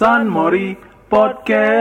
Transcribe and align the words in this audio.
San 0.00 0.32
Mori 0.32 0.80
Podcast. 1.12 1.76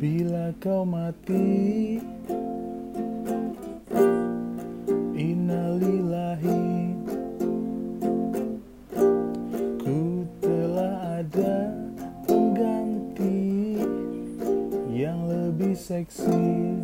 Bila 0.00 0.56
kau 0.56 0.88
mati, 0.88 2.00
innalillahi, 5.20 6.96
ku 9.84 10.24
telah 10.40 11.20
ada 11.20 11.76
pengganti 12.24 13.76
yang 14.96 15.28
lebih 15.28 15.76
seksi. 15.76 16.75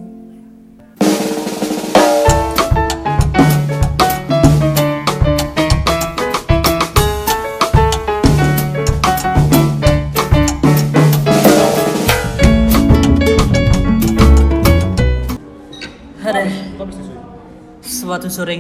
Suatu 18.23 18.39
sore 18.39 18.55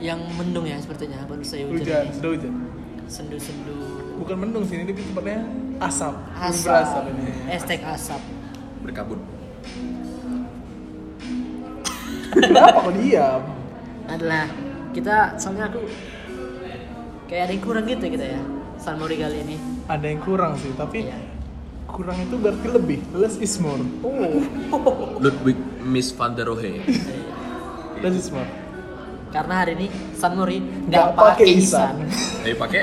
yang 0.00 0.24
mendung 0.40 0.64
ya 0.64 0.80
sepertinya 0.80 1.20
baru 1.28 1.44
saya 1.44 1.68
hujan. 1.68 1.84
Hujan, 1.84 2.04
ini. 2.08 2.14
sudah 2.16 2.30
hujan. 2.32 2.52
Sendu-sendu 3.04 3.76
Bukan 4.16 4.36
mendung 4.40 4.64
sini, 4.64 4.88
tapi 4.88 5.04
tempatnya 5.04 5.44
asap. 5.84 6.16
Asap, 6.32 6.64
berasap 6.64 7.02
ini. 7.12 7.24
estek 7.52 7.80
asap. 7.84 8.20
berkabut 8.80 9.20
Kenapa 12.32 12.88
kau 12.88 12.92
diam? 12.96 13.44
Adalah 14.08 14.48
kita 14.96 15.36
soalnya 15.36 15.68
aku 15.68 15.84
kayak 17.28 17.42
ada 17.44 17.52
yang 17.52 17.60
kurang 17.60 17.84
gitu 17.84 18.08
kita 18.08 18.26
ya. 18.32 18.40
San 18.80 18.96
Mori 18.96 19.20
kali 19.20 19.44
ini. 19.44 19.60
Ada 19.92 20.08
yang 20.08 20.24
kurang 20.24 20.56
sih, 20.56 20.72
tapi 20.72 21.04
Iya. 21.04 21.20
kurang 21.84 22.16
itu 22.16 22.40
berarti 22.40 22.64
lebih. 22.64 23.04
Less 23.12 23.36
is 23.36 23.60
more. 23.60 23.76
Oh, 24.00 25.20
Ludwig 25.20 25.60
Miss 25.84 26.08
van 26.16 26.32
der 26.32 26.48
Rohe 26.48 26.80
Less 28.02 28.16
is 28.16 28.32
more. 28.32 28.61
Karena 29.32 29.54
hari 29.64 29.72
ini 29.80 29.86
San 30.12 30.36
Mori 30.36 30.60
Nggak 30.60 31.16
pakai 31.16 31.32
pakai 31.32 31.48
isan. 31.56 31.94
isan, 32.04 32.44
Ayo 32.44 32.54
pakai 32.60 32.80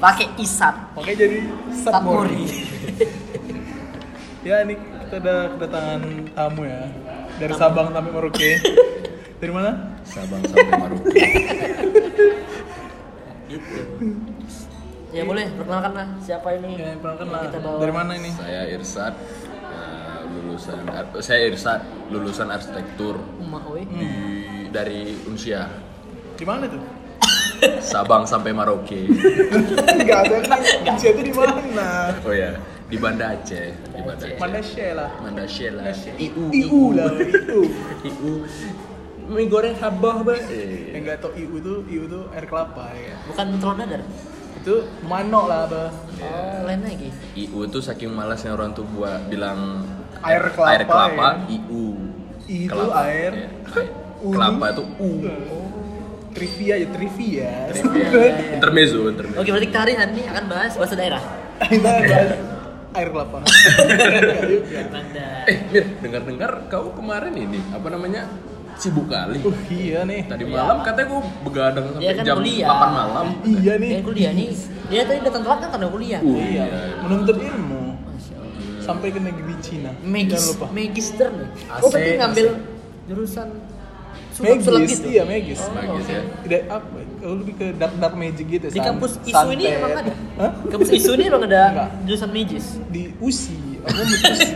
pakai 0.00 0.26
isap. 0.36 0.74
Oke 0.94 1.12
jadi. 1.16 1.38
Mori. 2.04 2.44
ya 4.46 4.64
ini 4.64 4.74
kita 4.76 5.16
ada 5.20 5.36
kedatangan 5.56 6.00
tamu 6.32 6.62
ya 6.68 6.84
dari 7.40 7.52
Sabang 7.56 7.88
sampai 7.90 8.12
Merauke. 8.12 8.52
dari 9.40 9.52
mana? 9.56 9.72
Sabang 10.04 10.42
sampai 10.44 10.72
Maroke 10.76 11.24
Gitu. 13.50 13.82
Ya 15.10 15.26
boleh 15.26 15.42
perkenalkan 15.58 15.90
lah 15.90 16.08
siapa 16.22 16.54
ini. 16.54 16.78
Ya, 16.78 16.94
perkenalkan 16.94 17.28
lah. 17.34 17.42
Kita 17.50 17.58
bawa. 17.58 17.82
Dari 17.82 17.94
mana 17.98 18.12
ini? 18.14 18.30
saya 18.30 18.62
Irsad 18.70 19.14
eh, 19.74 20.20
lulusan 20.30 20.78
saya 21.18 21.40
Irsad 21.50 21.80
lulusan 22.14 22.46
arsitektur. 22.46 23.18
Hmm. 23.18 23.58
di 23.90 24.06
dari 24.70 25.14
Unsia 25.26 25.66
Di 26.34 26.46
mana 26.46 26.64
tuh? 26.66 26.80
Sabang 27.84 28.24
sampai 28.24 28.56
Maroke 28.56 29.04
Enggak 29.92 30.18
ada 30.26 30.36
kan. 30.40 30.60
Indonesia 30.64 31.08
itu 31.12 31.22
di 31.22 31.34
mana? 31.34 32.16
oh 32.24 32.32
ya 32.32 32.56
di 32.90 32.98
Banda 32.98 33.36
Aceh 33.36 33.70
di 33.70 34.02
Banda 34.02 34.24
Aceh 34.24 34.38
Mana 34.40 34.58
Shell 34.58 34.94
lah. 34.96 35.10
Banda 35.20 35.42
Aceh 35.44 35.68
lah 35.70 35.84
Aceh. 35.86 36.12
IU 36.16 36.44
IU 36.50 36.82
lah, 36.90 37.10
IU. 37.14 37.60
IU 38.02 38.32
mie 39.30 39.46
goreng 39.46 39.78
habah 39.78 40.26
bang 40.26 40.42
Yang 40.90 41.02
nggak 41.06 41.18
tahu 41.22 41.30
IU 41.38 41.54
itu, 41.54 41.74
IU 41.86 42.02
itu 42.10 42.20
air 42.34 42.44
kelapa 42.50 42.90
ya. 42.98 43.14
Bukan 43.30 43.46
telur 43.62 43.74
dadar. 43.78 44.02
Itu 44.58 44.74
manok 45.06 45.44
lah, 45.46 45.70
Bah. 45.70 45.88
Oh, 46.18 46.58
lain 46.66 46.82
lagi. 46.82 47.08
IU 47.38 47.62
itu 47.62 47.78
saking 47.78 48.10
malasnya 48.10 48.50
orang 48.50 48.74
tuh 48.74 48.82
buat 48.90 49.30
bilang 49.30 49.86
Air 50.20 50.50
kelapa, 50.50 50.70
air 50.74 50.82
kelapa 50.82 51.26
ya. 51.46 51.54
IU 51.54 51.84
itu 52.44 52.66
Kelapa, 52.66 53.06
air. 53.06 53.30
ya. 53.30 53.48
Air. 53.70 53.86
Kelapa 54.22 54.66
itu- 54.70 54.88
U 54.98 55.08
Trivia 56.30 56.74
ya, 56.76 56.86
trivia. 56.86 57.50
Iya, 57.74 58.06
iya. 58.06 58.54
intermezzo 58.54 59.02
intermezzo 59.04 59.42
Oke, 59.42 59.50
berarti 59.50 59.66
kita 59.66 59.80
hari 59.82 59.92
ini 59.92 60.22
akan 60.24 60.44
bahas 60.46 60.72
bahasa 60.74 60.94
daerah. 60.94 61.22
Kita 61.58 61.82
bahas 61.82 62.30
air 62.98 63.08
kelapa. 63.08 63.38
Eh, 65.42 65.56
Mir, 65.68 65.84
dengar-dengar 65.98 66.50
kau 66.66 66.90
kemarin 66.92 67.34
ini 67.34 67.58
apa 67.68 67.88
namanya 67.88 68.30
sibuk 68.76 69.10
kali. 69.10 69.42
Uh, 69.42 69.50
iya 69.68 70.02
nih. 70.02 70.22
Tadi 70.24 70.44
Iya. 70.44 70.54
malam 70.54 70.76
katanya 70.80 71.06
kau 71.08 71.20
begadang 71.42 71.84
sampai 71.90 72.00
Dia 72.00 72.12
kan 72.14 72.24
jam 72.24 72.36
kuliah. 72.38 72.68
8 72.70 72.90
malam. 72.94 73.26
Iya 73.42 73.72
nih. 73.76 73.90
Yang 73.90 74.04
kuliah 74.06 74.32
nih, 74.32 74.48
dia 74.86 75.02
tadi 75.02 75.18
datang 75.20 75.42
telat 75.42 75.58
kan 75.60 75.68
karena 75.72 75.88
kuliah. 75.90 76.20
Uh, 76.20 76.30
Iya, 76.36 76.64
iya. 76.64 76.80
menuntut 77.00 77.36
ilmu 77.36 77.82
sampai 78.80 79.08
ke 79.08 79.20
negeri 79.20 79.54
Cina. 79.60 79.90
Magis, 80.00 80.44
magister 80.70 81.28
nih. 81.28 81.48
Oh, 81.78 81.90
berarti 81.90 82.10
ngambil 82.16 82.46
jurusan 83.06 83.48
Magis, 84.40 84.64
gitu. 84.96 85.08
iya 85.08 85.22
Magis. 85.22 85.60
Oh, 85.60 85.70
Magis 85.70 86.04
oke. 86.04 86.12
ya. 86.12 86.22
Tidak 86.40 86.60
apa, 86.66 86.96
lebih 87.20 87.54
ke 87.54 87.66
dark 87.76 87.94
dark 87.96 88.14
magic 88.14 88.46
gitu. 88.48 88.66
Di 88.66 88.76
san- 88.76 88.88
kampus 88.90 89.12
ISU 89.22 89.48
ini 89.50 89.64
santet. 89.64 89.78
emang 89.78 89.92
ada. 89.94 90.12
Hah? 90.36 90.52
Kampus 90.66 90.88
ISU 90.90 91.10
ini 91.14 91.24
emang 91.26 91.42
ada 91.44 91.62
Enggak. 91.66 91.88
jurusan 92.04 92.30
magis. 92.30 92.66
Di 92.88 93.02
USI, 93.18 93.58
aku 93.78 93.92
mau 93.92 94.04
USI. 94.04 94.54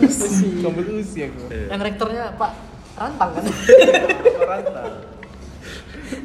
USI, 0.00 0.48
kampus 0.60 0.84
USI 0.88 1.20
aku. 1.26 1.40
Yang 1.50 1.80
rektornya 1.84 2.24
Pak 2.34 2.50
Rantang 2.94 3.30
kan. 3.32 3.44
Pak 3.44 4.46
Rantang. 4.46 4.92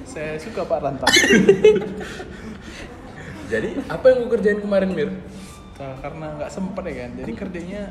Saya 0.06 0.32
suka 0.38 0.62
Pak 0.64 0.80
Rantang. 0.80 1.12
Jadi, 3.46 3.78
apa 3.86 4.06
yang 4.10 4.26
kau 4.26 4.32
kerjain 4.32 4.58
kemarin, 4.58 4.90
Mir? 4.90 5.10
Nah, 5.76 5.94
karena 6.02 6.26
nggak 6.34 6.50
sempet 6.50 6.84
ya 6.88 6.94
kan, 7.04 7.12
jadi 7.14 7.32
kerjanya 7.36 7.82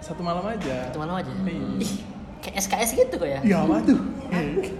satu 0.00 0.18
malam 0.18 0.42
aja. 0.42 0.88
Itu 0.88 0.98
malam 0.98 1.14
aja. 1.14 1.30
Iya. 1.30 2.15
Kayak 2.46 2.62
SKS 2.62 2.90
gitu 2.94 3.14
kok 3.18 3.26
ya. 3.26 3.40
Iya 3.42 3.58
apa 3.66 3.82
tuh? 3.82 3.98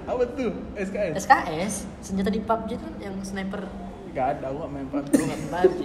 apa 0.06 0.22
tuh? 0.38 0.50
SKS? 0.78 1.14
SKS 1.26 1.74
senjata 1.98 2.30
di 2.30 2.38
PUBG 2.38 2.78
itu 2.78 2.84
kan 2.86 2.94
yang 3.02 3.14
sniper 3.26 3.66
Gak 4.14 4.38
ada, 4.38 4.48
aku 4.54 4.56
nggak 4.62 4.70
main 4.70 4.86
PUBG. 4.86 5.12
PUBG. 5.50 5.80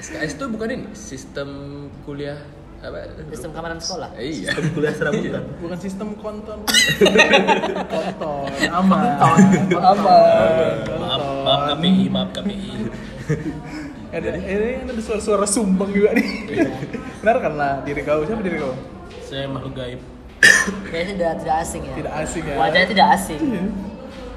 SKS 0.00 0.40
itu 0.40 0.44
bukan 0.48 0.68
ini 0.72 0.88
sistem 0.96 1.48
kuliah 2.08 2.40
apa? 2.80 3.12
Sistem 3.28 3.52
keamanan 3.52 3.76
sekolah. 3.76 4.08
Eh, 4.16 4.40
iya. 4.40 4.56
kuliah 4.72 4.94
serabutan. 4.96 5.44
Bukan 5.60 5.78
sistem 5.84 6.16
konton. 6.16 6.64
konton, 7.92 8.48
aman. 8.72 9.04
Konton. 9.20 9.80
Aman. 9.84 10.74
Maaf, 10.96 11.20
Konton. 11.20 11.44
maaf 11.44 11.62
KPI, 11.76 12.04
maaf 12.08 12.30
KPI. 12.32 12.72
Ada, 14.16 14.42
ini 14.42 14.90
ada 14.90 14.98
suara-suara 14.98 15.46
sumbang 15.46 15.94
juga 15.94 16.10
nih. 16.18 16.26
Benar 17.22 17.36
kan 17.38 17.54
lah 17.54 17.72
diri 17.86 18.02
kau, 18.02 18.26
siapa 18.26 18.42
diri 18.42 18.58
kau? 18.58 18.74
Saya 19.22 19.46
makhluk 19.46 19.78
gaib. 19.78 20.02
Kayaknya 20.84 21.12
tidak 21.12 21.32
tidak 21.40 21.56
asing 21.58 21.82
ya. 21.82 21.94
Tidak 21.96 22.14
asing 22.16 22.42
ya. 22.44 22.54
Wajahnya 22.56 22.88
tidak 22.88 23.06
asing. 23.14 23.40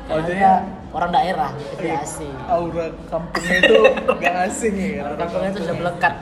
Karena 0.04 0.14
Wajahnya- 0.14 0.36
dia 0.36 0.54
orang 0.94 1.12
daerah, 1.12 1.50
Iya. 1.52 1.74
tidak 1.74 2.00
asing. 2.02 2.34
Aura 2.46 2.86
kampungnya 3.08 3.56
itu 3.58 3.76
gak 4.20 4.36
asing 4.46 4.74
ya. 4.76 5.02
Orang 5.04 5.18
kampungnya 5.18 5.50
itu 5.50 5.60
sudah 5.62 5.78
melekat. 5.80 6.14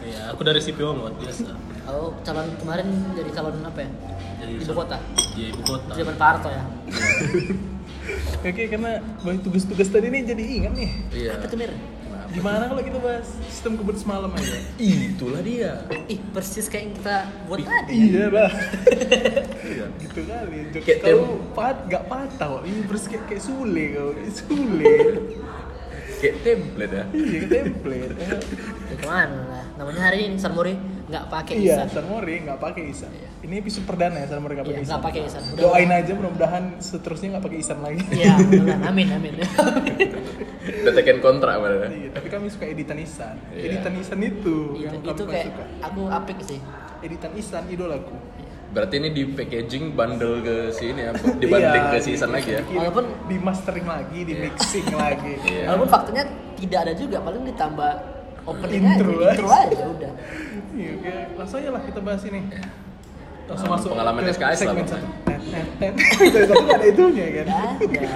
Iya, 0.00 0.20
aku 0.28 0.40
dari 0.42 0.60
CPO 0.60 0.90
luar 0.92 1.12
biasa. 1.14 1.50
Oh, 1.86 2.14
calon 2.22 2.46
kemarin 2.56 2.86
jadi 3.12 3.30
calon 3.32 3.54
apa 3.60 3.80
ya? 3.80 3.90
Jadi 4.40 4.52
Ibu 4.60 4.72
kota. 4.72 4.96
Iya, 5.34 5.46
ibu 5.50 5.62
kota. 5.64 5.92
Zaman 5.92 6.14
Pak 6.14 6.26
Harto 6.28 6.48
ya. 6.48 6.62
Oke, 8.40 8.62
karena 8.66 8.90
banyak 9.20 9.42
tugas-tugas 9.44 9.88
tadi 9.88 10.08
nih 10.08 10.22
jadi 10.24 10.42
ingat 10.42 10.72
nih. 10.72 10.90
Iya. 11.12 11.30
Apa 11.36 11.44
tuh 11.44 11.58
Mir? 11.58 11.72
Gimana 12.30 12.70
kalau 12.70 12.78
kita 12.78 12.98
bahas 12.98 13.26
sistem 13.44 13.74
kebut 13.74 13.98
semalam 13.98 14.30
aja? 14.30 14.58
Itulah 14.78 15.42
dia. 15.42 15.82
Ih, 16.06 16.22
persis 16.30 16.70
kayak 16.70 16.82
yang 16.82 16.94
kita 16.94 17.16
buat 17.44 17.58
tadi. 17.60 17.94
Iya 18.10 18.24
lah. 18.30 18.50
Iya. 19.70 19.86
gitu 20.02 20.26
kali. 20.26 20.58
Kau 20.74 20.82
tem- 20.82 21.42
pat 21.54 21.76
gak 21.86 22.04
patah 22.06 22.58
kok. 22.58 22.62
Ini 22.66 22.80
persis 22.86 23.06
kayak, 23.06 23.24
kayak 23.26 23.42
Sule 23.42 23.84
kau. 23.94 24.10
Sule. 24.28 24.94
Kayak 26.20 26.36
template 26.44 26.92
ya. 26.92 27.04
iya, 27.10 27.38
kayak 27.40 27.50
template. 27.50 28.12
Ya, 28.12 28.36
ke 28.92 29.06
mana 29.06 29.38
lah? 29.46 29.64
Namanya 29.78 30.00
hari 30.04 30.18
ini 30.26 30.36
San 30.36 30.52
Mori 30.52 30.74
nggak 31.10 31.24
pakai 31.26 31.54
iya, 31.56 31.74
isan. 31.76 31.86
Sanmori 31.90 32.36
nggak 32.40 32.58
pakai 32.58 32.82
isan. 32.86 33.10
Iya. 33.10 33.28
Ini 33.40 33.54
episode 33.58 33.84
perdana 33.84 34.16
ya 34.16 34.26
Sanmori 34.26 34.52
nggak 34.54 34.62
Iya, 34.62 34.70
pakai 34.70 34.80
isan. 34.80 34.90
nggak 34.90 35.04
pakai 35.04 35.20
isan. 35.26 35.42
Udah- 35.44 35.62
Doain 35.64 35.90
aja 35.90 36.12
mudah-mudahan 36.12 36.64
seterusnya 36.78 37.28
nggak 37.30 37.44
pakai 37.44 37.58
isan 37.58 37.78
lagi. 37.80 38.02
Iya, 38.08 38.32
mudah-mudahan. 38.38 38.82
amin 38.86 39.08
amin. 39.10 39.32
Udah 40.80 40.92
tekan 40.92 41.18
kontrak 41.18 41.54
mana? 41.56 41.88
Iya, 41.88 42.08
tapi 42.10 42.28
kami 42.28 42.46
suka 42.46 42.64
editan 42.64 42.98
isan. 42.98 43.34
Iya. 43.50 43.64
Editan 43.68 43.92
isan 43.96 44.18
itu 44.18 44.38
itu, 44.40 44.56
yang 44.78 44.94
kami 44.94 45.04
itu 45.04 45.20
paling 45.20 45.34
kayak 45.34 45.46
suka. 45.48 45.64
aku 45.82 46.00
apik 46.08 46.38
sih. 46.40 46.58
Editan 47.00 47.32
isan 47.34 47.64
idolaku. 47.66 48.16
Berarti 48.70 48.94
ini 48.96 49.10
di 49.10 49.22
packaging 49.26 49.84
bundle 49.90 50.38
ke 50.38 50.56
sini 50.70 51.02
ya, 51.02 51.12
dibanding 51.42 51.84
Iya, 51.84 51.90
ke 51.90 51.98
season 51.98 52.30
di- 52.30 52.34
lagi 52.36 52.50
ya. 52.52 52.62
Walaupun- 52.64 53.10
di 53.26 53.36
mastering 53.36 53.82
lagi, 53.84 54.20
di 54.22 54.34
mixing 54.38 54.88
lagi. 54.90 55.32
Iya. 55.50 55.64
Walaupun 55.66 55.88
faktanya 55.90 56.24
tidak 56.54 56.78
ada 56.80 56.92
juga, 56.94 57.16
paling 57.18 57.42
ditambah 57.44 57.92
opening 58.46 58.82
Intro 58.84 59.12
aja, 59.20 59.32
intro 59.36 59.48
aja. 59.50 59.84
udah. 59.86 60.12
Iya, 60.76 60.90
oke. 60.96 61.12
Langsung 61.36 61.58
aja 61.60 61.70
lah 61.74 61.82
kita 61.84 62.00
bahas 62.00 62.22
ini. 62.24 62.40
langsung 63.50 63.66
masuk 63.66 63.88
Pengalaman 63.98 64.22
SKS 64.30 64.60
lah 64.62 64.74
satu. 64.86 65.06
Ada 66.70 66.86
itunya 66.86 67.26
kan? 67.42 67.46
Ada. 67.50 68.06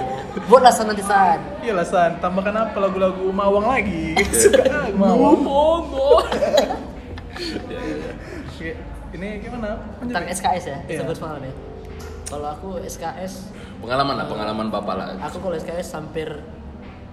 Buatlah 0.47 0.71
sana 0.71 0.95
nanti 0.95 1.03
san. 1.03 1.39
Iya 1.59 1.75
lah 1.75 1.83
San. 1.83 2.15
Tambahkan 2.23 2.55
apa? 2.55 2.77
Lagu-lagu 2.79 3.27
Mawang 3.35 3.67
lagi. 3.67 4.15
Suka 4.47 4.63
ah, 4.63 4.87
Mawang? 4.95 5.43
Ya, 7.67 7.79
ya. 7.83 8.11
Oke, 8.47 8.71
ini 9.11 9.27
gimana? 9.43 9.75
Tentang 9.99 10.23
SKS 10.31 10.63
ya? 10.71 10.77
Iya. 10.87 11.03
sebut 11.03 11.15
semalam 11.19 11.43
ya. 11.43 11.53
Kalau 12.25 12.47
aku 12.55 12.69
SKS 12.79 13.51
Pengalaman 13.83 14.15
lah, 14.17 14.25
pengalaman 14.25 14.67
bapak 14.71 14.95
lah. 14.95 15.07
aku 15.19 15.37
kalau 15.43 15.55
SKS 15.59 15.99
hampir 15.99 16.41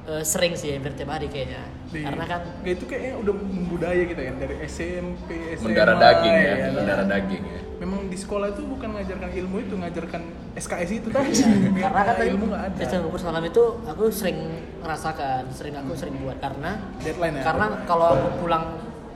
eh, 0.04 0.22
sering 0.22 0.52
sih 0.52 0.72
hampir 0.72 0.92
tiap 0.92 1.10
hari 1.10 1.26
kayaknya 1.26 1.62
Di- 1.88 2.02
karena 2.02 2.24
kan 2.24 2.40
Nggak, 2.58 2.72
itu 2.72 2.84
kayaknya 2.84 3.12
udah 3.18 3.34
membudaya 3.36 4.02
kita 4.02 4.20
kan 4.22 4.34
dari 4.36 4.54
SMP 4.64 5.28
SMA 5.52 5.66
Mendarah 5.68 5.96
daging 5.96 6.34
ya, 6.34 6.42
ya. 6.42 6.68
mendarah 6.72 7.06
daging 7.06 7.42
ya. 7.44 7.60
memang 7.78 8.00
di 8.06 8.14
sekolah 8.14 8.46
itu 8.48 8.62
bukan 8.64 8.88
ngajarkan 8.92 9.30
ilmu 9.32 9.56
itu 9.60 9.74
ngajarkan 9.74 10.22
SKS 10.54 10.90
itu 10.92 11.08
tadi 11.08 11.30
karena 11.76 12.00
kan 12.04 12.14
ilmu 12.30 12.44
nggak 12.46 12.62
ada 12.64 12.76
sistem 12.78 12.98
bubur 13.02 13.18
semalam 13.18 13.42
itu 13.42 13.62
aku 13.82 14.04
sering 14.08 14.38
merasakan 14.78 15.42
sering 15.50 15.74
aku 15.74 15.92
sering 15.92 16.14
buat 16.16 16.38
karena 16.38 16.70
deadline 16.98 17.34
ya 17.34 17.42
karena 17.44 17.66
kalau 17.84 18.06
aku 18.12 18.28
pulang 18.38 18.64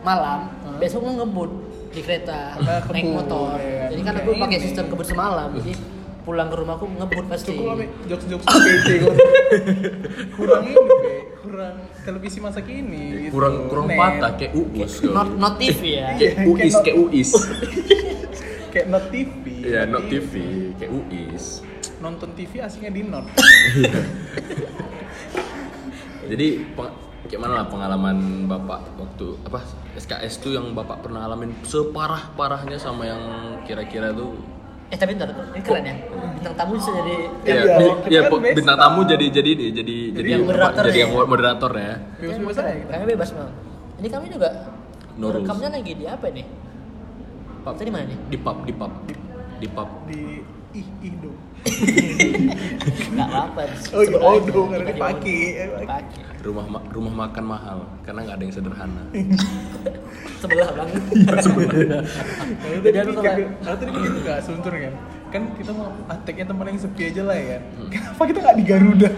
malam 0.02 0.40
Hmm. 0.66 0.78
besok 0.78 1.02
ngebut 1.02 1.50
di 1.88 2.00
kereta 2.00 2.58
naik 2.90 3.06
motor 3.08 3.56
ya. 3.56 3.88
jadi 3.88 4.02
kan 4.02 4.14
aku 4.18 4.30
pakai 4.36 4.58
sistem 4.60 4.84
kebut 4.86 5.06
semalam 5.06 5.48
jadi 5.54 5.72
pulang 6.26 6.50
ke 6.50 6.56
rumahku 6.58 6.90
ngebut 6.90 7.24
pasti 7.30 7.54
cukup 7.54 7.64
lah 7.70 7.76
jokes 8.04 8.26
jokes 8.26 8.44
PC 8.44 8.86
kok 8.98 9.14
kurang 10.36 10.62
ini 10.66 10.74
Be. 10.74 11.12
kurang 11.38 11.74
televisi 12.02 12.38
masa 12.38 12.60
kini 12.60 13.30
gitu. 13.30 13.32
Kurang 13.32 13.70
kurang 13.70 13.86
Net. 13.86 13.94
patah 13.96 14.32
kayak 14.34 14.52
uus 14.52 14.92
kau. 14.98 15.14
not 15.14 15.30
not 15.32 15.54
TV 15.54 15.80
ya 15.96 16.18
Kayak 16.18 16.34
uis, 16.44 16.74
kayak 16.82 16.96
uis. 16.98 17.30
kayak 18.74 18.86
not 18.90 19.06
TV 19.14 19.44
Iya, 19.62 19.86
not 19.86 20.04
TV, 20.06 20.32
kayak 20.74 20.90
uis. 20.92 21.62
nonton 21.96 22.34
TV 22.34 22.58
aslinya 22.58 22.90
di 22.90 23.02
not 23.02 23.26
Jadi 26.26 26.48
kayak 27.26 27.40
mana 27.40 27.54
lah 27.56 27.66
pengalaman 27.66 28.18
bapak 28.44 28.82
waktu 28.96 29.38
apa 29.42 29.62
SKS 29.94 30.38
tuh 30.38 30.54
yang 30.54 30.74
bapak 30.74 31.02
pernah 31.02 31.22
alamin 31.22 31.54
separah 31.62 32.34
parahnya 32.34 32.76
sama 32.76 33.02
yang 33.02 33.22
kira-kira 33.62 34.10
tuh 34.10 34.34
eh 34.86 34.96
tapi 34.96 35.10
bentar 35.12 35.28
ini 35.28 35.60
keren 35.60 35.82
ya 35.82 35.94
bintang 36.32 36.54
tamu 36.54 36.72
bisa 36.74 36.90
jadi 36.94 37.14
Iya, 37.42 37.54
Iya, 37.58 37.74
iya, 38.06 38.20
kan 38.22 38.30
po- 38.30 38.38
best 38.38 38.54
bintang 38.54 38.78
tamu 38.78 39.00
jadi 39.02 39.26
jadi 39.28 39.50
ini 39.50 39.66
jadi 39.72 39.96
jadi 40.14 40.28
yang 40.30 40.42
moderator 40.44 40.82
jadi 40.84 40.94
ya. 40.94 41.02
yang 41.02 41.12
moderator 41.26 41.72
ya. 41.74 41.94
bebas 42.16 42.36
bebas 42.38 42.56
aja 42.56 42.72
kita 42.76 42.92
kami 42.92 43.06
bebas 43.08 43.30
bang 43.32 43.50
ini 43.96 44.08
kami 44.08 44.26
juga 44.28 44.48
No 45.16 45.32
rekamnya 45.32 45.68
lagi 45.72 45.92
di 45.92 46.04
apa 46.04 46.26
nih 46.28 46.46
Pub. 47.58 47.74
Tadi 47.74 47.90
mana 47.90 48.06
nih? 48.06 48.18
Di 48.30 48.38
pub, 48.38 48.62
di 48.62 48.70
pub. 48.70 48.92
Di 49.58 49.66
pub. 49.66 49.88
di 50.06 50.20
ih 50.72 50.86
ih 51.02 51.12
dong 51.18 51.35
nggak 53.08 53.26
apa-apa 53.26 53.60
Oh, 53.90 54.02
iya, 54.02 54.16
oh, 54.16 54.38
dong, 54.38 54.68
karena 54.70 54.86
dipakai. 54.88 55.38
dipakai 55.76 56.24
Rumah 56.38 56.66
ma- 56.68 56.86
rumah 56.88 57.14
makan 57.26 57.44
mahal 57.44 57.78
karena 58.06 58.20
nggak 58.22 58.36
ada 58.38 58.44
yang 58.44 58.54
sederhana. 58.54 59.02
sebelah 60.36 60.68
bang 60.70 60.88
aku 61.32 61.50
mikir, 61.56 61.80
kalau- 63.08 63.48
tadi 63.72 63.90
begitu 63.90 64.18
gak 64.22 64.38
suntur 64.44 64.72
kan? 64.72 64.94
Kan 65.26 65.42
kita 65.52 65.70
mau 65.70 65.90
ateknya 66.06 66.46
tempat 66.46 66.64
yang 66.66 66.78
sepi 66.78 67.02
aja 67.06 67.22
lah 67.26 67.34
ya. 67.34 67.58
Kenapa 67.92 68.22
kita 68.24 68.38
nggak 68.40 68.56
di 68.56 68.64
Garuda? 68.64 69.08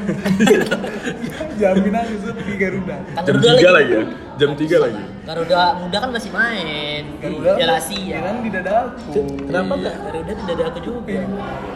Jamin 1.61 1.95
aja 1.95 2.15
sepi 2.19 2.53
Garuda. 2.57 2.97
Kan 3.13 3.23
Jam 3.25 3.37
3 3.39 3.69
lagi 3.71 3.91
ya. 3.93 4.03
Jam 4.39 4.51
3 4.55 4.79
lagi. 4.79 5.03
Garuda 5.23 5.59
muda 5.77 5.97
kan 6.01 6.11
masih 6.11 6.31
main 6.31 7.03
Garuda 7.19 7.51
Piala 7.55 7.77
Asia 7.77 8.17
kan 8.19 8.35
di 8.41 8.49
dadaku. 8.49 9.13
Kenapa 9.45 9.65
Iya. 9.69 9.77
enggak? 9.77 9.95
Garuda 10.01 10.33
tidak 10.35 10.55
ada 10.55 10.65
aku 10.67 10.79
juga 10.81 10.99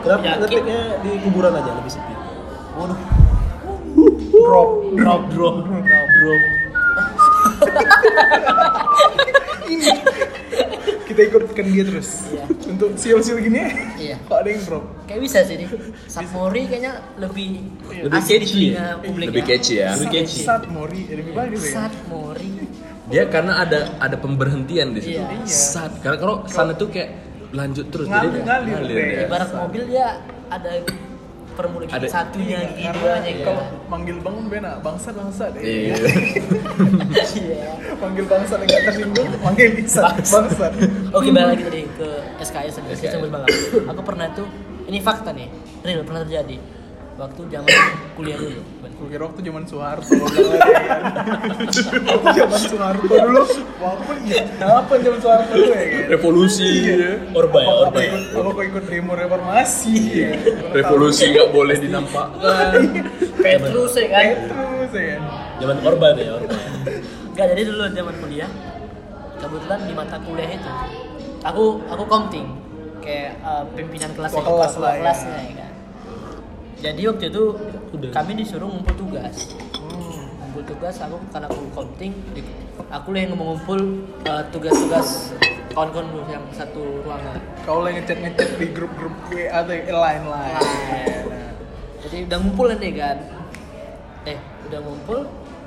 Kenapa 0.02 0.22
Yakin. 0.22 0.38
ngeteknya 0.40 0.80
di 1.00 1.10
kuburan 1.20 1.52
aja 1.52 1.70
lebih 1.74 1.92
sepi? 1.92 2.14
waduh 2.72 2.98
Drop. 4.32 4.70
Drop, 4.96 5.22
drop, 5.28 5.54
drop, 5.62 5.84
drop. 6.10 6.40
Kita 11.02 11.20
ikutkan 11.28 11.64
dia 11.66 11.84
terus. 11.84 12.10
Iya. 12.26 12.44
Untuk 12.72 12.88
siul-siul 12.96 13.38
gini 13.40 13.58
ya. 13.58 13.68
Iya. 13.98 14.16
Kok 14.24 14.36
ada 14.38 14.48
yang 14.48 14.62
drop? 14.64 14.84
kayak 15.04 15.20
bisa 15.20 15.44
sih 15.44 15.60
nih 15.60 15.68
Sapmori 16.08 16.62
kayaknya 16.64 16.92
lebih 17.20 17.68
Lebih 17.84 18.16
asik 18.16 18.24
di 18.24 18.32
catchy 18.32 18.48
telinga 18.48 18.80
ya? 18.80 18.96
publik 18.96 19.26
Lebih 19.28 19.42
catchy 19.44 19.74
ya. 19.76 19.90
Lebih 19.92 20.08
catchy. 20.10 20.40
Sat 20.40 20.64
Mori 20.66 21.00
ya, 21.04 21.14
lebih 21.14 21.32
bagus 21.36 21.60
ya. 21.62 21.72
Sapmori 21.76 22.50
Dia 23.12 23.24
karena 23.28 23.52
ada 23.60 23.80
ada 23.98 24.16
pemberhentian 24.16 24.96
di 24.96 25.00
situ. 25.04 25.20
Iya. 25.20 25.28
Iya. 25.36 25.44
Sat. 25.44 25.92
Karena 26.00 26.16
kalau 26.16 26.34
sana 26.48 26.72
tuh 26.72 26.88
kayak 26.88 27.10
lanjut 27.52 27.86
terus 27.92 28.08
Ngalir- 28.08 28.32
jadi 28.32 28.40
ngalir, 28.40 28.72
ngalir 28.72 28.96
deh. 28.96 29.04
ya. 29.12 29.22
ibarat 29.28 29.50
mobil 29.52 29.82
dia 29.84 30.06
ada 30.48 30.70
permulaan 31.52 31.92
Ada- 31.92 32.08
satunya 32.08 32.58
Iya, 32.58 32.68
gigi 32.72 32.82
karena 32.84 33.00
duanya 33.00 33.30
gitu 33.30 33.44
kalau 33.44 33.62
manggil 33.88 34.16
bangun 34.20 34.44
benar 34.48 34.74
bangsa 34.80 35.08
bangsa 35.12 35.44
deh. 35.52 35.60
Iya. 35.62 35.94
iya 37.36 37.70
manggil 38.02 38.24
bangsa 38.26 38.52
yang 38.58 38.68
nggak 38.68 38.82
tersinggung, 38.88 39.28
manggil 39.40 39.68
bisa 39.76 40.00
bangsa. 40.02 40.66
Oke 41.12 41.28
balik 41.30 41.48
lagi 41.52 41.64
tadi 41.68 41.80
ke 41.94 42.08
SKS 42.40 42.74
tadi 42.80 42.86
SKS. 42.96 43.28
malam. 43.28 43.48
Aku 43.92 44.00
pernah 44.02 44.26
tuh 44.32 44.46
ini 44.88 44.98
fakta 44.98 45.30
nih, 45.30 45.48
real 45.84 46.02
pernah 46.02 46.24
terjadi. 46.26 46.81
Waktu 47.12 47.40
zaman 47.52 47.68
kuliah 48.16 48.38
dulu. 48.40 48.60
Gue 49.02 49.08
kira 49.10 49.26
waktu 49.26 49.40
zaman 49.42 49.62
Soeharto 49.66 50.14
ya 50.14 50.22
kan. 50.22 51.02
Waktu 52.06 52.28
zaman 52.38 52.60
Soeharto 52.70 53.04
dulu, 53.04 53.42
walaupun 53.82 54.16
iya, 54.24 54.42
apa 54.62 54.94
zaman 54.94 55.18
Soeharto 55.18 55.52
dulu 55.52 55.74
ya 55.74 55.86
kan. 55.90 56.02
Revolusi. 56.14 56.68
ya. 56.86 57.10
Orba 57.34 57.58
ya, 57.60 57.72
orba 57.82 57.98
ya. 57.98 58.12
apa 58.14 58.48
kok 58.54 58.64
ikut 58.64 58.84
demo 58.86 59.12
reformasi 59.18 59.94
ya. 60.14 60.30
Revolusi 60.70 61.22
nggak 61.34 61.48
boleh 61.50 61.76
dinampakkan. 61.82 62.72
Petrus 63.44 63.92
ya 63.98 64.06
kan. 64.06 64.26
Terus 64.48 64.92
ya 64.94 65.04
kan. 65.18 65.22
Zaman 65.60 65.76
orba 65.82 66.06
deh, 66.14 66.26
orba. 66.30 66.56
Enggak 67.34 67.46
jadi 67.52 67.62
dulu 67.68 67.82
zaman 67.90 68.14
kuliah. 68.22 68.50
Kebetulan 69.42 69.80
di 69.84 69.92
mata 69.98 70.16
kuliah 70.22 70.50
itu 70.54 70.72
aku 71.42 71.64
aku 71.90 72.04
counting 72.06 72.46
kayak 73.02 73.34
eh, 73.42 73.64
pimpinan 73.74 74.14
kelas 74.14 74.30
kelas 74.30 74.74
lah 74.78 74.92
ya. 74.94 75.00
kelasnya 75.02 75.38
ya 75.42 75.52
kan. 75.58 75.71
Jadi 76.82 77.06
waktu 77.06 77.30
itu 77.30 77.44
Udah. 77.94 78.10
kami 78.10 78.42
disuruh 78.42 78.66
ngumpul 78.66 78.94
tugas. 78.98 79.54
Ngumpul 80.42 80.66
tugas 80.66 80.98
aku 80.98 81.14
karena 81.30 81.46
aku 81.46 81.62
counting 81.70 82.10
di- 82.34 82.42
aku 82.90 83.14
lah 83.14 83.20
yang 83.22 83.38
mengumpul 83.38 83.78
eh, 84.26 84.42
tugas-tugas 84.50 85.30
kawan-kawan 85.70 86.10
dulu 86.10 86.26
yang 86.26 86.42
satu 86.50 87.06
ruangan. 87.06 87.38
Kau 87.62 87.86
lagi 87.86 88.02
ngechat 88.02 88.18
ngechat 88.18 88.50
di 88.58 88.66
grup-grup 88.74 89.14
WA 89.30 89.62
atau 89.62 89.78
lain 89.78 90.22
lain. 90.26 90.54
Nah, 91.30 91.54
Jadi 92.02 92.26
udah 92.26 92.38
ngumpul 92.42 92.66
nih 92.74 92.92
kan. 92.98 93.18
Eh, 94.26 94.38
udah 94.66 94.78
ngumpul 94.82 95.18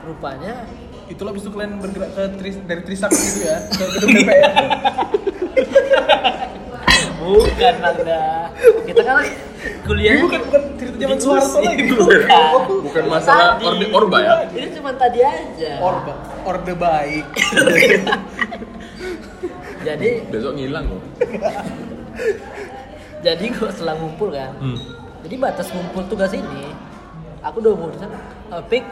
rupanya 0.04 0.68
Itulah 1.06 1.38
habis 1.38 1.46
itu 1.46 1.54
kalian 1.54 1.78
bergerak 1.78 2.18
ke 2.18 2.24
tris, 2.42 2.58
dari 2.66 2.82
Trisakti 2.82 3.26
itu 3.30 3.46
ya 3.46 3.62
ke 3.70 3.84
gedung 3.94 4.10
DPR. 4.10 4.54
bukan 7.26 7.74
Magda. 7.82 8.54
Kita 8.86 9.02
kan 9.02 9.26
kuliah 9.90 10.14
Ini 10.14 10.22
bukan 10.30 10.42
bukan 10.46 10.62
cerita 10.78 10.98
zaman 11.02 11.18
Soeharto 11.18 11.58
lagi. 11.66 11.84
Bukan. 11.90 12.22
Bukan 12.86 13.04
masalah 13.10 13.58
Tadi. 13.58 13.66
orde 13.66 13.86
orba 13.92 14.18
ya. 14.22 14.34
Ini 14.54 14.68
cuma 14.78 14.94
tadi 14.94 15.20
aja. 15.26 15.72
Orba, 15.82 16.14
orde 16.46 16.74
baik. 16.78 17.26
Jadi 19.86 20.26
Besok 20.34 20.58
ngilang 20.58 20.86
loh. 20.90 21.02
jadi 23.26 23.46
gua 23.58 23.70
setelah 23.74 23.96
ngumpul 23.98 24.30
kan. 24.34 24.54
Hmm. 24.58 24.78
Jadi 25.26 25.36
batas 25.38 25.70
ngumpul 25.74 26.06
tugas 26.10 26.34
ini 26.34 26.74
aku 27.42 27.62
udah 27.62 27.74
memutuskan 27.74 28.12
uh, 28.50 28.62
pick 28.66 28.86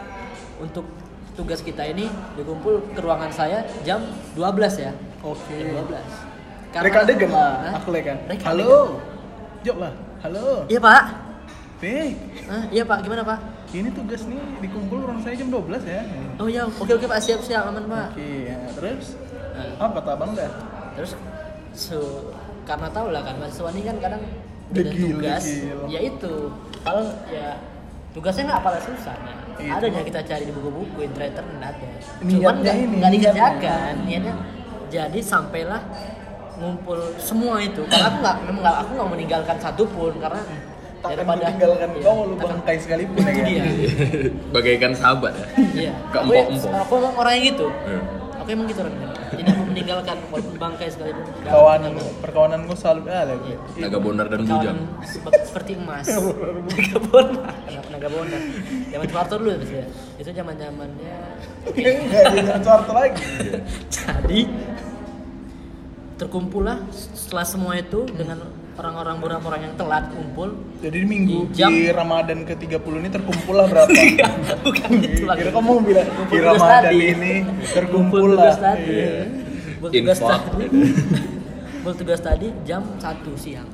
untuk 0.62 0.86
tugas 1.34 1.66
kita 1.66 1.82
ini 1.90 2.06
dikumpul 2.38 2.94
ke 2.94 3.00
ruangan 3.02 3.34
saya 3.34 3.66
jam 3.82 4.06
12 4.38 4.86
ya. 4.86 4.92
Oke. 5.26 5.54
Jam 5.54 5.86
12. 5.90 6.33
Reka 6.74 7.00
adegan 7.06 7.30
lah, 7.30 7.78
aku 7.78 7.94
lekan. 7.94 8.18
Reka 8.26 8.44
Halo. 8.50 8.98
Jawab 9.62 9.78
lah. 9.78 9.94
Halo. 10.26 10.66
Iya, 10.66 10.80
Pak. 10.82 11.04
Bek, 11.84 12.12
Hah, 12.50 12.64
iya, 12.74 12.84
Pak. 12.88 12.98
Gimana, 13.06 13.22
Pak? 13.22 13.40
ini 13.74 13.90
tugas 13.90 14.22
nih 14.30 14.38
dikumpul 14.62 15.02
ruang 15.02 15.18
saya 15.26 15.34
jam 15.34 15.50
12 15.50 15.82
ya. 15.82 16.06
Oh 16.38 16.46
iya, 16.46 16.62
oke 16.70 16.94
oke 16.94 17.10
Pak, 17.10 17.18
siap 17.26 17.42
siap 17.42 17.66
aman 17.66 17.90
Pak. 17.90 18.14
Oke, 18.14 18.46
ya, 18.46 18.58
terus 18.78 19.18
Nah, 19.54 19.70
apa 19.82 20.02
kata 20.02 20.12
abang 20.18 20.32
dah? 20.34 20.50
terus 20.94 21.18
so, 21.74 22.30
karena 22.70 22.90
tau 22.94 23.10
lah 23.10 23.22
kan 23.26 23.38
mahasiswa 23.42 23.70
ini 23.74 23.82
kan 23.82 23.98
kadang 23.98 24.22
udah 24.70 24.82
ada 24.82 24.92
tugas 24.94 25.44
degil. 25.46 25.80
ya 25.90 26.00
itu 26.06 26.34
kalau 26.86 27.06
ya 27.30 27.58
tugasnya 28.14 28.44
nggak 28.50 28.60
apalah 28.62 28.82
susah 28.82 29.16
nah. 29.26 29.38
Iya, 29.58 29.72
ada 29.78 29.86
yang 29.90 30.06
kita 30.06 30.22
cari 30.26 30.44
di 30.50 30.54
buku-buku 30.54 31.00
internet 31.06 31.34
ada 31.38 31.46
cuman 32.22 32.56
Niatnya 32.62 32.74
nggak 32.78 33.12
dikerjakan 33.14 33.94
niatnya 34.06 34.34
jadi 34.90 35.20
sampailah 35.22 35.82
ngumpul 36.56 37.00
semua 37.18 37.58
itu 37.58 37.82
karena 37.86 38.08
aku 38.08 38.18
nggak 38.20 38.36
memang 38.44 38.62
nggak 38.62 38.76
aku 38.78 38.92
nggak 38.94 39.10
meninggalkan 39.12 39.58
satu 39.58 39.84
pun 39.88 40.14
karena 40.18 40.42
Tak 40.96 41.12
akan 41.12 41.20
daripada 41.20 41.44
tinggalkan 41.50 41.90
Iya, 41.90 42.02
kau 42.02 42.16
lu 42.22 42.34
takkan- 42.34 42.48
bangkai 42.56 42.76
sekalipun 42.78 43.16
itu 43.18 43.28
ya. 43.28 43.34
kan? 43.34 43.44
dia 43.46 43.64
Bagaikan 44.50 44.92
sahabat 44.94 45.34
ya. 45.34 45.46
iya 45.76 45.92
aku, 46.08 46.32
empok-empok. 46.32 46.72
aku 46.78 46.94
emang 46.96 47.14
orangnya 47.18 47.42
gitu 47.46 47.68
Iya. 47.68 48.00
aku 48.34 48.48
emang 48.50 48.66
gitu 48.66 48.80
orangnya 48.82 49.08
tidak 49.34 49.54
mau 49.54 49.66
meninggalkan 49.66 50.18
walaupun 50.26 50.56
bangkai 50.56 50.88
sekalipun 50.88 51.24
tidak 51.26 51.44
mau 51.44 51.52
Kawan, 51.52 51.80
meninggalkan. 51.82 52.16
perkawanan 52.22 52.60
gue 52.64 52.78
selalu 52.78 53.02
ada. 53.04 53.34
Iya. 53.36 53.58
Naga 53.78 53.98
Bonar 54.00 54.28
dan 54.30 54.42
Bujang. 54.46 54.78
seperti 55.44 55.72
emas 55.76 56.06
naga 56.08 56.98
bonar 57.04 57.54
Kenapa 57.68 57.88
naga 57.92 58.08
bonar 58.10 58.42
zaman 58.88 59.06
Soeharto 59.06 59.36
dulu 59.36 59.52
itu 59.54 59.74
ya 59.74 59.86
itu 60.16 60.30
zaman 60.32 60.56
zamannya 60.56 61.16
Enggak, 61.66 62.24
jangan 62.38 62.62
Soeharto 62.64 62.94
lagi. 62.94 63.26
jadi 63.90 64.40
terkumpullah 66.16 66.78
setelah 66.92 67.44
semua 67.44 67.74
itu 67.76 68.06
dengan 68.08 68.38
orang-orang 68.74 69.16
beberapa 69.18 69.46
orang 69.48 69.62
yang 69.64 69.76
telat 69.76 70.10
kumpul 70.10 70.50
Jadi 70.80 70.98
di 70.98 71.08
minggu 71.08 71.38
Di 71.48 71.56
jam- 71.56 71.70
di 71.72 71.90
Ramadan 71.90 72.42
ke-30 72.44 72.94
ini 72.96 73.10
terkumpul 73.10 73.54
lah 73.60 73.66
berapa? 73.66 73.90
bukan 74.60 74.90
itu 75.00 75.24
lagi 75.24 75.40
Kira 75.40 75.52
kamu 75.52 75.66
mau 75.68 75.80
bilang 75.80 76.08
di 76.26 76.40
Ramadan 76.40 76.82
tadi. 76.84 76.98
ini 77.08 77.34
Kumpul 77.44 77.70
terkumpul 77.72 78.22
tugas 78.32 78.56
lah. 78.56 78.74
tadi 78.74 78.90
Iya. 78.90 79.12
Kumpul 79.76 79.90
tugas 79.92 80.20
tadi 80.20 80.66
Kumpul 81.74 81.94
tugas 81.96 82.20
tadi 82.20 82.48
jam 82.64 82.82
1 82.96 83.04
siang 83.36 83.70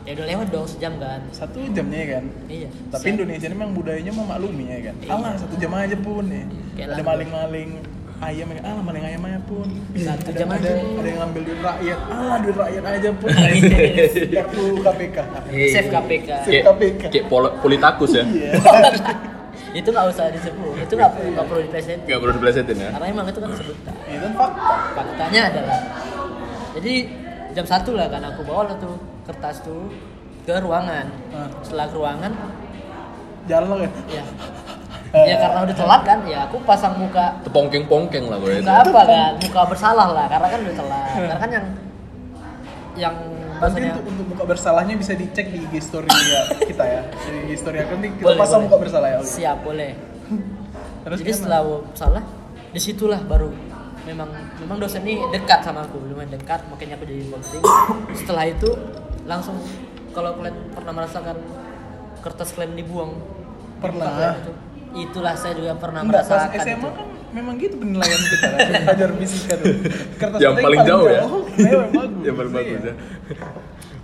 ya 0.00 0.14
udah 0.14 0.26
lewat 0.26 0.46
dong 0.48 0.64
sejam 0.64 0.92
kan 0.96 1.20
Satu 1.30 1.60
jamnya 1.68 1.98
ya 1.98 2.06
kan. 2.10 2.24
iya 2.48 2.68
Tapi 2.88 3.02
Siang. 3.02 3.14
Indonesia 3.14 3.46
ini 3.46 3.54
memang 3.54 3.72
budayanya 3.72 4.12
memaklumi 4.14 4.64
ya 4.66 4.78
kan. 4.82 4.94
Iya. 4.98 5.10
Alah 5.12 5.32
satu 5.36 5.54
jam 5.54 5.72
aja 5.74 5.96
pun 5.98 6.24
ya. 6.26 6.44
Kayak 6.74 6.88
Ada 6.90 7.02
maling-maling 7.04 7.70
ayam 8.20 8.46
ya. 8.48 8.60
Alah 8.62 8.82
maling 8.82 9.04
ayam 9.04 9.22
aja 9.22 9.40
pun. 9.42 9.68
Satu 9.94 10.24
ada, 10.24 10.34
jam 10.34 10.48
ada, 10.48 10.70
ada 10.70 11.06
yang 11.06 11.18
ngambil 11.20 11.42
duit 11.44 11.60
rakyat. 11.60 11.98
Alah 12.08 12.36
duit 12.38 12.56
rakyat 12.56 12.82
aja 12.84 13.10
pun. 13.12 13.28
Kartu 13.30 14.64
KPK. 14.80 15.16
Save 15.68 15.88
KPK 15.88 16.28
Save 16.38 16.48
Kayak 16.48 16.64
KPK. 16.68 17.02
kayak 17.08 17.24
pol- 17.26 17.54
Politakus 17.58 18.12
ya. 18.12 18.24
Iya. 18.24 18.50
itu 19.70 19.84
nggak 19.84 20.06
usah 20.08 20.32
disebut 20.32 20.80
itu 20.80 20.92
nggak 20.96 21.12
perlu 21.12 21.28
nggak 21.28 21.46
perlu 21.46 21.60
dipresentin 21.60 22.08
Gak 22.08 22.18
perlu 22.18 22.32
dipelesetin 22.32 22.76
ya. 22.78 22.88
karena 22.88 23.06
emang 23.06 23.26
itu 23.28 23.36
kan 23.36 23.50
sebutan 23.52 23.94
Itu 24.08 24.26
fakta. 24.32 24.74
faktanya 24.96 25.40
adalah 25.46 25.78
jadi 26.72 26.92
jam 27.52 27.66
satu 27.68 27.90
lah 27.92 28.08
kan 28.08 28.22
aku 28.24 28.40
bawa 28.42 28.64
lah 28.64 28.76
tuh 28.80 28.96
kertas 29.22 29.60
tuh 29.60 29.92
ke 30.42 30.56
ruangan 30.56 31.12
Ah. 31.30 31.52
setelah 31.60 31.84
ke 31.84 31.94
ruangan 31.94 32.32
Jalan 33.44 33.88
ya 34.08 34.24
ya 35.10 35.36
karena 35.38 35.58
udah 35.64 35.72
telat 35.74 36.02
kan 36.04 36.18
ya 36.24 36.38
aku 36.44 36.56
pasang 36.62 36.94
muka 36.96 37.40
Tepongkeng-pongkeng 37.42 38.24
lah 38.26 38.36
gue. 38.36 38.60
muka 38.60 38.74
apa 38.82 39.00
kan 39.02 39.32
muka 39.40 39.62
bersalah 39.66 40.08
lah 40.10 40.26
karena 40.26 40.46
kan 40.46 40.58
udah 40.60 40.76
telat 40.76 41.04
karena 41.16 41.36
kan 41.36 41.50
yang 41.50 41.66
yang 42.98 43.14
Nanti 43.58 43.74
bahasanya 43.74 43.90
untuk, 43.92 44.06
untuk 44.06 44.26
muka 44.28 44.44
bersalahnya 44.46 44.94
bisa 44.94 45.12
dicek 45.12 45.50
di 45.50 45.58
IG 45.60 45.74
story 45.82 46.06
ya, 46.06 46.40
kita 46.62 46.84
ya. 46.84 47.02
Di 47.10 47.38
IG 47.42 47.58
story 47.58 47.82
aku 47.82 47.92
nanti 47.92 48.08
kita 48.12 48.22
Boleh, 48.24 48.38
pasang 48.38 48.60
boleh. 48.60 48.66
muka 48.70 48.76
bersalah 48.78 49.08
ya. 49.10 49.18
oke. 49.18 49.26
siap 49.28 49.58
boleh 49.66 49.90
Terus 51.02 51.18
jadi 51.18 51.26
gimana? 51.26 51.38
setelah 51.40 51.60
salah 51.92 52.22
di 52.68 52.78
situlah 52.78 53.20
baru 53.20 53.50
memang 54.04 54.28
memang 54.58 54.76
dosen 54.78 55.02
ini 55.02 55.18
dekat 55.28 55.60
sama 55.60 55.82
aku 55.82 55.98
lumayan 56.00 56.30
dekat 56.30 56.60
makanya 56.68 56.94
aku 56.94 57.04
jadi 57.04 57.22
penting 57.28 57.62
setelah 58.14 58.44
itu 58.44 58.68
langsung 59.24 59.56
kalau 60.10 60.36
kalian 60.36 60.54
pernah 60.70 60.92
merasakan 60.94 61.36
kertas 62.20 62.52
kalian 62.52 62.74
dibuang 62.74 63.12
Pernah. 63.78 64.34
itu, 64.36 64.52
itulah 65.00 65.34
saya 65.34 65.54
juga 65.54 65.72
pernah 65.74 66.00
Enggak, 66.00 66.22
pas 66.22 66.48
merasakan 66.48 66.58
SMA 66.60 66.74
itu. 66.74 66.88
kan 66.90 67.06
memang 67.28 67.54
gitu 67.56 67.74
penilaian 67.76 68.20
kita 68.22 68.46
kan. 68.46 68.58
Belajar 68.82 69.10
fisika 69.14 69.54
tuh. 69.54 69.74
Kertas 70.16 70.38
Yang 70.38 70.54
paling 70.58 70.80
jauh 70.82 71.06
ya? 71.06 71.22
Memang 71.58 71.90
bagus. 71.92 72.22
Yang 72.22 72.36
paling 72.36 72.52
bagus 72.52 72.72
Iya. 72.74 72.88
ya. 72.88 72.94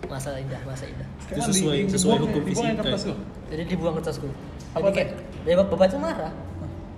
masa 0.04 0.30
indah 0.36 0.60
masa 0.62 0.84
indah 0.84 1.08
Itu 1.26 1.40
sesuai- 1.42 1.80
di- 1.80 1.90
sesuai 1.90 2.12
dibuang- 2.12 2.22
hukum 2.28 2.42
dibuang 2.44 2.66
fisika. 2.76 3.02
tuh. 3.02 3.16
jadi 3.46 3.62
dibuang 3.66 3.94
kertasku 3.96 4.28
Apa 4.70 4.78
jadi 4.78 4.94
kayak 4.94 5.10
ya 5.42 5.54
bapak 5.56 5.74
bapak 5.74 5.98
marah 5.98 6.32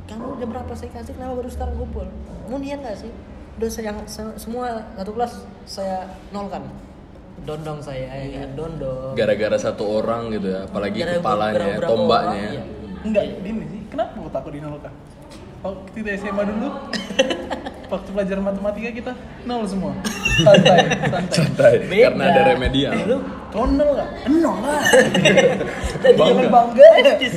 kamu 0.04 0.26
jam 0.36 0.48
berapa 0.48 0.72
saya 0.74 0.90
kasih 0.92 1.12
kenapa 1.14 1.32
baru 1.34 1.48
sekarang 1.48 1.74
kumpul 1.76 2.06
mau 2.44 2.58
niat 2.58 2.78
nggak 2.78 2.96
sih 2.98 3.10
udah 3.56 3.70
saya 3.70 3.90
se- 4.04 4.36
semua 4.36 4.66
satu 4.92 5.10
kelas 5.12 5.32
saya 5.64 5.98
nolkan 6.28 6.66
dondong 7.40 7.78
saya 7.78 8.04
ya 8.10 8.38
kan 8.38 8.50
dondong 8.54 9.14
Gara-gara 9.14 9.56
satu 9.56 9.84
orang 9.94 10.28
gitu 10.30 10.48
ya, 10.48 10.60
apalagi 10.62 10.98
kepalanya, 11.00 11.78
tombaknya. 11.80 12.42
orang, 12.42 12.52
iya. 12.52 12.62
Enggak, 13.02 13.24
gini 13.38 13.64
Kenapa 13.86 14.12
kok 14.16 14.32
takut 14.32 14.52
dinolkan? 14.52 14.92
Waktu 15.62 15.88
kita 15.94 16.10
SMA 16.20 16.42
dulu, 16.46 16.68
waktu 17.92 18.08
pelajaran 18.12 18.42
matematika 18.44 18.90
kita 18.92 19.12
nol 19.42 19.62
semua. 19.64 19.92
Santai, 20.36 20.78
santai. 21.12 21.32
Santai, 21.32 21.72
Beda. 21.86 22.12
karena 22.12 22.24
ada 22.28 22.40
remedial. 22.46 22.92
Eh, 22.92 23.04
lu 23.06 23.18
Kau 23.46 23.64
nol 23.64 23.88
nggak? 23.88 24.10
Nol 24.28 24.56
lah. 24.60 24.82
Jadi 26.04 26.12
Bangga. 26.12 26.28
Jangan 26.28 26.46
bangga. 26.52 26.88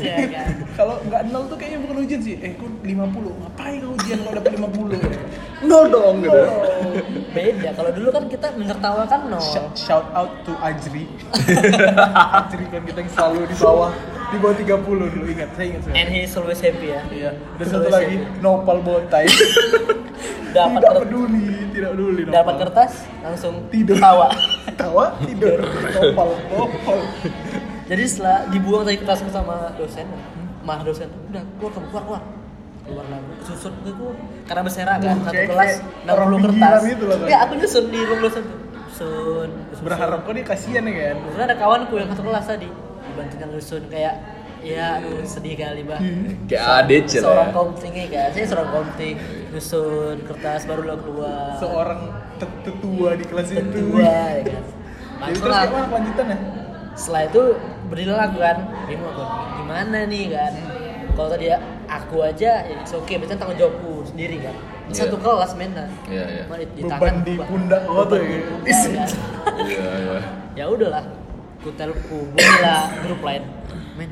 Ya 0.04 0.44
Kalau 0.76 1.00
nggak 1.02 1.22
nol 1.32 1.44
tuh 1.48 1.56
kayaknya 1.56 1.80
bukan 1.80 1.96
ujian 2.04 2.20
sih. 2.20 2.36
Eh, 2.38 2.52
kok 2.54 2.68
50? 2.84 3.40
Ngapain 3.40 3.78
kau 3.80 3.92
ujian 3.96 4.18
kalau 4.20 4.34
dapat 4.36 4.52
50? 4.52 5.64
Nol 5.64 5.84
dong 5.88 6.16
gitu. 6.20 6.40
beda 7.30 7.70
kalau 7.72 7.92
dulu 7.94 8.10
kan 8.10 8.24
kita 8.26 8.48
menertawakan 8.56 9.20
nol 9.28 9.40
Sh- 9.40 9.70
Shout 9.78 10.08
out 10.12 10.32
to 10.44 10.52
Ajri. 10.60 11.06
Ajri 12.34 12.66
kan 12.68 12.82
kita 12.84 13.00
yang 13.00 13.12
selalu 13.12 13.40
di 13.46 13.56
bawah 13.56 13.92
di 14.30 14.38
bawah 14.38 14.56
30 14.56 14.86
dulu 15.10 15.26
ingat, 15.28 15.50
saya 15.52 15.66
ingat 15.68 15.82
saya. 15.82 15.94
and 15.96 16.08
he 16.08 16.20
is 16.22 16.34
always 16.34 16.60
happy 16.60 16.88
ya 16.90 17.02
Iya. 17.10 17.32
Dan 17.56 17.66
satu 17.68 17.90
lagi 17.90 18.16
happy. 18.18 18.40
Nopal 18.40 18.78
Botai. 18.80 19.26
dapat 20.50 20.82
tidak 20.82 20.94
peduli, 21.00 21.46
tidak 21.72 21.90
peduli. 21.94 22.22
Nopal. 22.24 22.36
dapat 22.36 22.54
kertas 22.60 22.92
langsung 23.20 23.54
tidur 23.70 23.98
tawa 23.98 24.28
tawa 24.82 25.06
tidur 25.20 25.60
nopal 25.96 26.30
nopal 26.50 27.00
jadi 27.86 28.04
setelah 28.04 28.38
dibuang 28.48 28.82
tadi 28.82 28.98
kertasku 28.98 29.30
sama 29.30 29.74
dosen 29.76 30.06
mah 30.60 30.82
dosen 30.82 31.06
udah 31.28 31.44
keluar 31.56 31.72
keluar 31.72 31.86
keluar 31.86 32.04
keluar 32.04 32.22
keluar 32.82 33.06
lagi 33.08 33.32
susun 33.44 33.74
itu 33.80 34.06
karena 34.44 34.62
berserakan 34.64 35.06
Hmm, 35.08 35.22
satu 35.24 35.34
kayak- 35.36 35.50
kelas 35.52 35.72
kayak 35.78 36.10
orang 36.12 36.28
60 36.32 36.46
kertas 36.48 36.82
gitu 36.88 37.04
loh, 37.06 37.16
kan? 37.16 37.28
ya 37.28 37.38
aku 37.40 37.54
nyusun 37.56 37.84
di 37.88 38.00
ruang 38.00 38.22
dosen 38.24 38.42
tuh 38.44 38.60
sun 38.90 39.50
susun. 39.70 39.84
berharap 39.86 40.20
kok 40.20 40.34
dia 40.34 40.44
kasihan 40.44 40.82
ya 40.84 40.94
kan 41.06 41.18
Kebetulan 41.20 41.46
ada 41.46 41.56
kawanku 41.56 41.94
yang 41.96 42.10
satu 42.10 42.22
kelas 42.24 42.46
tadi 42.48 42.70
dibantunya 43.20 43.48
nyusun 43.48 43.84
kayak 43.88 44.16
ya 44.60 45.00
aduh 45.00 45.24
sedih 45.24 45.56
kali 45.56 45.84
bah 45.84 46.00
Kayak 46.44 46.64
ADC 46.84 47.12
lah 47.16 47.24
seorang 47.24 47.48
ya. 47.48 47.56
komting 47.56 47.92
ya 47.94 48.06
kan 48.08 48.30
saya 48.32 48.46
seorang 48.46 48.70
komting 48.70 49.14
nyusun 49.50 50.16
kertas 50.24 50.62
baru 50.64 50.82
lo 50.84 50.96
keluar. 50.98 51.52
Seorang 51.58 52.00
tet- 52.38 52.60
tetua 52.64 53.10
di 53.16 53.26
kelas 53.26 53.48
itu. 53.50 53.60
Kedua 53.62 54.04
ya 54.40 54.44
kan 54.46 54.64
langsung 55.20 55.44
terus 55.44 55.52
lah. 55.52 55.64
gimana 55.66 55.86
kelanjutannya 55.88 56.38
setelah 56.94 57.24
itu 57.26 57.44
berdiri 57.88 58.12
aku 58.12 58.38
kan. 58.38 58.58
Bimo 58.86 59.06
aku 59.08 59.24
gimana 59.58 59.98
nih 60.06 60.26
kan? 60.30 60.54
Kalau 61.10 61.30
tadi 61.30 61.46
aku 61.86 62.18
aja 62.22 62.52
ya 62.64 62.76
oke 62.80 63.04
okay, 63.04 63.16
berarti 63.16 63.36
tanggung 63.36 63.60
jawabku 63.60 64.08
sendiri 64.08 64.40
kan? 64.40 64.56
Ini 64.90 64.92
Iya. 64.92 65.06
satu 65.06 65.18
kelas 65.22 65.52
Iya, 66.10 66.24
iya. 66.26 66.44
Mari 66.50 66.66
di 66.74 66.82
Beban 66.82 66.98
tangan 66.98 67.16
di 67.22 67.34
pundak 67.38 67.82
gua 67.86 68.04
tuh 68.04 68.18
Beban 68.18 68.26
ya. 68.26 68.36
di 68.36 68.44
pundak, 68.44 68.74
kan. 71.60 71.68
Iya, 71.68 71.86
iya. 71.86 71.92
ya 71.92 71.92
udahlah 71.92 71.98
ku 72.00 72.18
telepon 72.32 72.62
lah 72.64 72.84
grup 73.04 73.22
lain. 73.24 73.44
Men 74.00 74.10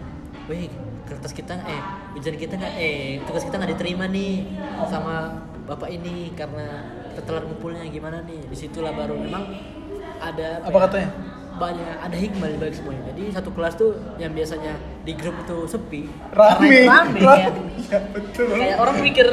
weh 0.51 0.68
kertas 1.08 1.32
kita 1.32 1.56
eh 1.63 1.82
ujian 2.20 2.36
kita 2.36 2.60
nggak 2.60 2.74
eh 2.75 3.24
tugas 3.24 3.48
kita 3.48 3.56
nggak 3.56 3.72
diterima 3.80 4.06
nih 4.12 4.44
sama 4.92 5.39
bapak 5.68 5.88
ini 5.92 6.36
karena 6.36 6.84
kita 7.12 7.22
telat 7.24 7.44
ngumpulnya 7.48 7.84
gimana 7.88 8.24
nih? 8.27 8.44
Di 8.48 8.58
situlah 8.58 8.92
baru 8.92 9.16
memang 9.16 9.44
ada 10.18 10.66
apa 10.66 10.74
ya, 10.74 10.84
katanya? 10.89 11.10
banyak 11.58 11.96
ada 12.06 12.18
hikmah 12.18 12.48
di 12.54 12.58
balik 12.62 12.75
semuanya. 12.77 13.04
Jadi 13.13 13.24
satu 13.34 13.50
kelas 13.50 13.74
tuh 13.75 13.98
yang 14.22 14.32
biasanya 14.32 14.77
di 15.01 15.13
grup 15.18 15.36
itu 15.42 15.58
sepi. 15.66 16.01
Rame. 16.30 16.86
Rame. 16.86 17.22
Betul. 18.13 18.46
kayak 18.54 18.77
orang 18.77 18.98
mikir 19.01 19.27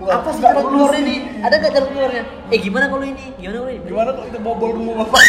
Wah, 0.00 0.16
apa 0.16 0.32
sih 0.32 0.40
jalan 0.40 0.64
keluar 0.64 0.96
ini? 0.96 1.16
Ada 1.44 1.54
nggak 1.60 1.72
jalan 1.76 1.88
keluarnya? 1.92 2.22
Eh 2.48 2.58
gimana 2.64 2.84
kalau 2.88 3.04
ini? 3.04 3.24
Gimana 3.36 3.56
kalau 3.60 3.68
ini? 3.68 3.84
Gimana 3.84 4.10
kalau 4.16 4.26
kita 4.32 4.40
bobol 4.40 4.70
rumah 4.72 4.94
bapak 5.04 5.22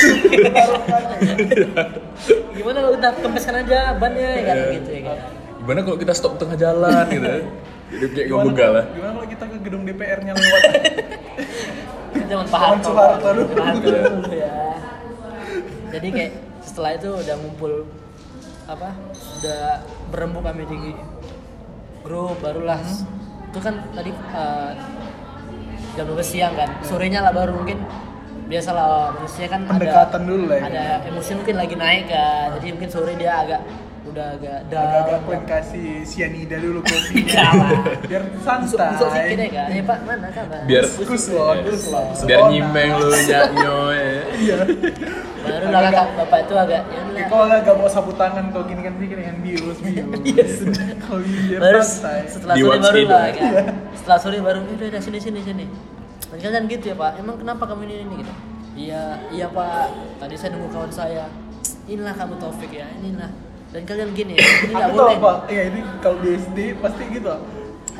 gimana 2.56 2.78
kalau 2.80 2.96
kita 2.96 3.10
kempeskan 3.20 3.56
aja 3.68 3.80
bannya 4.00 4.30
ya 4.32 4.42
kan? 4.48 4.56
Gitu 4.72 4.90
ya 4.96 5.01
kan? 5.04 5.18
Gimana 5.60 5.80
kalau 5.84 5.98
kita 6.00 6.13
stop 6.16 6.34
tengah 6.40 6.56
jalan 6.56 7.04
gitu? 7.12 7.28
Ya? 7.28 7.44
Hidup 7.92 8.10
kayak 8.16 8.28
gimana, 8.32 8.44
ngebuka 8.48 8.66
lah. 8.72 8.86
gimana 8.96 9.12
kalau 9.12 9.28
kita 9.28 9.44
ke 9.44 9.58
gedung 9.60 9.84
DPR-nya 9.84 10.32
lewat? 10.40 10.62
Zaman 12.32 12.46
Pak 12.48 12.60
Harto. 12.63 12.90
Soeharto 12.96 13.30
dulu. 13.36 13.51
Dulu 13.84 14.32
ya. 14.32 14.56
Jadi 15.92 16.08
kayak 16.16 16.32
setelah 16.63 16.92
itu 16.96 17.10
udah 17.12 17.36
ngumpul 17.44 17.74
apa 18.72 18.96
udah 19.44 19.84
berembuk 20.08 20.48
kami 20.48 20.63
di 20.63 20.96
grup 22.08 22.40
barulah 22.40 22.80
itu 23.51 23.60
kan 23.60 23.75
tadi 23.91 24.12
eh, 24.15 24.72
jam 26.00 26.05
12 26.08 26.24
siang 26.24 26.53
kan 26.55 26.72
sorenya 26.88 27.20
lah 27.20 27.36
baru 27.36 27.51
mungkin 27.51 27.84
biasalah 28.48 29.15
manusia 29.15 29.48
kan 29.48 29.67
Pendekatan 29.67 30.24
ada, 30.24 30.27
dulu 30.27 30.43
lah 30.51 30.58
ya. 30.60 30.63
ada 30.72 30.86
emosi 31.08 31.31
mungkin 31.36 31.55
lagi 31.60 31.75
naik 31.75 32.05
kan 32.08 32.48
jadi 32.60 32.67
mungkin 32.75 32.89
sore 32.91 33.13
dia 33.20 33.31
agak 33.43 33.62
udah 34.12 34.27
agak 34.36 34.58
agak 34.68 35.03
down. 35.08 35.24
pengen 35.24 35.44
kasih 35.48 35.89
sianida 36.03 36.58
dulu 36.60 36.80
kopi. 36.88 37.24
Iya 37.24 37.48
biar 38.06 38.24
Busuk 38.27 38.58
busuk 38.68 38.80
sedikit 38.80 38.91
ya 38.91 39.00
santai 39.00 39.50
kan 39.50 39.68
ya 39.72 39.84
pak 39.88 40.00
mana 40.03 40.27
kan 40.30 40.44
Pak? 40.51 40.62
Biar 40.68 40.86
kuslon 40.91 41.58
kuslon 41.63 42.06
biar 42.27 42.41
nyimeng 42.51 42.89
lu 43.00 43.08
nyaknyo 43.32 43.77
ya. 43.96 44.12
iya. 44.36 44.58
Baru 45.41 45.65
lah 45.74 45.82
kakak 45.89 46.08
bapak 46.22 46.39
itu 46.46 46.53
agak 46.53 46.82
ya 47.18 47.24
kalau 47.32 47.46
nggak 47.50 47.60
gak 47.65 47.75
mau 47.80 47.89
sapu 47.89 48.12
tangan 48.13 48.46
kau 48.53 48.63
gini 48.68 48.82
kan 48.84 48.94
pikir 49.00 49.18
dengan 49.24 49.38
bius 49.41 49.77
bius. 49.80 50.13
Iya. 50.22 50.46
Kalau 51.01 51.20
biar 51.24 51.60
baru 51.63 51.80
santai. 51.82 52.20
setelah 52.27 52.53
Di 52.53 52.62
sore 52.62 52.70
watch 52.70 52.86
baru 52.86 53.01
lah 53.08 53.24
kan 53.32 53.51
setelah 53.96 54.18
sore 54.20 54.38
baru 54.44 54.60
udah 54.68 54.88
udah 54.91 55.01
sini 55.01 55.20
sini 55.24 55.39
sini. 55.41 55.65
Kalian 56.32 56.63
gitu 56.68 56.91
ya 56.91 56.96
pak. 56.96 57.20
Emang 57.20 57.36
kenapa 57.39 57.63
kamu 57.68 57.82
ini 57.91 57.96
ini? 58.08 58.15
Gitu. 58.24 58.34
Iya 58.88 59.03
iya 59.36 59.48
pak. 59.51 59.91
Tadi 60.20 60.36
saya 60.39 60.56
nunggu 60.56 60.72
kawan 60.72 60.91
saya. 60.91 61.27
Inilah 61.91 62.15
kamu 62.15 62.39
Taufik 62.39 62.72
ya. 62.72 62.88
Inilah 63.03 63.27
dan 63.72 63.82
kalian 63.88 64.10
gini 64.12 64.36
ya 64.36 64.44
ini 64.68 64.74
nggak 64.75 64.92
boleh 64.92 65.16
apa? 65.16 65.34
Iya 65.48 65.63
ini 65.72 65.80
kalau 66.04 66.18
di 66.20 66.30
SD 66.36 66.58
pasti 66.84 67.04
gitu. 67.08 67.32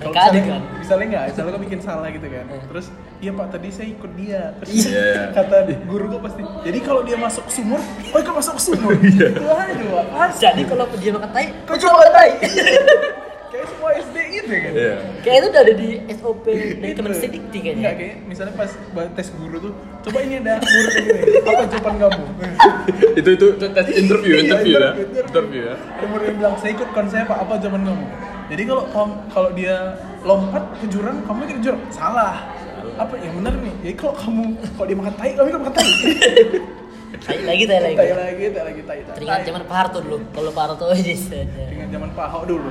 Kalau 0.02 0.18
misalnya, 0.18 0.42
kan? 0.50 0.62
misalnya 0.82 1.06
nggak, 1.14 1.24
misalnya 1.30 1.52
kau 1.54 1.62
bikin 1.62 1.80
salah 1.86 2.10
gitu 2.10 2.26
kan. 2.26 2.46
Eh. 2.50 2.62
Terus, 2.74 2.86
iya 3.22 3.32
pak 3.38 3.48
tadi 3.54 3.70
saya 3.70 3.88
ikut 3.94 4.12
dia. 4.18 4.42
Terus 4.58 4.70
Iya. 4.90 5.14
kata 5.38 5.58
guru 5.86 6.06
gua 6.10 6.22
pasti. 6.26 6.42
Jadi 6.42 6.80
kalau 6.82 7.02
dia 7.06 7.18
masuk 7.22 7.46
sumur, 7.54 7.78
oh 8.10 8.18
ikut 8.18 8.34
masuk 8.34 8.58
sumur. 8.58 8.98
Iya. 8.98 9.30
Itu 9.30 9.46
aja 9.46 9.84
pak. 9.94 10.06
Jadi 10.42 10.62
kalau 10.66 10.90
dia 10.98 11.12
makan 11.14 11.30
tai 11.30 11.48
Kau 11.70 11.78
coba 11.78 12.10
tai. 12.10 12.32
Kayak 13.52 13.68
semua 13.68 13.90
SD 13.94 14.16
gitu 14.32 14.48
kan. 14.50 14.72
Iya. 14.72 14.96
kayak 15.22 15.38
itu 15.38 15.48
udah 15.48 15.62
ada 15.62 15.74
di 15.76 15.90
SOP 16.10 16.46
dari 16.48 16.88
Itu. 16.88 16.98
Kemensedikti 16.98 17.58
kayaknya 17.60 17.76
Enggak 17.78 17.94
kayak 18.00 18.16
misalnya 18.24 18.54
pas 18.56 18.72
tes 19.12 19.28
guru 19.30 19.56
tuh, 19.60 19.74
coba 20.02 20.18
ini 20.22 20.36
ada 20.40 20.54
guru 20.58 20.88
kayak 20.88 21.04
gini. 21.04 21.22
Apa 21.44 21.64
jawaban 21.68 21.96
kamu? 22.00 22.24
itu 23.20 23.30
itu 23.30 23.46
tes 23.60 23.88
interview 23.92 24.34
Iya, 24.34 24.42
interview 24.46 24.74
ya 24.74 24.90
interview. 24.96 25.22
interview 25.22 25.62
ya 25.62 25.76
Ada 25.76 26.06
murid 26.08 26.26
yang 26.26 26.38
bilang 26.40 26.56
saya 26.58 26.72
ikut 26.72 26.90
konser 26.92 27.22
pak 27.22 27.38
apa 27.38 27.54
zaman 27.60 27.82
kamu 27.84 28.06
jadi 28.48 28.64
kalau 28.68 28.84
kamu 28.88 29.14
kalau 29.30 29.50
dia 29.52 29.76
lompat 30.24 30.64
ke 30.76 30.86
jurang 30.88 31.18
kamu 31.24 31.40
ikut 31.46 31.60
jurang 31.62 31.82
salah 31.88 32.36
apa 32.94 33.14
yang 33.18 33.34
benar 33.36 33.56
nih 33.58 33.74
jadi 33.82 33.94
kalau 33.96 34.14
kamu 34.14 34.44
kalau 34.76 34.86
dia 34.86 34.98
makan 34.98 35.14
tai 35.16 35.32
kamu 35.32 35.48
ikut 35.50 35.62
makan 35.62 35.74
tai 35.74 35.92
tai 37.22 37.38
lagi 37.42 37.64
tai 37.64 37.80
lagi. 37.80 37.96
Tai 37.96 38.10
lagi 38.12 38.46
tai 38.50 38.64
lagi 38.66 38.82
tai 38.82 39.00
tai. 39.02 39.14
Teringat 39.16 39.42
zaman 39.44 39.62
Pak 39.64 39.78
Harto 39.78 39.98
dulu 40.02 40.18
kalau 40.32 40.52
Pak 40.52 40.64
Harto 40.66 40.86
aja 40.90 41.14
dengan 41.46 41.88
zaman 41.90 42.10
Pak 42.12 42.28
dulu. 42.44 42.70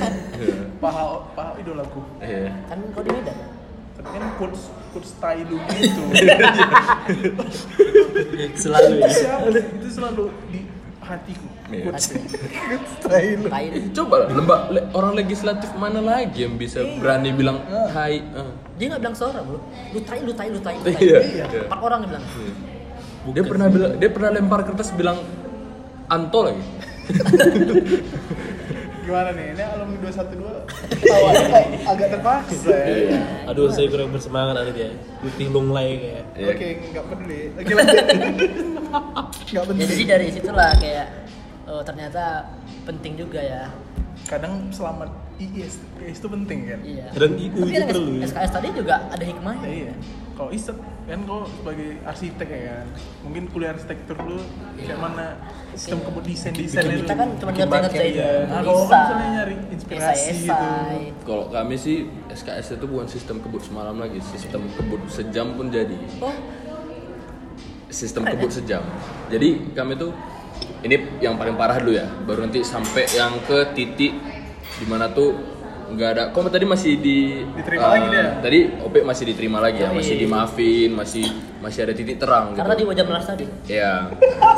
Pak 0.82 0.90
Ahok 0.92 1.20
Pak 1.32 1.48
idolaku 1.58 2.00
Iya. 2.18 2.50
kan 2.66 2.78
kau 2.90 3.02
di 3.02 3.10
Medan? 3.10 3.36
Tapi 3.94 4.08
kan 4.08 4.22
quotes 4.34 4.62
quotes 4.90 5.10
tai 5.16 5.42
lu 5.42 5.58
itu 5.78 6.02
Selalu 8.56 8.92
itu 8.98 9.18
ya. 9.22 9.34
itu 9.78 9.88
selalu 9.88 10.24
di 10.48 10.60
hatiku. 10.98 11.46
Iya. 11.72 11.88
tai 13.00 13.26
tai 13.40 13.66
coba 13.92 14.28
lembak 14.28 14.60
le- 14.70 14.86
orang 14.92 15.14
legislatif 15.16 15.70
mana 15.74 15.98
lagi 15.98 16.44
yang 16.44 16.54
bisa 16.54 16.82
berani 16.98 17.32
bilang 17.32 17.62
hai 17.90 18.20
eh. 18.20 18.50
dia 18.76 18.86
nggak 18.90 19.00
bilang 19.00 19.14
seorang 19.14 19.42
bro. 19.42 19.58
Lu 19.90 20.00
tai 20.02 20.20
lu 20.20 20.32
tai 20.32 20.48
lu 20.50 20.58
tai 20.58 20.76
lu 20.76 20.84
tai 20.84 20.94
Iya. 20.98 21.18
Iya. 21.22 21.44
empat 21.64 21.78
orang 21.80 21.98
yang 22.02 22.10
bilang 22.10 22.24
dia 23.30 23.42
pernah 23.42 23.66
bilang 23.66 23.92
dia 23.96 24.10
pernah 24.10 24.30
lempar 24.30 24.60
kertas 24.64 24.90
bilang 24.90 25.18
anto 26.06 26.40
lagi 26.42 26.62
gimana 29.02 29.34
nih 29.34 29.46
ini 29.52 29.62
alumni 29.66 29.98
212 29.98 31.02
tawanya 31.02 31.44
kok 31.44 31.64
agak 31.90 32.08
terpaksa 32.14 32.70
ya 32.74 33.18
Aduh, 33.50 33.66
saya 33.68 33.90
kurang 33.90 34.14
bersemangat 34.14 34.54
nanti 34.54 34.72
dia. 34.72 34.94
Putih 35.18 35.50
lunglai 35.50 35.98
kayak. 35.98 36.24
Iya. 36.32 36.46
Oke, 36.54 36.66
nggak 36.88 37.04
peduli. 37.10 37.40
Oke 37.58 37.72
lanjut. 37.74 37.98
Nggak 39.50 39.50
ya 39.52 39.60
penting. 39.66 39.88
jadi 39.90 40.04
dari 40.06 40.26
situlah 40.30 40.70
kayak 40.78 41.06
oh, 41.66 41.82
ternyata 41.82 42.46
penting 42.84 43.18
juga 43.18 43.40
ya 43.40 43.62
Kadang 44.22 44.70
selamat 44.70 45.10
IIS, 45.36 45.82
IIS 45.98 46.18
itu 46.22 46.28
penting 46.30 46.58
kan. 46.70 46.80
iya 46.86 47.06
Dan 47.10 47.30
IU 47.34 47.66
itu 47.66 47.82
perlu 47.82 48.12
ya. 48.22 48.26
SKS 48.30 48.50
tadi 48.54 48.68
juga 48.70 48.94
ada 49.10 49.24
hikmahnya 49.26 49.66
Ya, 49.66 49.74
iya. 49.90 49.94
Kalau 50.32 50.48
Isep 50.48 50.76
kan 51.02 51.20
kau 51.28 51.44
sebagai 51.44 52.00
arsitek 52.08 52.48
ya 52.48 52.60
kan. 52.72 52.86
Mungkin 53.26 53.42
kuliah 53.52 53.76
arsitektur 53.76 54.16
lu 54.22 54.38
kayak 54.80 54.98
mana 55.02 55.36
sistem 55.76 55.98
kebut 56.04 56.22
desain 56.24 56.52
desain 56.56 56.84
kita 56.88 57.04
itu. 57.04 57.12
kan 57.12 57.28
cuma 57.36 57.50
bikin 57.52 57.68
ngerjain 57.68 57.68
bucket, 57.68 57.92
ngerjain 57.92 58.14
ya. 58.16 58.32
Nah, 58.48 58.60
kalau 58.64 58.82
kan 58.86 59.00
misalnya 59.02 59.28
nyari 59.36 59.56
inspirasi 59.72 60.24
esai 60.30 60.40
gitu. 60.40 61.24
kalau 61.28 61.44
kami 61.52 61.74
sih 61.76 61.96
SKS 62.32 62.66
itu 62.80 62.86
bukan 62.88 63.06
sistem 63.08 63.36
kebut 63.44 63.62
semalam 63.64 63.96
lagi 64.00 64.18
sistem 64.24 64.62
kebut 64.72 65.02
sejam 65.12 65.46
pun 65.52 65.66
jadi. 65.68 65.96
Oh. 66.22 66.34
Sistem 67.92 68.24
kebut 68.24 68.50
sejam. 68.52 68.80
Jadi 69.28 69.74
kami 69.76 70.00
tuh 70.00 70.16
ini 70.80 70.96
yang 71.20 71.36
paling 71.36 71.60
parah 71.60 71.76
dulu 71.76 71.92
ya. 71.92 72.08
Baru 72.24 72.48
nanti 72.48 72.64
sampai 72.64 73.04
yang 73.12 73.36
ke 73.44 73.74
titik 73.76 74.16
di 74.80 74.86
mana 74.88 75.12
tuh 75.12 75.51
nggak 75.92 76.10
ada 76.10 76.22
kok 76.28 76.48
tadi 76.48 76.64
masih 76.64 76.92
di 76.96 77.16
Diterima 77.52 77.86
lagi 77.86 78.06
dia? 78.08 78.26
tadi 78.38 78.58
OP 78.78 78.94
masih 79.00 79.24
diterima 79.26 79.58
lagi 79.58 79.78
ya 79.78 79.90
masih 79.90 80.14
dimaafin 80.16 80.90
masih 80.90 81.24
masih 81.58 81.80
ada 81.82 81.92
titik 81.92 82.16
terang 82.16 82.52
karena 82.52 82.72
di 82.72 82.80
gitu 82.80 82.88
wajah 82.88 83.04
melas 83.04 83.24
tadi 83.24 83.44
ya 83.64 84.08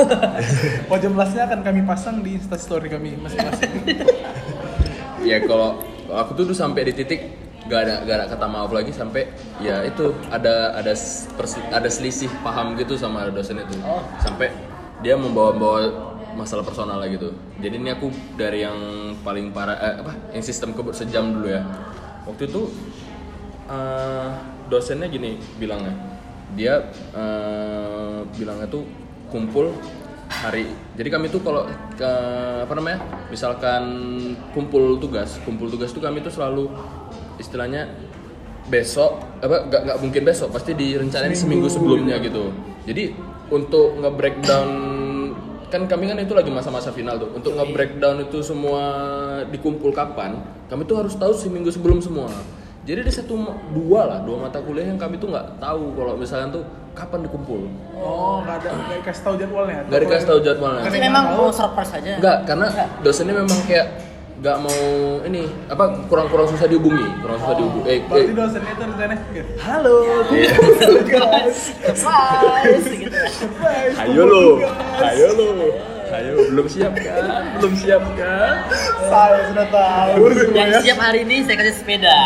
Wajah 0.90 1.10
melasnya 1.10 1.42
akan 1.44 1.60
kami 1.60 1.80
pasang 1.82 2.20
di 2.20 2.36
instastory 2.36 2.88
kami 2.88 3.16
masing-masing. 3.16 3.70
ya 5.24 5.40
kalau 5.42 5.80
kalau 6.04 6.18
aku 6.20 6.32
tuh, 6.34 6.44
tuh 6.46 6.56
sampai 6.56 6.84
di 6.84 6.92
titik 6.94 7.20
gak 7.64 7.80
ada 7.80 7.94
gak 8.04 8.14
ada 8.14 8.26
kata 8.28 8.44
maaf 8.44 8.68
lagi 8.68 8.92
sampai 8.92 9.24
ya 9.58 9.80
itu 9.82 10.12
ada 10.28 10.76
ada 10.76 10.92
persi- 11.32 11.64
ada 11.68 11.88
selisih 11.88 12.28
paham 12.44 12.76
gitu 12.76 12.94
sama 12.94 13.24
dosen 13.28 13.56
itu 13.56 13.74
Oh. 13.80 14.04
sampai 14.18 14.52
dia 15.00 15.16
membawa-bawa 15.16 16.12
masalah 16.34 16.66
personal 16.66 16.98
lah 16.98 17.08
gitu. 17.08 17.32
Jadi 17.62 17.74
ini 17.80 17.90
aku 17.94 18.10
dari 18.34 18.66
yang 18.66 18.78
paling 19.22 19.54
parah 19.54 19.78
eh, 19.78 19.94
apa 20.02 20.12
yang 20.34 20.44
sistem 20.44 20.74
kebut 20.74 20.94
sejam 20.94 21.30
dulu 21.30 21.48
ya. 21.48 21.62
Waktu 22.26 22.50
itu 22.50 22.62
eh, 23.70 24.28
dosennya 24.68 25.08
gini 25.08 25.38
bilangnya. 25.56 25.94
Dia 26.58 26.90
eh, 27.14 28.18
bilangnya 28.34 28.66
tuh 28.68 28.84
kumpul 29.30 29.70
hari. 30.28 30.66
Jadi 30.98 31.08
kami 31.10 31.30
tuh 31.30 31.40
kalau 31.40 31.66
ke 31.94 32.12
apa 32.64 32.72
namanya 32.74 32.98
misalkan 33.28 33.84
kumpul 34.50 34.98
tugas 34.98 35.38
kumpul 35.46 35.68
tugas 35.70 35.92
tuh 35.92 36.02
kami 36.02 36.24
tuh 36.24 36.32
selalu 36.32 36.66
istilahnya 37.38 37.92
besok 38.64 39.20
apa 39.44 39.68
nggak 39.68 39.80
nggak 39.84 39.98
mungkin 40.00 40.22
besok 40.24 40.48
pasti 40.48 40.72
direncanain 40.72 41.36
seminggu, 41.36 41.68
sebelumnya 41.68 42.16
gitu. 42.24 42.48
Jadi 42.88 43.12
untuk 43.52 44.00
nge-breakdown 44.00 44.70
kan 45.74 45.90
kami 45.90 46.06
kan 46.06 46.22
itu 46.22 46.30
lagi 46.38 46.54
masa-masa 46.54 46.94
final 46.94 47.18
tuh. 47.18 47.34
Untuk 47.34 47.58
nge-breakdown 47.58 48.22
itu 48.30 48.38
semua 48.46 48.82
dikumpul 49.50 49.90
kapan 49.90 50.38
kami 50.70 50.86
tuh 50.86 51.02
harus 51.02 51.18
tahu 51.18 51.34
seminggu 51.34 51.74
sebelum 51.74 51.98
semua. 51.98 52.30
Jadi 52.86 53.02
ada 53.02 53.12
satu 53.12 53.34
dua 53.74 54.06
lah 54.06 54.18
dua 54.22 54.46
mata 54.46 54.62
kuliah 54.62 54.86
yang 54.86 55.00
kami 55.00 55.18
tuh 55.18 55.34
nggak 55.34 55.58
tahu 55.58 55.98
kalau 55.98 56.14
misalnya 56.14 56.60
tuh 56.60 56.64
kapan 56.94 57.26
dikumpul. 57.26 57.66
Oh, 57.98 58.38
nggak 58.46 58.62
ada 58.62 58.68
nggak 58.70 58.98
dikasih 59.02 59.22
tahu 59.26 59.34
jadwalnya. 59.40 59.80
nggak 59.90 60.00
dikasih 60.06 60.26
tahu 60.30 60.38
jadwalnya. 60.44 60.82
Karena 60.86 61.00
memang 61.10 61.22
nggak 61.26 61.38
mau 61.42 61.50
surprise 61.50 61.92
aja. 61.98 62.12
Enggak, 62.22 62.38
karena 62.46 62.66
dosennya 63.02 63.34
memang 63.34 63.58
kayak 63.66 63.86
nggak 64.34 64.56
mau 64.66 64.82
ini 65.30 65.46
apa 65.70 65.94
kurang-kurang 66.10 66.50
susah 66.50 66.66
dihubungi, 66.66 67.06
kurang 67.22 67.38
susah 67.38 67.54
dihubungi. 67.54 67.86
Eh, 67.86 67.98
Berarti 68.02 68.26
eh, 68.26 68.34
dosennya 68.34 68.72
itu 68.74 68.82
rencananya 68.82 69.22
halo. 69.62 69.96
Iya. 70.34 70.52
guys 71.06 71.58
surprise 71.86 72.86
gitu. 72.90 73.18
Ayo 73.94 74.22
lo, 74.26 74.44
ayo 74.98 75.28
lo, 75.38 75.48
ayo 76.10 76.32
belum 76.50 76.66
siap 76.66 76.98
kan, 76.98 77.22
belum 77.62 77.74
siap 77.78 78.02
kan. 78.18 78.66
saya 79.06 79.38
sudah 79.54 79.66
tahu. 79.70 80.14
Yang 80.18 80.34
semuanya 80.42 80.78
siap 80.82 80.98
hari 80.98 81.18
ini 81.22 81.36
saya 81.46 81.56
kasih 81.62 81.74
sepeda. 81.78 82.18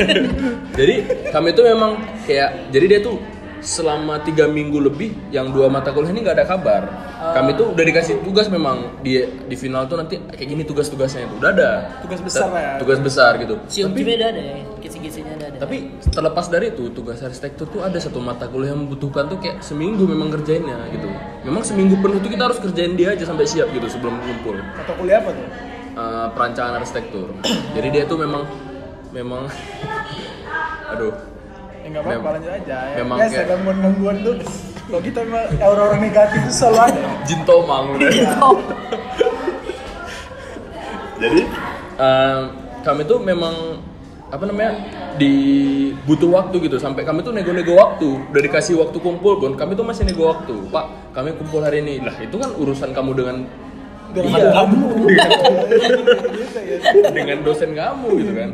Jadi 0.80 0.94
kami 1.36 1.48
tuh 1.52 1.64
memang 1.68 2.00
kayak, 2.24 2.68
jadi 2.68 2.84
dia 2.84 3.00
tuh 3.00 3.16
selama 3.64 4.20
tiga 4.22 4.46
minggu 4.48 4.78
lebih 4.78 5.16
yang 5.32 5.50
dua 5.50 5.66
mata 5.68 5.90
kuliah 5.92 6.12
ini 6.12 6.24
nggak 6.24 6.36
ada 6.40 6.46
kabar. 6.46 6.82
Kami 7.16 7.56
tuh 7.56 7.72
udah 7.72 7.84
dikasih 7.84 8.20
tugas 8.22 8.46
memang 8.52 9.00
di 9.00 9.20
di 9.24 9.56
final 9.56 9.88
tuh 9.88 9.96
nanti 10.00 10.20
kayak 10.20 10.48
gini 10.48 10.62
tugas-tugasnya 10.62 11.26
itu 11.26 11.34
udah 11.40 11.50
ada. 11.52 11.70
Tugas 12.04 12.20
besar 12.20 12.48
ya. 12.52 12.70
Tugas 12.80 12.98
besar 13.00 13.30
gitu. 13.40 13.54
cium 13.66 13.90
beda 13.96 14.30
ada 14.30 14.42
ya 14.42 14.56
kisi-kisinya 14.76 15.34
ada 15.34 15.44
ada 15.50 15.58
Tapi 15.66 15.76
terlepas 16.14 16.46
dari 16.46 16.70
itu, 16.70 16.94
tugas 16.94 17.18
arsitektur 17.18 17.66
tuh 17.66 17.82
ada 17.82 17.98
satu 17.98 18.22
mata 18.22 18.46
kuliah 18.46 18.76
yang 18.76 18.86
membutuhkan 18.86 19.26
tuh 19.26 19.42
kayak 19.42 19.58
seminggu 19.64 20.06
memang 20.06 20.30
kerjainnya 20.30 20.78
gitu. 20.94 21.08
Memang 21.42 21.66
seminggu 21.66 21.98
penuh 21.98 22.22
tuh 22.22 22.30
kita 22.30 22.42
harus 22.46 22.58
kerjain 22.62 22.94
dia 22.94 23.16
aja 23.16 23.26
sampai 23.26 23.48
siap 23.48 23.72
gitu 23.74 23.88
sebelum 23.90 24.20
kumpul. 24.22 24.54
atau 24.56 24.94
kuliah 24.94 25.18
apa 25.18 25.32
tuh 25.34 25.48
Eh, 25.96 26.28
perancangan 26.36 26.76
arsitektur. 26.76 27.32
Jadi 27.72 27.88
dia 27.88 28.04
tuh 28.04 28.20
memang 28.20 28.44
memang 29.16 29.48
aduh. 30.92 31.35
Ya 31.86 31.92
nggak 31.92 32.02
apa-apa 32.02 32.18
Mem- 32.18 32.34
lanjut 32.34 32.52
aja 32.52 32.78
ya. 32.82 32.96
memang 32.98 33.16
biasa 33.16 33.30
kayak- 33.32 33.48
gangguan-gangguan 33.48 34.16
tuh 34.20 34.34
kalau 34.82 35.00
kita 35.00 35.18
memang 35.22 35.44
orang-orang 35.60 36.00
negatif 36.00 36.38
itu 36.40 36.52
selalu 36.52 36.78
ada 36.80 37.00
Jin 37.22 37.40
Tomang. 37.42 37.84
Udah. 37.92 38.10
Jadi 41.16 41.40
eh, 41.96 42.40
kami 42.82 43.02
tuh 43.02 43.18
memang 43.20 43.54
apa 44.26 44.42
namanya 44.44 44.70
di 45.16 45.32
butuh 46.02 46.30
waktu 46.32 46.56
gitu. 46.60 46.76
Sampai 46.76 47.02
kami 47.02 47.22
tuh 47.22 47.30
nego-nego 47.30 47.74
waktu. 47.74 48.06
Udah 48.30 48.42
dikasih 48.42 48.78
waktu 48.78 48.94
kumpul 48.96 49.38
pun 49.38 49.54
kami 49.54 49.74
tuh 49.74 49.82
masih 49.82 50.02
nego 50.02 50.28
waktu. 50.28 50.54
Pak 50.68 50.86
kami 51.12 51.34
kumpul 51.34 51.62
hari 51.62 51.80
ini. 51.80 51.98
Lah 51.98 52.14
itu 52.16 52.36
kan 52.36 52.50
urusan 52.52 52.90
kamu 52.90 53.10
dengan 53.12 53.36
dengan 54.08 54.38
Iya. 54.38 54.50
kamu 54.52 54.78
dengan 57.12 57.38
dosen 57.42 57.70
kamu 57.72 58.08
gitu 58.18 58.32
kan. 58.34 58.50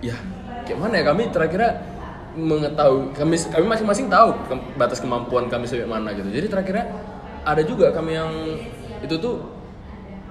Ya 0.00 0.16
gimana 0.64 0.98
ya 0.98 1.04
kami 1.04 1.28
terakhir 1.28 1.60
mengetahui 2.36 3.16
kami 3.16 3.34
kami 3.40 3.64
masing-masing 3.66 4.06
tahu 4.06 4.36
ke- 4.46 4.76
batas 4.76 5.00
kemampuan 5.00 5.48
kami 5.48 5.64
sampai 5.64 5.88
mana 5.88 6.12
gitu. 6.12 6.28
Jadi 6.28 6.46
terakhirnya 6.46 6.86
ada 7.42 7.62
juga 7.64 7.90
kami 7.90 8.12
yang 8.12 8.30
itu 9.00 9.16
tuh 9.16 9.40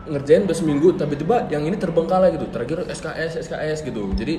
ngerjain 0.06 0.46
udah 0.46 0.54
seminggu 0.54 0.94
tiba-tiba 0.94 1.50
yang 1.50 1.66
ini 1.66 1.76
terbengkalai 1.76 2.30
gitu. 2.38 2.46
Terakhir 2.54 2.86
SKS 2.86 3.42
SKS 3.42 3.82
gitu. 3.82 4.06
Jadi 4.14 4.38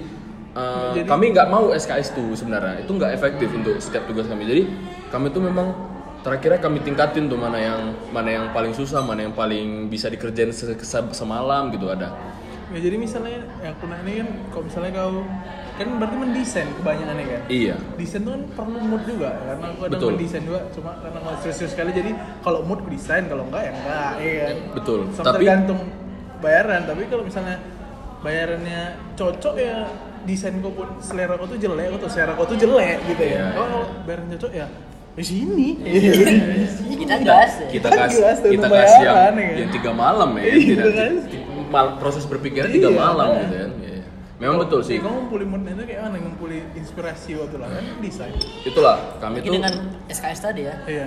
uh, 0.55 0.95
Jadi- 0.95 1.11
kami 1.11 1.35
nggak 1.35 1.49
mau 1.51 1.75
SKS 1.75 2.15
tuh 2.15 2.33
sebenarnya. 2.33 2.87
Itu 2.87 2.95
nggak 2.95 3.13
efektif 3.13 3.51
untuk 3.51 3.75
setiap 3.83 4.07
tugas 4.07 4.31
kami. 4.31 4.47
Jadi 4.47 4.63
kami 5.11 5.35
tuh 5.35 5.43
memang 5.43 5.75
terakhirnya 6.23 6.59
kami 6.59 6.83
tingkatin 6.83 7.27
tuh 7.27 7.39
mana 7.39 7.59
yang 7.59 7.81
mana 8.11 8.31
yang 8.31 8.45
paling 8.51 8.75
susah 8.75 8.99
mana 8.99 9.27
yang 9.27 9.35
paling 9.35 9.87
bisa 9.87 10.07
dikerjain 10.07 10.51
se- 10.51 10.75
se- 10.79 11.15
semalam 11.15 11.71
gitu 11.71 11.91
ada. 11.91 12.15
Ya 12.67 12.79
jadi 12.83 12.99
misalnya 12.99 13.47
yang 13.63 13.79
aku 13.79 13.87
nanya 13.87 14.27
kan, 14.27 14.29
kalau 14.51 14.65
misalnya 14.67 14.91
kau 14.91 15.23
kan 15.77 15.89
berarti 16.01 16.17
mendesain 16.17 16.69
kebanyakan 16.81 17.17
kan? 17.21 17.43
iya 17.53 17.75
Desain 18.01 18.21
tuh 18.25 18.33
kan 18.33 18.43
perlu 18.57 18.79
mood 18.81 19.03
juga 19.05 19.31
karena 19.37 19.67
aku 19.71 19.81
ada 19.87 19.97
mendesain 20.01 20.43
juga 20.49 20.61
cuma 20.73 20.91
karena 21.05 21.19
kalau 21.21 21.37
serius 21.45 21.71
sekali 21.73 21.91
jadi 21.93 22.11
kalau 22.41 22.61
mood 22.65 22.81
aku 22.81 22.89
desain 22.97 23.25
kalau 23.29 23.45
enggak 23.45 23.63
ya 23.63 23.73
enggak 23.77 24.13
iya 24.19 24.35
kan 24.41 24.57
betul 24.73 24.99
Sama 25.13 25.25
tapi 25.29 25.45
tergantung 25.45 25.81
bayaran 26.41 26.81
tapi 26.85 27.03
kalau 27.07 27.23
misalnya 27.25 27.57
bayarannya 28.21 28.83
cocok 29.15 29.55
ya 29.57 29.77
desain 30.27 30.59
kau 30.59 30.73
pun 30.73 30.89
selera 30.99 31.39
kau 31.39 31.47
tuh 31.47 31.61
jelek 31.61 31.93
atau 31.95 32.09
selera 32.09 32.33
kau 32.35 32.49
tuh 32.49 32.59
jelek 32.59 32.99
gitu 33.07 33.23
ya 33.23 33.37
Iya. 33.37 33.47
kalau 33.55 33.81
bayaran 34.03 34.27
cocok 34.35 34.53
ya 34.53 34.67
di 35.17 35.25
sini 35.25 35.69
kita 36.93 37.17
gas 37.25 37.53
ya. 37.65 37.69
kita 37.73 37.89
kasih 37.89 38.21
tuh 38.45 38.51
kita 38.53 38.69
kasih 38.69 39.01
yang, 39.01 39.17
ya 39.17 39.55
yang 39.65 39.71
tiga 39.73 39.91
malam 39.93 40.31
ya 40.37 40.45
Iya, 40.45 40.57
tidak 40.57 40.93
kan? 40.93 41.13
proses 41.97 42.25
berpikirnya 42.29 42.69
tiga 42.69 42.91
Iya, 42.93 42.99
malam 42.99 43.29
kan? 43.29 43.41
gitu 43.45 43.57
kan 43.57 43.71
Memang 44.37 44.69
betul 44.69 44.85
sih. 44.85 45.01
kamu 45.01 45.17
ngumpulin 45.25 45.49
moodnya 45.49 45.73
itu 45.81 45.85
kayak 45.89 46.01
mana? 46.13 46.17
Ngumpulin 46.21 46.65
inspirasi 46.77 47.41
waktu 47.41 47.57
lah 47.57 47.69
kan? 47.73 47.85
Desain. 48.05 48.37
Itulah 48.69 48.97
kami 49.17 49.41
Lagi 49.41 49.49
tuh 49.49 49.55
dengan 49.57 49.75
SKS 50.13 50.41
tadi 50.45 50.63
ya. 50.69 50.75
iya. 50.85 51.07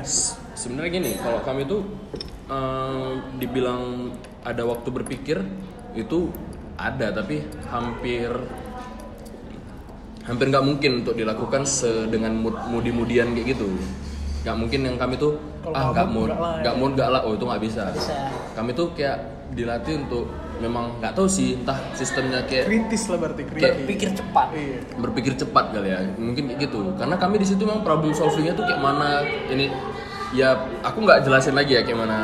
Sebenarnya 0.57 0.89
gini 0.97 1.11
kalau 1.21 1.39
kami 1.45 1.61
tuh 1.69 1.85
eh, 2.49 3.11
dibilang 3.37 4.09
ada 4.41 4.65
waktu 4.65 4.89
berpikir 4.89 5.37
itu 5.93 6.33
ada 6.73 7.13
tapi 7.13 7.45
hampir 7.69 8.33
hampir 10.25 10.45
nggak 10.49 10.65
mungkin 10.65 10.91
untuk 11.05 11.13
dilakukan 11.17 11.65
se 11.69 12.09
dengan 12.09 12.33
mood 12.33 12.57
mudi 12.73 12.89
mudian 12.89 13.37
kayak 13.37 13.53
gitu. 13.53 13.69
Nggak 14.41 14.55
mungkin 14.57 14.79
yang 14.89 14.97
kami 14.97 15.21
tuh 15.21 15.37
Kalau 15.61 15.75
ah 15.77 15.93
nggak 15.93 16.07
mood, 16.09 16.29
nggak 16.33 16.75
mood 16.81 16.91
nggak 16.97 17.09
lah. 17.13 17.21
Oh 17.29 17.37
itu 17.37 17.45
nggak 17.45 17.61
bisa. 17.61 17.93
Bisa. 17.93 18.33
kami 18.57 18.73
tuh 18.73 18.89
kayak 18.97 19.21
dilatih 19.53 20.01
untuk 20.01 20.25
memang 20.60 21.00
nggak 21.00 21.12
tahu 21.12 21.26
sih 21.26 21.56
entah 21.56 21.80
sistemnya 21.91 22.43
kayak 22.43 22.67
kritis 22.67 23.08
lah 23.08 23.17
berarti 23.17 23.41
Kayak 23.48 23.56
kreatif 23.56 23.86
Pikir 23.88 24.10
cepat. 24.13 24.48
iya. 24.54 24.80
Berpikir 24.95 25.34
cepat 25.36 25.65
kali 25.72 25.89
ya 25.89 26.00
mungkin 26.15 26.43
kayak 26.48 26.60
gitu. 26.62 26.80
Karena 26.95 27.15
kami 27.15 27.36
di 27.39 27.48
situ 27.48 27.63
memang 27.63 27.82
problem 27.82 28.12
solvingnya 28.12 28.54
tuh 28.54 28.63
kayak 28.63 28.78
mana 28.78 29.24
ini 29.48 29.72
ya 30.30 30.54
aku 30.80 31.02
nggak 31.02 31.24
jelasin 31.24 31.56
lagi 31.56 31.74
ya 31.74 31.82
kayak 31.82 31.98
mana 31.98 32.19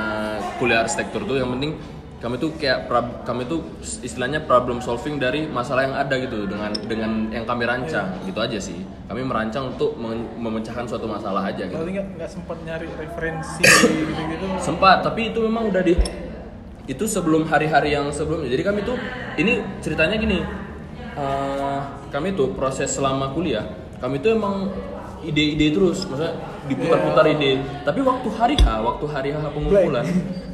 kuliah 0.58 0.84
arsitektur 0.84 1.24
tuh. 1.24 1.36
Yang 1.36 1.52
penting 1.56 1.72
kami 2.16 2.36
tuh 2.36 2.58
kayak 2.58 2.90
kami 3.22 3.46
tuh 3.46 3.62
istilahnya 4.02 4.42
problem 4.42 4.82
solving 4.82 5.16
dari 5.16 5.46
masalah 5.46 5.86
yang 5.86 5.94
ada 5.94 6.16
gitu 6.18 6.48
dengan 6.48 6.72
dengan 6.86 7.12
yang 7.30 7.46
kami 7.46 7.64
rancang. 7.64 8.20
Gitu 8.24 8.40
aja 8.40 8.58
sih. 8.58 8.78
Kami 9.06 9.22
merancang 9.22 9.72
untuk 9.72 9.94
mem- 9.96 10.34
memecahkan 10.36 10.90
suatu 10.90 11.06
masalah 11.06 11.46
aja 11.46 11.64
gitu. 11.64 11.78
Berarti 11.78 11.92
nggak 11.94 12.08
nggak 12.18 12.30
sempat 12.30 12.58
nyari 12.66 12.88
referensi 12.92 13.62
gitu-gitu. 13.62 14.46
Sempat 14.58 15.06
tapi 15.06 15.30
itu 15.30 15.40
memang 15.40 15.70
udah 15.70 15.84
di 15.86 15.94
itu 16.86 17.04
sebelum 17.10 17.50
hari-hari 17.50 17.98
yang 17.98 18.14
sebelumnya. 18.14 18.50
Jadi 18.50 18.64
kami 18.64 18.80
tuh 18.86 18.98
ini 19.42 19.62
ceritanya 19.82 20.16
gini. 20.18 20.40
Eh, 21.16 21.80
kami 22.12 22.36
tuh 22.36 22.52
proses 22.54 22.92
selama 22.92 23.32
kuliah 23.32 23.64
kami 24.04 24.20
tuh 24.20 24.36
emang 24.36 24.70
ide-ide 25.24 25.74
terus. 25.74 26.06
Maksudnya 26.06 26.36
diputar-putar 26.70 27.26
ide. 27.32 27.64
Tapi 27.82 28.00
waktu 28.04 28.28
hari 28.36 28.56
H 28.60 28.66
waktu 28.84 29.06
hari 29.10 29.30
H 29.34 29.40
pengumpulan 29.50 30.06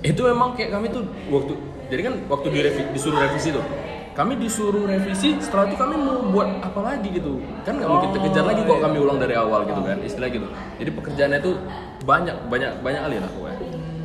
itu 0.06 0.22
memang 0.24 0.56
kayak 0.56 0.78
kami 0.78 0.88
tuh 0.94 1.04
waktu 1.28 1.54
jadi 1.92 2.02
kan 2.08 2.14
waktu 2.32 2.48
direvi- 2.48 2.90
disuruh 2.96 3.20
revisi 3.20 3.52
tuh. 3.52 3.66
Kami 4.12 4.36
disuruh 4.36 4.88
revisi 4.88 5.40
setelah 5.40 5.72
itu 5.72 5.80
kami 5.80 5.96
mau 5.96 6.20
buat 6.32 6.64
apa 6.64 6.80
lagi 6.84 7.10
gitu. 7.16 7.40
Kan 7.64 7.80
nggak 7.80 7.90
mungkin 7.90 8.10
terkejar 8.16 8.44
lagi 8.44 8.62
kok 8.64 8.80
kami 8.80 8.98
ulang 9.00 9.20
dari 9.20 9.36
awal 9.36 9.68
gitu 9.68 9.82
kan 9.84 9.98
istilah 10.04 10.30
gitu. 10.32 10.48
Jadi 10.80 10.90
pekerjaannya 10.94 11.40
tuh 11.44 11.56
banyak 12.04 12.38
banyak 12.48 12.72
banyak 12.84 13.02
kali 13.08 13.18
lah 13.20 13.30
pokoknya. 13.34 13.60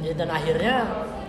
Ya, 0.07 0.13
dan 0.15 0.31
akhirnya 0.31 0.75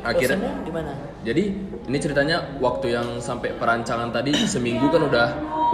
Akhirnya- 0.06 0.62
gimana? 0.62 0.92
jadi 1.24 1.44
ini 1.88 1.98
ceritanya 1.98 2.38
waktu 2.60 2.94
yang 2.94 3.08
sampai 3.20 3.56
perancangan 3.56 4.12
tadi 4.12 4.34
seminggu 4.46 4.92
kan 4.92 5.02
udah 5.08 5.28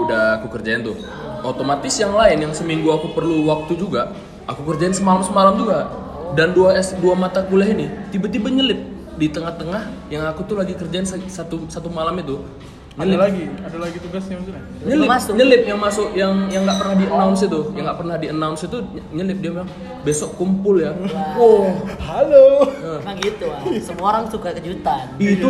udah 0.03 0.23
aku 0.41 0.57
kerjain 0.57 0.81
tuh. 0.81 0.97
Otomatis 1.43 1.99
yang 1.99 2.15
lain 2.15 2.39
yang 2.39 2.53
seminggu 2.55 2.87
aku 2.87 3.11
perlu 3.11 3.43
waktu 3.45 3.75
juga, 3.75 4.15
aku 4.47 4.63
kerjain 4.73 4.95
semalam 4.95 5.19
semalam 5.21 5.59
juga. 5.59 5.91
Dan 6.33 6.55
dua 6.57 6.73
S 6.73 6.97
dua 6.97 7.13
mata 7.13 7.45
kuliah 7.45 7.69
ini 7.69 7.85
tiba-tiba 8.09 8.49
nyelip 8.49 8.79
di 9.21 9.29
tengah-tengah 9.29 10.09
yang 10.09 10.25
aku 10.25 10.41
tuh 10.49 10.57
lagi 10.57 10.73
kerjain 10.73 11.05
sa- 11.05 11.21
satu 11.29 11.69
satu 11.69 11.91
malam 11.93 12.17
itu. 12.17 12.41
Ada 12.93 13.15
lagi 13.17 13.43
ada 13.49 13.77
lagi 13.81 13.97
tugasnya 13.97 14.35
maksudnya? 14.37 14.61
Nyelip, 14.85 15.07
Masuk. 15.09 15.33
nyelip 15.33 15.61
yang 15.65 15.79
masuk 15.81 16.07
yang 16.13 16.33
yang 16.53 16.61
nggak 16.61 16.77
pernah 16.77 16.95
di 16.95 17.05
announce 17.09 17.41
itu, 17.41 17.59
yang 17.73 17.83
nggak 17.89 17.97
pernah 17.97 18.15
di 18.21 18.27
announce 18.29 18.61
itu 18.63 18.77
nyelip 19.09 19.37
dia 19.41 19.49
bilang 19.49 19.69
besok 20.05 20.29
kumpul 20.37 20.77
ya. 20.77 20.93
Wow, 21.33 21.73
halo. 21.97 22.45
Emang 23.01 23.17
gitu 23.17 23.45
ah. 23.49 23.61
Semua 23.81 24.05
orang 24.13 24.25
suka 24.29 24.53
kejutan. 24.53 25.09
itu 25.17 25.49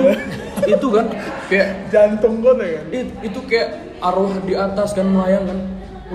itu 0.63 0.87
kan 0.87 1.05
kayak 1.51 1.69
jantung 1.91 2.39
gue 2.39 2.53
kan 2.55 2.67
It- 2.95 3.15
itu 3.21 3.39
kayak 3.43 3.69
arwah 3.99 4.39
di 4.39 4.53
atas 4.55 4.95
kan 4.95 5.03
melayang 5.03 5.43
kan 5.43 5.59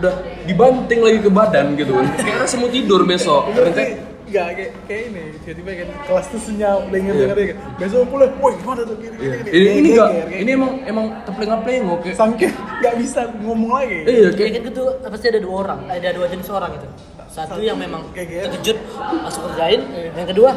udah 0.00 0.14
dibanting 0.46 1.00
lagi 1.04 1.18
ke 1.20 1.28
badan 1.28 1.76
gitu 1.76 1.92
kan. 1.92 2.06
Kayak 2.16 2.36
rasa 2.46 2.56
mau 2.56 2.72
tidur 2.72 3.04
besok. 3.04 3.52
Berarti 3.52 3.84
nggak 4.28 4.46
kayak 4.54 4.72
kayak 4.84 5.02
ini 5.08 5.22
tiba-tiba 5.40 5.70
kan 5.74 5.88
kelas 6.04 6.26
tuh 6.28 6.40
senyap 6.40 6.80
denger 6.88 7.14
denger 7.16 7.36
denger 7.36 7.56
besok 7.76 8.04
pulang. 8.06 8.32
Woi 8.38 8.52
gimana 8.56 8.80
tuh? 8.84 8.96
Gini 8.96 9.16
gini 9.16 9.36
gini 9.40 9.50
ini 9.50 9.70
ini 9.74 9.88
Geger, 9.90 10.08
enggak 10.08 10.38
ini 10.38 10.50
emang 10.52 10.72
emang 10.84 11.06
tepleng 11.24 11.50
plengok 11.62 11.98
kayak. 12.02 12.16
Saking 12.16 12.52
nggak 12.54 12.94
bisa 12.96 13.20
ngomong 13.40 13.70
lagi. 13.72 13.98
Iya 14.04 14.28
Kayak. 14.30 14.50
Kayak 14.52 14.64
gitu 14.68 14.82
pasti 15.02 15.26
ada 15.28 15.40
dua 15.40 15.54
orang, 15.62 15.80
ada 15.88 16.08
dua 16.12 16.26
jenis 16.28 16.48
orang 16.48 16.70
gitu. 16.76 16.88
Satu 17.28 17.60
yang 17.60 17.76
memang 17.76 18.02
Kayak 18.12 18.48
terkejut 18.48 18.78
langsung 19.22 19.42
kerjain, 19.46 19.80
yang 20.12 20.28
kedua 20.28 20.50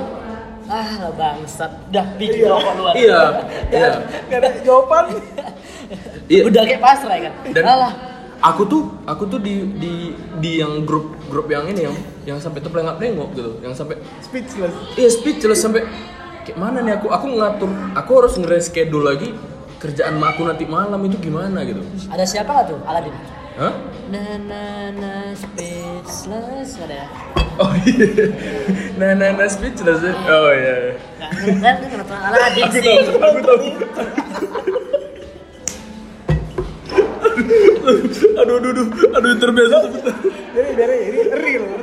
ah 0.72 0.88
lah 1.04 1.12
bangsat, 1.12 1.68
dah 1.92 2.06
bikin 2.16 2.48
Iya. 2.48 2.52
rokok 2.54 2.74
luar. 2.80 2.94
iya 2.96 3.22
iya. 3.76 3.90
Nggak 4.30 4.40
ada 4.40 4.50
jawaban. 4.64 5.06
Iya. 6.32 6.42
Udah 6.48 6.62
kayak 6.64 6.80
pasrah 6.80 7.18
kan. 7.20 7.34
dan 7.52 7.64
Alah, 7.66 7.94
aku 8.40 8.62
tuh 8.64 8.82
aku 9.04 9.24
tuh 9.28 9.40
di 9.44 9.68
di 9.76 9.94
di 10.40 10.52
yang 10.64 10.88
grup 10.88 11.12
grup 11.28 11.52
yang 11.52 11.68
ini 11.68 11.92
yang 11.92 11.96
yang 12.32 12.40
sampai 12.40 12.64
teplengak 12.64 12.96
plengok 12.96 13.30
gitu 13.36 13.52
yang 13.60 13.76
sampai 13.76 14.00
speechless 14.24 14.72
iya 14.96 15.10
speechless 15.12 15.60
sampai 15.60 15.84
kayak 16.48 16.58
mana 16.58 16.80
nih 16.80 16.96
aku 16.96 17.12
aku 17.12 17.28
ngatur 17.36 17.70
aku 17.94 18.12
harus 18.24 18.34
nge-reschedule 18.40 19.04
lagi 19.04 19.36
kerjaan 19.82 20.16
aku 20.22 20.48
nanti 20.48 20.64
malam 20.64 21.02
itu 21.04 21.18
gimana 21.20 21.68
gitu 21.68 21.82
ada 22.08 22.24
siapa 22.24 22.54
nggak 22.54 22.66
tuh? 22.70 22.80
Aladin. 22.86 23.14
Hah? 23.58 23.74
Na 24.14 24.24
na 24.38 24.64
na 24.96 25.14
speechless 25.36 26.78
ada 26.80 26.96
ya. 27.04 27.08
Oh 27.60 27.74
iya. 27.84 28.32
Nah, 28.96 29.12
nah, 29.18 29.30
nah 29.36 29.48
speechless 29.50 30.00
ya. 30.06 30.14
Oh 30.30 30.50
iya. 30.54 30.76
iya. 30.88 30.94
Kan 31.60 31.76
kenapa 31.84 32.16
Aladin 32.30 32.64
Aku 32.64 32.74
sih? 32.78 32.82
tahu, 32.86 33.00
aku 33.20 33.40
tahu. 33.44 33.60
aduh, 38.38 38.56
aduh, 38.62 38.70
aduh, 38.72 38.88
aduh, 39.18 39.32
terbiasa 39.42 39.76
sebentar. 39.88 40.16
jadi 40.54 40.70
dari 40.78 40.98
ini 41.10 41.22
real 41.34 41.66
real 41.66 41.81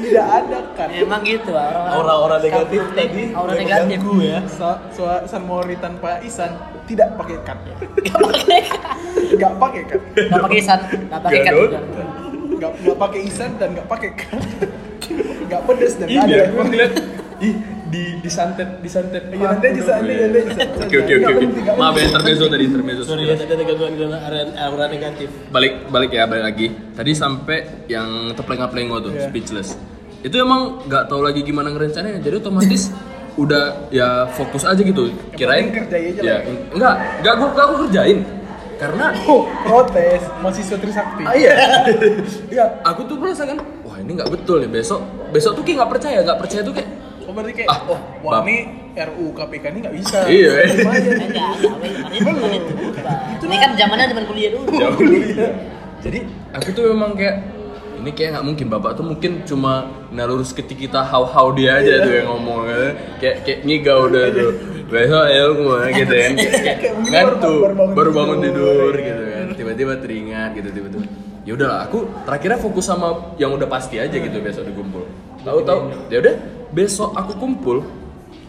tidak 0.00 0.26
ada 0.26 0.58
kan 0.72 0.88
Emang 0.90 1.20
gitu 1.22 1.50
orang 1.50 1.84
Aura-aura 1.90 2.36
negatif 2.38 2.82
tadi 2.90 3.22
Aura 3.30 3.52
negatif. 3.52 3.98
mengganggu 3.98 4.16
ya. 4.20 4.38
Sa- 4.46 4.80
Sa- 4.90 5.24
San 5.24 5.42
Mori 5.42 5.76
tanpa 5.76 6.18
Isan 6.20 6.54
tidak 6.84 7.14
pakai 7.14 7.36
cut 7.46 7.58
Gak 8.00 8.18
pakai 8.18 8.60
nggak 9.30 9.52
pakai 9.54 9.82
cut 9.84 10.02
Gak 10.16 10.40
pakai 10.40 10.60
san, 10.60 10.80
gak 11.04 11.20
pakai 11.20 11.38
kan 11.40 11.54
nggak 12.50 12.72
nggak 12.76 12.98
pakai 12.98 13.20
Isan 13.22 13.50
dan 13.56 13.68
nggak 13.72 13.86
pakai 13.86 14.10
cut 14.16 14.42
nggak 15.44 15.60
pedes 15.64 15.92
dan 15.94 16.06
nggak 16.06 16.26
Iya, 16.26 16.36
ada 16.36 16.44
aku 16.48 16.60
ngeliat 16.64 16.92
ih 17.38 17.54
di 17.88 18.20
disantet 18.20 18.84
disantet. 18.84 19.32
Iya, 19.32 19.48
nanti 19.48 19.64
aja 19.64 19.72
bisa, 19.72 19.92
nanti 19.96 20.12
nanti 20.12 20.40
bisa. 20.44 20.60
Oke 20.76 20.96
oke 20.98 21.12
oke 21.14 21.32
oke. 21.32 21.44
Maaf 21.72 21.94
ya 21.94 22.04
intermezzo 22.04 22.44
tadi 22.46 22.64
intermezzo. 22.66 23.02
Sorry 23.02 23.24
ya, 23.24 23.32
tadi 23.32 23.48
ada 23.48 23.64
gangguan 23.64 23.92
gangguan 23.94 24.20
aura- 24.52 24.92
negatif. 24.92 25.28
Balik 25.48 25.88
balik 25.88 26.10
ya 26.10 26.26
balik 26.26 26.44
lagi. 26.44 26.66
Tadi 26.92 27.12
sampai 27.14 27.58
yang 27.86 28.08
teplengak-plengo 28.34 29.00
tuh 29.00 29.12
Iya. 29.14 29.24
speechless. 29.24 29.72
Itu 30.20 30.36
emang 30.36 30.82
nggak 30.84 31.06
tahu 31.06 31.22
lagi 31.22 31.40
gimana 31.42 31.70
ngerencanain. 31.70 32.18
Jadi 32.18 32.34
otomatis 32.36 32.90
udah 33.42 33.86
ya 33.94 34.26
fokus 34.34 34.66
aja 34.66 34.82
gitu. 34.82 35.14
Kirain 35.32 35.70
kerjain 35.70 36.10
aja 36.14 36.20
ya 36.20 36.36
lah. 36.36 36.40
enggak 36.74 36.94
enggak 37.22 37.34
gua 37.38 37.48
enggak 37.54 37.66
gua 37.66 37.78
kerjain. 37.86 38.18
Karena 38.78 39.06
oh 39.26 39.42
protes 39.66 40.22
mahasiswa 40.38 40.78
Trisakti 40.78 41.22
Ah, 41.26 41.34
iya. 41.34 41.50
Iya, 42.54 42.64
aku 42.86 43.10
tuh 43.10 43.18
merasa 43.18 43.42
kan, 43.42 43.58
wah 43.82 43.98
ini 43.98 44.14
nggak 44.14 44.30
betul 44.30 44.62
nih 44.62 44.70
besok. 44.70 45.02
Besok 45.34 45.58
tuh 45.58 45.62
kayak 45.66 45.82
nggak 45.82 45.90
percaya, 45.98 46.18
nggak 46.22 46.38
percaya 46.38 46.62
tuh 46.62 46.74
kayak 46.74 46.88
oh 47.26 47.32
berarti 47.34 47.52
kayak 47.58 47.68
Ah, 47.68 47.78
oh 47.90 47.98
wah 48.22 48.40
ini 48.46 48.70
RU 48.94 49.34
KPK 49.34 49.64
ini 49.70 49.78
nggak 49.82 49.94
bisa 49.98 50.18
Iya, 50.26 50.52
iya. 50.62 50.74
Enggak, 50.78 51.18
enggak, 51.26 51.50
bukan 52.22 52.50
itu. 52.54 52.72
Ini 53.46 53.56
kan 53.58 53.70
zamannya 53.78 54.06
zaman 54.10 54.24
kuliah 54.26 54.50
dulu. 54.54 54.66
jauh 54.74 54.94
dulu 54.94 55.14
ya. 55.14 55.50
Jadi 55.98 56.18
aku 56.54 56.68
tuh 56.70 56.84
memang 56.94 57.10
kayak 57.18 57.36
ini 57.98 58.10
kayak 58.10 58.30
nggak 58.38 58.46
mungkin 58.46 58.66
bapak 58.68 58.90
tuh 58.94 59.04
mungkin 59.04 59.42
cuma 59.42 59.72
naruh 60.08 60.38
rezeki 60.38 60.86
kita 60.86 61.02
how-how 61.02 61.50
dia 61.52 61.78
aja 61.78 62.00
tuh 62.00 62.12
yang 62.14 62.28
ngomong 62.30 62.64
kan. 62.68 62.92
kayak 63.18 63.36
kayak 63.42 63.58
ngigau 63.62 64.06
udah 64.06 64.24
tuh. 64.30 64.50
Besok 64.88 65.26
ya 65.28 65.44
gua 65.52 65.78
gitu 65.90 66.14
kan. 66.14 66.32
Kayak, 66.32 66.78
baru- 66.80 67.04
ngantuk 67.10 67.60
baru 67.92 68.10
bangun 68.10 68.38
tidur. 68.40 68.64
tidur 68.64 68.94
gitu 68.96 69.22
kan. 69.26 69.46
Tiba-tiba 69.52 69.92
teringat 69.98 70.50
gitu 70.54 70.68
tiba-tiba. 70.70 71.04
Ya 71.44 71.52
udahlah 71.52 71.80
aku 71.82 71.98
terakhirnya 72.22 72.58
fokus 72.58 72.84
sama 72.84 73.08
yang 73.36 73.52
udah 73.52 73.64
pasti 73.66 73.96
aja 73.96 74.12
gitu 74.12 74.36
besok 74.38 74.68
dikumpul 74.68 75.08
tahu-tahu 75.40 76.12
ya 76.12 76.20
udah 76.20 76.34
besok 76.68 77.16
aku 77.16 77.32
kumpul 77.40 77.80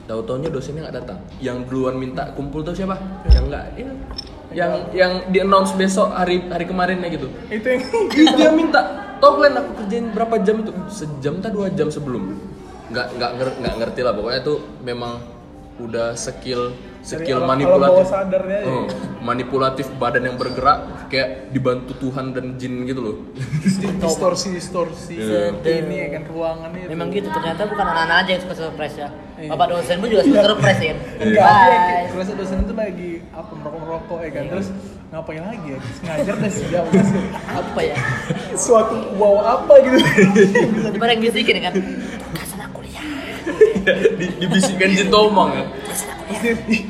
tahu 0.03 0.19
taunya 0.25 0.49
dosennya 0.49 0.89
nggak 0.89 0.95
datang. 0.99 1.19
Yang 1.39 1.57
duluan 1.69 1.95
minta 1.95 2.27
kumpul 2.33 2.59
tuh 2.59 2.73
siapa? 2.73 2.97
Yang 3.29 3.43
nggak 3.47 3.65
ya, 3.77 3.91
yang 4.51 4.71
yang 4.91 5.11
di 5.29 5.37
announce 5.39 5.77
besok 5.77 6.09
hari 6.09 6.43
hari 6.49 6.65
kemarinnya 6.65 7.07
gitu. 7.07 7.29
Itu 7.47 7.67
yang 7.69 7.81
dia 8.35 8.49
minta 8.51 8.81
tau 9.19 9.31
kalian 9.37 9.55
aku 9.59 9.71
kerjain 9.83 10.05
berapa 10.15 10.35
jam 10.41 10.55
itu? 10.63 10.71
Sejam 10.89 11.43
tak 11.43 11.51
dua 11.53 11.67
jam 11.71 11.87
sebelum? 11.91 12.35
Nggak 12.89 13.07
nggak 13.19 13.31
nger- 13.37 13.57
nggak 13.61 13.75
ngerti 13.83 14.01
lah 14.01 14.13
pokoknya 14.17 14.39
itu 14.41 14.53
memang 14.81 15.13
udah 15.79 16.11
skill 16.19 16.75
skill 16.99 17.39
manipulatif. 17.47 18.11
sadarnya. 18.11 18.59
Oh, 18.67 18.85
manipulatif 19.23 19.87
badan 19.95 20.27
yang 20.27 20.35
bergerak 20.35 21.07
kayak 21.07 21.55
dibantu 21.55 21.95
Tuhan 21.95 22.35
dan 22.35 22.59
jin 22.59 22.83
gitu 22.83 22.99
loh. 22.99 23.15
Distorsi 24.03 24.51
distorsi. 24.51 25.15
Iya. 25.15 25.55
ini 25.63 25.95
ya 25.95 26.07
kan 26.19 26.23
ruangan 26.27 26.69
itu. 26.75 26.87
Memang 26.91 27.07
gitu 27.15 27.31
ternyata 27.31 27.63
bukan 27.63 27.85
anak-anak 27.87 28.17
aja 28.27 28.29
yang 28.35 28.41
suka 28.43 28.55
surprise 28.59 28.95
ya. 28.99 29.09
Bapak 29.39 29.67
dosen 29.71 29.95
pun 30.03 30.07
juga 30.11 30.23
suka 30.27 30.41
surprise 30.51 30.81
ya. 30.83 30.93
Enggak, 31.23 32.35
dosen 32.35 32.57
itu 32.67 32.73
lagi 32.75 33.11
apa 33.31 33.51
merokok 33.55 33.79
merokok 33.79 34.19
ya 34.19 34.29
kan. 34.35 34.43
Terus 34.51 34.67
ngapain 35.09 35.41
lagi 35.41 35.67
ya 35.73 35.79
ngajar 36.05 36.35
deh 36.37 36.51
sejam 36.51 36.85
masih 36.85 37.21
Apa 37.49 37.79
ya? 37.81 37.97
suatu 38.53 38.93
wow 39.17 39.41
apa 39.57 39.73
gitu 39.81 39.97
Gimana 40.87 41.11
yang 41.11 41.23
bisikin 41.23 41.57
ya 41.57 41.63
kan? 41.65 41.73
Kasana 42.31 42.65
kuliah. 42.69 43.01
Di, 44.13 44.25
dibisikkan 44.37 44.85
jin 44.87 45.09
tomang 45.09 45.49
ya 45.51 45.63
Terus 45.65 46.01
dia, 46.37 46.53
"Ih, 46.69 46.81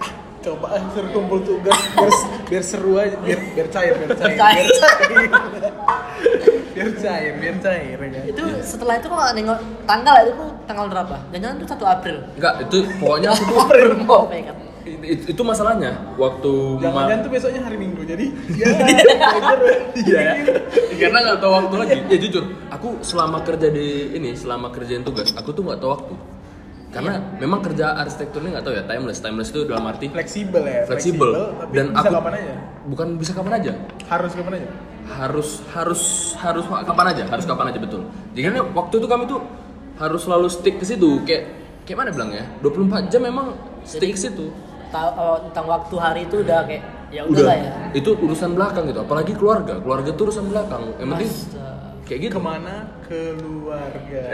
ah, 0.00 0.10
coba 0.40 0.80
suruh 0.90 1.10
kumpul 1.12 1.44
tugas 1.44 1.76
biar, 1.92 2.12
biar 2.48 2.64
seru 2.64 2.96
aja 2.96 3.20
biar 3.20 3.38
biar 3.52 3.68
cair 3.68 3.94
biar 3.96 4.10
cair 4.16 4.32
Cair. 4.34 4.64
biar 4.64 4.80
cair 5.20 5.28
biar 6.72 6.92
cair 6.96 7.32
biar 7.36 7.56
cair 7.60 7.98
ya 8.00 8.08
kan 8.10 8.22
Itu 8.26 8.42
setelah 8.64 8.96
itu 8.96 9.06
kok 9.06 9.28
nengok 9.36 9.58
tanggal 9.84 10.16
itu 10.24 10.34
tanggal 10.64 10.86
berapa? 10.88 11.16
Jangan 11.30 11.52
itu 11.54 11.66
1 11.68 11.84
April. 11.86 12.16
enggak 12.32 12.54
itu 12.64 12.78
pokoknya 12.96 13.28
aku 13.30 13.42
tuh 13.44 13.56
April 13.60 13.88
mau 14.02 14.24
ya? 14.32 14.54
Itu, 14.84 15.24
itu 15.30 15.42
masalahnya 15.42 16.14
waktu 16.14 16.50
ma- 16.78 17.06
jangan 17.06 17.20
tuh 17.22 17.30
besoknya 17.30 17.60
hari 17.62 17.76
minggu 17.76 18.02
jadi 18.02 18.26
ya 18.60 18.66
belajar 18.72 19.16
Iya, 19.92 20.20
karena 20.98 21.18
nggak 21.20 21.38
tahu 21.38 21.52
waktu 21.52 21.74
lagi. 21.76 21.98
Ya 22.06 22.16
jujur, 22.18 22.44
aku 22.68 22.88
selama 23.00 23.42
kerja 23.42 23.68
di 23.68 23.86
ini, 24.12 24.32
selama 24.32 24.70
kerjain 24.70 25.02
tugas, 25.02 25.34
aku 25.34 25.50
tuh 25.50 25.62
nggak 25.62 25.78
tahu 25.78 25.90
waktu. 25.90 26.14
Karena 26.88 27.12
memang 27.36 27.60
kerja 27.60 27.96
arsitekturnya 27.96 28.58
nggak 28.58 28.64
tahu 28.64 28.74
ya, 28.76 28.84
timeless. 28.84 29.18
Timeless 29.18 29.48
itu 29.48 29.64
dalam 29.64 29.82
arti 29.84 30.06
fleksibel 30.06 30.62
ya 30.62 30.84
fleksibel 30.84 31.30
dan 31.72 31.90
bisa 31.90 32.04
aku 32.04 32.12
kapan 32.12 32.32
aja 32.36 32.54
bukan 32.84 33.06
bisa 33.16 33.32
kapan 33.32 33.52
aja. 33.56 33.72
harus 34.06 34.32
kapan 34.32 34.52
aja 34.60 34.68
Harus 35.02 35.48
harus 35.72 36.02
harus 36.36 36.64
kapan 36.68 37.06
aja, 37.10 37.24
harus 37.26 37.44
kapan 37.44 37.66
aja 37.68 37.78
betul. 37.80 38.02
Jadi 38.32 38.40
kan 38.44 38.54
waktu 38.72 38.94
itu 39.00 39.06
kami 39.08 39.24
tuh 39.26 39.40
harus 39.96 40.20
selalu 40.22 40.46
stick 40.46 40.76
ke 40.78 40.84
situ, 40.84 41.20
kayak 41.24 41.42
kayak 41.82 41.96
mana 41.98 42.10
bilang 42.12 42.30
ya, 42.30 42.44
24 42.60 43.10
jam 43.10 43.20
memang 43.20 43.56
stick 43.82 44.14
ke 44.14 44.20
situ. 44.20 44.52
Tahu 44.92 45.08
oh, 45.16 45.36
tentang 45.48 45.66
waktu 45.66 45.94
hari 45.96 46.20
itu 46.28 46.36
udah 46.44 46.60
kayak 46.68 46.82
ya 47.08 47.22
udah 47.24 47.44
lah 47.44 47.56
ya. 47.56 47.72
itu 47.92 48.10
urusan 48.14 48.56
belakang 48.56 48.88
gitu 48.88 49.00
apalagi 49.00 49.32
keluarga 49.36 49.76
keluarga 49.80 50.08
itu 50.12 50.22
urusan 50.22 50.48
belakang 50.48 50.96
yang 50.96 51.08
penting 51.12 51.30
kayak 52.04 52.18
gitu 52.24 52.32
ke 52.32 52.40
mana 52.40 52.74
keluarga 53.04 54.22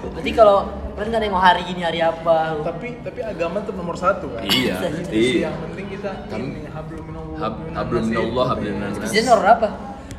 Berarti 0.00 0.32
kalau 0.32 0.64
kalian 0.96 1.08
nggak 1.12 1.22
nengok 1.28 1.44
hari 1.44 1.62
ini 1.68 1.80
hari 1.84 2.00
apa? 2.00 2.56
tapi 2.64 3.04
tapi 3.04 3.20
agama 3.20 3.60
tuh 3.64 3.72
nomor 3.76 3.96
satu 3.96 4.32
kan 4.32 4.44
Iya, 4.44 4.80
iya. 5.12 5.48
yang 5.48 5.56
penting 5.60 5.86
kita 5.92 6.10
Kami- 6.28 6.56
ini 6.56 6.68
hablum 6.68 7.04
minallah 7.04 7.36
Hab- 7.36 7.68
hablum 7.72 8.02
minallah, 8.08 8.46
hablum 8.48 8.72
minannas. 8.80 9.00
Presiden 9.00 9.24
nomor 9.28 9.46
apa? 9.46 9.68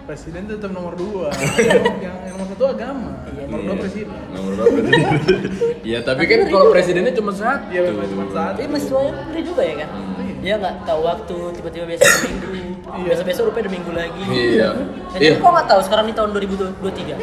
Presiden 0.03 0.41
tuh 0.43 0.55
tetap 0.55 0.71
nomor 0.71 0.93
dua 0.93 1.29
yang, 1.61 1.83
yang 2.01 2.15
nomor 2.31 2.47
satu 2.49 2.65
agama 2.67 3.09
nomor 3.43 3.61
dua 3.61 3.71
Iya. 3.71 3.79
presiden 3.79 4.17
Nomor 4.31 4.51
berapa 4.53 4.71
presiden? 4.71 5.11
Iya, 5.81 5.99
tapi 6.01 6.23
kan 6.23 6.39
kalau 6.47 6.65
presidennya 6.69 7.11
cuma 7.11 7.31
satu. 7.31 7.67
Iya, 7.67 7.81
cuma 7.89 8.25
satu. 8.27 8.57
Tapi 8.57 8.63
yang 8.63 9.17
ngeri 9.27 9.41
juga 9.43 9.61
ya 9.61 9.75
kan? 9.77 9.89
Dia 10.41 10.53
nggak 10.57 10.75
tahu 10.83 11.01
waktu, 11.03 11.37
tiba-tiba 11.53 11.85
besok 11.85 12.11
minggu, 12.23 12.49
Iya. 12.51 13.07
besok 13.07 13.25
besok 13.27 13.43
rupanya 13.45 13.61
ada 13.61 13.71
minggu 13.71 13.91
lagi. 13.91 14.21
Iya. 14.25 14.69
Dan 15.11 15.19
Iya. 15.19 15.31
kok 15.37 15.51
nggak 15.51 15.67
tahu 15.67 15.81
sekarang 15.83 16.05
ini 16.07 16.15
tahun 16.15 16.29
2023? 16.31 17.15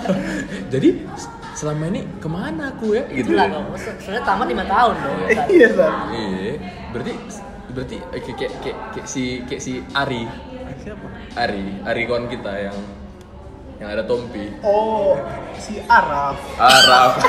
Jadi 0.72 0.88
s- 1.12 1.30
selama 1.54 1.82
ini 1.88 2.00
ke 2.16 2.26
mana 2.26 2.62
aku 2.70 2.86
ya? 2.92 3.04
Gitu. 3.06 3.30
Enggak 3.30 3.48
dong, 3.52 3.66
soalnya 3.98 4.22
tamat 4.24 4.46
5 4.48 4.64
tahun 4.66 4.94
dong. 4.96 5.16
ya 5.20 5.28
kan? 5.30 5.46
iya 5.46 5.68
Iya. 6.10 6.52
Berarti 6.90 7.12
berarti 7.70 7.96
eh, 8.02 8.20
kayak 8.20 8.36
kayak, 8.58 8.76
kayak 8.90 9.06
si 9.06 9.22
kayak 9.44 9.62
si 9.62 9.72
Ari, 9.92 10.26
siapa 10.80 11.06
Ari, 11.36 11.64
Ari 11.82 12.02
kawan 12.04 12.26
kita 12.26 12.52
yang 12.60 12.78
yang 13.78 13.88
ada 13.90 14.04
Tompi. 14.04 14.52
oh 14.60 15.16
si 15.56 15.80
Araf 15.82 16.36
Araf. 16.56 17.12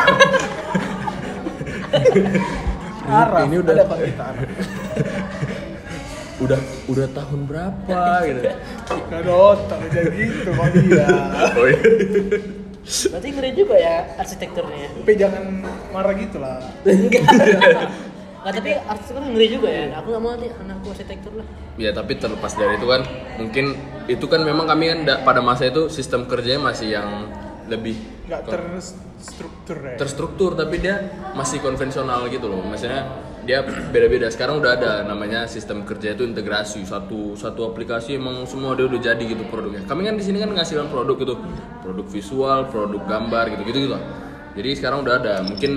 Araf 3.07 3.43
ini 3.45 3.55
udah 3.59 3.73
ada 3.73 3.85
kawan 3.85 4.01
kita 4.07 4.23
Araf 4.25 4.49
udah 6.43 6.57
udah 6.89 7.07
tahun 7.13 7.39
berapa 7.45 8.01
gitu. 8.25 8.41
Gak 8.89 9.19
ada 9.21 9.29
otak 9.31 9.79
jadi 9.93 10.09
gitu 10.25 10.49
kok 10.49 10.67
dia 10.73 11.05
Oh 11.59 11.65
iya. 11.69 11.85
Berarti 12.81 13.27
ngeri 13.29 13.51
juga 13.53 13.75
ya 13.77 14.09
arsitekturnya. 14.17 14.89
tapi 14.89 15.13
jangan 15.13 15.61
marah 15.93 16.17
gitu 16.17 16.41
lah 16.41 16.57
Enggak. 16.81 17.29
Nggak, 18.41 18.53
tapi 18.57 18.71
arsitektur 18.73 19.23
ngeri 19.29 19.47
juga 19.53 19.69
ya. 19.69 19.85
Aku 20.01 20.07
nggak 20.09 20.23
mau 20.23 20.31
nanti 20.33 20.47
anakku 20.49 20.87
arsitektur 20.89 21.31
lah. 21.37 21.47
Ya 21.77 21.91
tapi 21.93 22.11
terlepas 22.17 22.51
dari 22.57 22.73
itu 22.77 22.87
kan 22.89 23.01
mungkin 23.37 23.65
itu 24.09 24.25
kan 24.25 24.41
memang 24.41 24.65
kami 24.65 24.83
kan 24.91 24.99
da- 25.05 25.21
pada 25.21 25.41
masa 25.45 25.69
itu 25.69 25.87
sistem 25.93 26.25
kerjanya 26.25 26.61
masih 26.73 26.97
yang 26.97 27.09
lebih 27.69 27.95
nggak 28.27 28.41
terstruktur 28.49 29.77
ya 29.79 29.95
terstruktur 29.95 30.51
tapi 30.57 30.81
dia 30.81 30.95
masih 31.37 31.61
konvensional 31.61 32.25
gitu 32.33 32.49
loh. 32.49 32.65
Maksudnya 32.65 33.05
dia 33.45 33.61
beda-beda. 33.65 34.29
Sekarang 34.33 34.57
udah 34.57 34.77
ada 34.77 34.91
namanya 35.05 35.45
sistem 35.45 35.85
kerja 35.85 36.17
itu 36.17 36.25
integrasi 36.25 36.81
satu 36.85 37.37
satu 37.37 37.69
aplikasi 37.69 38.17
emang 38.17 38.45
semua 38.49 38.73
dia 38.73 38.89
udah 38.89 39.01
jadi 39.01 39.21
gitu 39.21 39.45
produknya. 39.49 39.85
Kami 39.85 40.01
kan 40.05 40.17
di 40.17 40.23
sini 40.25 40.41
kan 40.41 40.49
ngasihin 40.49 40.89
produk 40.89 41.13
gitu, 41.17 41.37
produk 41.85 42.05
visual, 42.09 42.59
produk 42.73 43.01
gambar 43.05 43.53
gitu 43.53 43.61
gitu 43.69 43.77
gitu 43.85 43.91
lah. 43.93 44.03
Jadi 44.57 44.69
sekarang 44.77 45.05
udah 45.05 45.13
ada. 45.21 45.33
Mungkin 45.45 45.71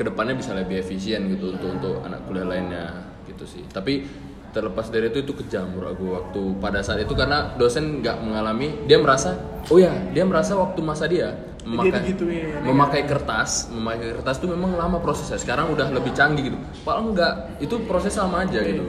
ke 0.00 0.08
depannya 0.08 0.32
bisa 0.32 0.56
lebih 0.56 0.80
efisien 0.80 1.28
gitu 1.28 1.52
untuk 1.52 1.76
untuk 1.76 1.94
anak 2.08 2.24
kuliah 2.24 2.48
lainnya 2.48 2.84
gitu 3.28 3.44
sih. 3.44 3.60
Tapi 3.68 4.08
terlepas 4.56 4.88
dari 4.88 5.12
itu 5.12 5.20
itu 5.20 5.36
kejam 5.44 5.68
menurut 5.68 5.92
aku 5.92 6.04
waktu 6.16 6.42
pada 6.56 6.80
saat 6.80 7.04
itu 7.04 7.12
karena 7.12 7.52
dosen 7.60 8.00
nggak 8.00 8.16
mengalami 8.24 8.72
dia 8.88 8.98
merasa 8.98 9.38
oh 9.70 9.78
ya 9.78 9.94
dia 10.10 10.26
merasa 10.26 10.58
waktu 10.58 10.80
masa 10.82 11.06
dia 11.06 11.38
memakai 11.62 12.02
digituin, 12.02 12.50
ya. 12.50 12.58
memakai 12.66 13.06
kertas 13.06 13.70
memakai 13.70 14.18
kertas 14.18 14.42
itu 14.42 14.50
memang 14.50 14.74
lama 14.74 14.98
prosesnya 14.98 15.38
sekarang 15.38 15.70
udah 15.70 15.94
lebih 15.94 16.10
canggih 16.18 16.50
gitu 16.50 16.58
padahal 16.82 17.14
enggak 17.14 17.32
itu 17.62 17.78
proses 17.86 18.10
sama 18.10 18.42
aja 18.42 18.58
gitu 18.58 18.82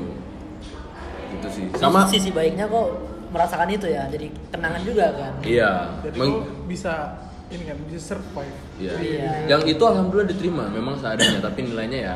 gitu 1.37 1.47
sih 1.53 1.65
sama 1.77 2.09
Sisi 2.09 2.33
baiknya 2.33 2.65
kok 2.65 3.11
merasakan 3.31 3.69
itu 3.71 3.87
ya. 3.87 4.03
Jadi 4.11 4.27
kenangan 4.51 4.81
juga 4.83 5.05
kan. 5.15 5.33
iya 5.47 5.87
jadi 6.03 6.17
meng- 6.19 6.43
bisa 6.67 7.15
ini 7.51 7.63
kan 7.63 7.77
bisa 7.83 7.99
survive 8.09 8.55
iya. 8.77 8.93
Iya. 8.95 9.31
yang 9.47 9.61
itu 9.63 9.83
alhamdulillah 9.83 10.27
diterima 10.27 10.63
memang 10.67 10.95
seadanya 10.97 11.39
tapi 11.39 11.59
nilainya 11.63 11.99
ya 12.01 12.15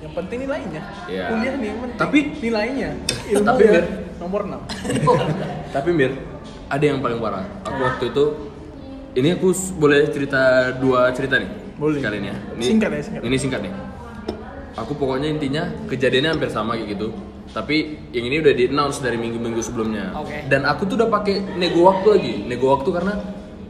yang 0.00 0.12
penting 0.14 0.38
nilainya 0.44 0.82
Iya. 1.06 1.24
kuliah 1.26 1.54
nih 1.56 1.66
yang 1.66 1.78
penting 1.80 1.98
Tapi- 1.98 2.28
nilainya 2.38 2.88
ilmu 3.32 3.46
Tapi, 3.46 3.62
ya 3.62 3.72
Mir. 3.72 3.84
nomor 4.16 4.40
6 4.44 4.60
tapi 5.72 5.90
Mir 5.90 6.12
ada 6.66 6.84
yang 6.84 6.98
paling 7.00 7.18
parah 7.18 7.44
aku 7.62 7.80
waktu 7.80 8.04
itu 8.08 8.24
ini 9.14 9.28
aku 9.32 9.48
boleh 9.74 10.00
cerita 10.06 10.40
dua 10.74 11.08
cerita 11.10 11.38
nih 11.38 11.50
Boleh. 11.74 11.98
kali 11.98 12.16
ini 12.18 12.28
ya 12.28 12.36
ini, 12.54 12.62
Singkat 12.64 12.90
ya, 12.90 13.00
singkat. 13.02 13.22
ini 13.24 13.36
singkat 13.36 13.60
nih 13.62 13.72
aku 14.74 14.92
pokoknya 14.94 15.28
intinya 15.30 15.62
kejadiannya 15.86 16.30
hampir 16.30 16.48
sama 16.48 16.74
kayak 16.74 16.94
gitu 16.94 17.08
tapi 17.50 17.76
yang 18.10 18.26
ini 18.26 18.36
udah 18.40 18.52
di 18.52 18.64
announce 18.66 18.98
dari 18.98 19.14
minggu-minggu 19.14 19.62
sebelumnya 19.62 20.10
Oke. 20.12 20.50
dan 20.50 20.66
aku 20.66 20.84
tuh 20.84 20.98
udah 20.98 21.08
pakai 21.08 21.38
nego 21.54 21.86
waktu 21.86 22.06
lagi 22.10 22.34
nego 22.44 22.66
waktu 22.68 22.90
karena 22.90 23.14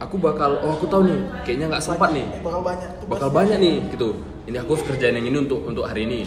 aku 0.05 0.15
bakal 0.21 0.61
oh 0.61 0.71
aku 0.71 0.85
tahu 0.85 1.09
nih 1.09 1.17
kayaknya 1.41 1.65
nggak 1.73 1.83
sempat 1.83 2.13
nih. 2.13 2.25
Bakal 2.39 2.61
banyak 2.61 2.89
tugas. 3.01 3.09
bakal 3.09 3.29
banyak 3.33 3.57
nih 3.57 3.75
gitu. 3.91 4.09
Ini 4.45 4.61
aku 4.61 4.77
harus 4.77 4.85
kerjain 4.85 5.17
yang 5.17 5.25
ini 5.25 5.37
untuk 5.41 5.65
untuk 5.65 5.83
hari 5.83 6.05
ini. 6.05 6.21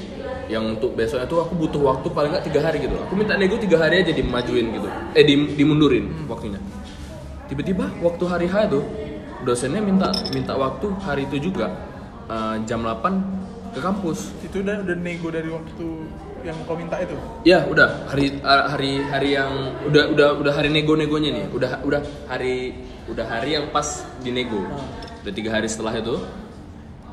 Yang 0.51 0.65
untuk 0.75 0.91
besoknya 0.93 1.29
tuh 1.29 1.39
aku 1.39 1.55
butuh 1.55 1.79
waktu 1.87 2.09
paling 2.11 2.31
nggak 2.35 2.45
tiga 2.45 2.61
hari 2.61 2.83
gitu. 2.83 2.99
Aku 2.99 3.15
minta 3.15 3.39
nego 3.39 3.55
tiga 3.55 3.79
hari 3.79 4.03
aja 4.03 4.11
dimajuin 4.11 4.67
gitu. 4.75 4.89
Eh 5.15 5.23
dim- 5.23 5.55
dimundurin 5.55 6.11
waktunya. 6.27 6.59
Tiba-tiba 7.47 7.89
waktu 8.03 8.25
hari 8.27 8.47
H 8.47 8.67
itu 8.67 8.81
dosennya 9.47 9.79
minta 9.81 10.11
minta 10.35 10.59
waktu 10.59 10.91
hari 10.99 11.25
itu 11.25 11.49
juga 11.49 11.71
eh, 12.27 12.57
jam 12.67 12.83
8 12.83 13.73
ke 13.73 13.81
kampus. 13.81 14.35
Itu 14.43 14.61
udah 14.61 14.83
udah 14.83 14.97
nego 14.99 15.29
dari 15.31 15.49
waktu 15.49 15.87
yang 16.43 16.57
kau 16.65 16.75
minta 16.75 16.97
itu? 16.99 17.15
Ya 17.45 17.63
udah. 17.65 18.09
Hari 18.11 18.43
eh, 18.43 18.65
hari 18.67 18.93
hari 19.05 19.29
yang 19.37 19.53
udah 19.87 20.05
udah 20.11 20.29
udah 20.43 20.53
hari 20.53 20.69
nego-negonya 20.69 21.31
nih. 21.31 21.45
Udah 21.55 21.71
udah 21.87 22.01
hari 22.27 22.75
udah 23.09 23.27
hari 23.27 23.57
yang 23.57 23.73
pas 23.73 24.05
dinego 24.21 24.61
udah 25.25 25.33
tiga 25.35 25.51
hari 25.53 25.69
setelah 25.69 25.97
itu. 25.97 26.17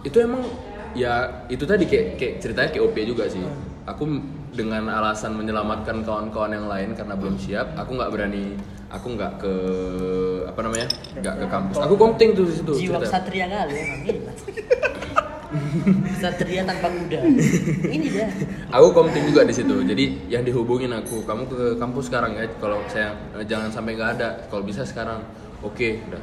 Itu 0.05 0.21
emang 0.21 0.45
ya 0.93 1.43
itu 1.49 1.65
tadi 1.65 1.83
kayak 1.89 2.15
kayak 2.15 2.33
ceritanya 2.39 2.69
kayak 2.71 2.83
OP 2.85 2.97
juga 3.03 3.23
sih. 3.27 3.41
Aku 3.85 4.03
dengan 4.55 4.87
alasan 4.87 5.35
menyelamatkan 5.35 6.01
kawan-kawan 6.07 6.55
yang 6.55 6.67
lain 6.71 6.95
karena 6.95 7.13
belum 7.19 7.35
siap 7.35 7.75
aku 7.75 7.99
nggak 7.99 8.11
berani 8.15 8.55
aku 8.87 9.07
nggak 9.19 9.31
ke 9.43 9.53
apa 10.47 10.59
namanya 10.63 10.87
nggak 11.19 11.35
ke 11.35 11.45
kampus. 11.51 11.75
aku 11.83 11.95
komting 11.99 12.29
tuh 12.31 12.47
di 12.47 12.53
situ 12.55 12.71
Jiwa 12.71 13.03
cerita. 13.03 13.03
kesatria 13.03 13.45
kali 13.51 13.75
gila. 14.07 14.33
Kesatria 16.15 16.61
tanpa 16.67 16.91
kuda. 16.91 17.19
Ini 17.87 18.05
dia. 18.11 18.27
aku 18.75 18.87
komting 18.91 19.23
juga 19.31 19.47
di 19.47 19.55
situ. 19.55 19.75
Jadi 19.87 20.27
yang 20.27 20.43
dihubungin 20.43 20.91
aku 20.91 21.23
kamu 21.23 21.47
ke 21.47 21.79
kampus 21.79 22.11
sekarang 22.11 22.35
ya 22.35 22.43
kalau 22.59 22.83
saya 22.91 23.15
jangan 23.47 23.71
sampai 23.71 23.95
nggak 23.95 24.19
ada. 24.19 24.29
Kalau 24.51 24.67
bisa 24.67 24.83
sekarang 24.83 25.23
oke 25.65 25.87
udah. 26.07 26.21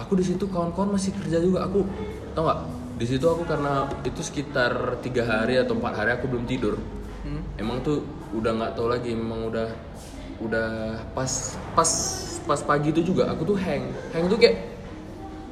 Aku 0.00 0.16
di 0.16 0.24
situ 0.24 0.48
kawan-kawan 0.48 0.96
masih 0.96 1.12
kerja 1.12 1.38
juga. 1.38 1.68
Aku 1.68 1.84
tau 2.32 2.42
nggak? 2.44 2.60
Di 2.96 3.06
situ 3.08 3.24
aku 3.24 3.44
karena 3.44 3.88
itu 4.02 4.20
sekitar 4.20 4.98
tiga 5.00 5.24
hari 5.24 5.56
atau 5.56 5.72
empat 5.72 5.94
hari 5.96 6.10
aku 6.12 6.28
belum 6.28 6.44
tidur. 6.44 6.76
Hmm. 7.20 7.44
emang 7.60 7.84
tuh 7.84 8.00
udah 8.32 8.48
nggak 8.56 8.72
tahu 8.72 8.88
lagi 8.88 9.12
memang 9.12 9.52
udah 9.52 9.68
udah 10.40 10.68
pas 11.12 11.28
pas 11.76 11.90
pas 12.48 12.60
pagi 12.64 12.88
itu 12.88 13.04
juga 13.04 13.28
aku 13.28 13.44
tuh 13.44 13.56
hang. 13.60 13.92
Hang 14.12 14.24
tuh 14.26 14.40
kayak 14.40 14.56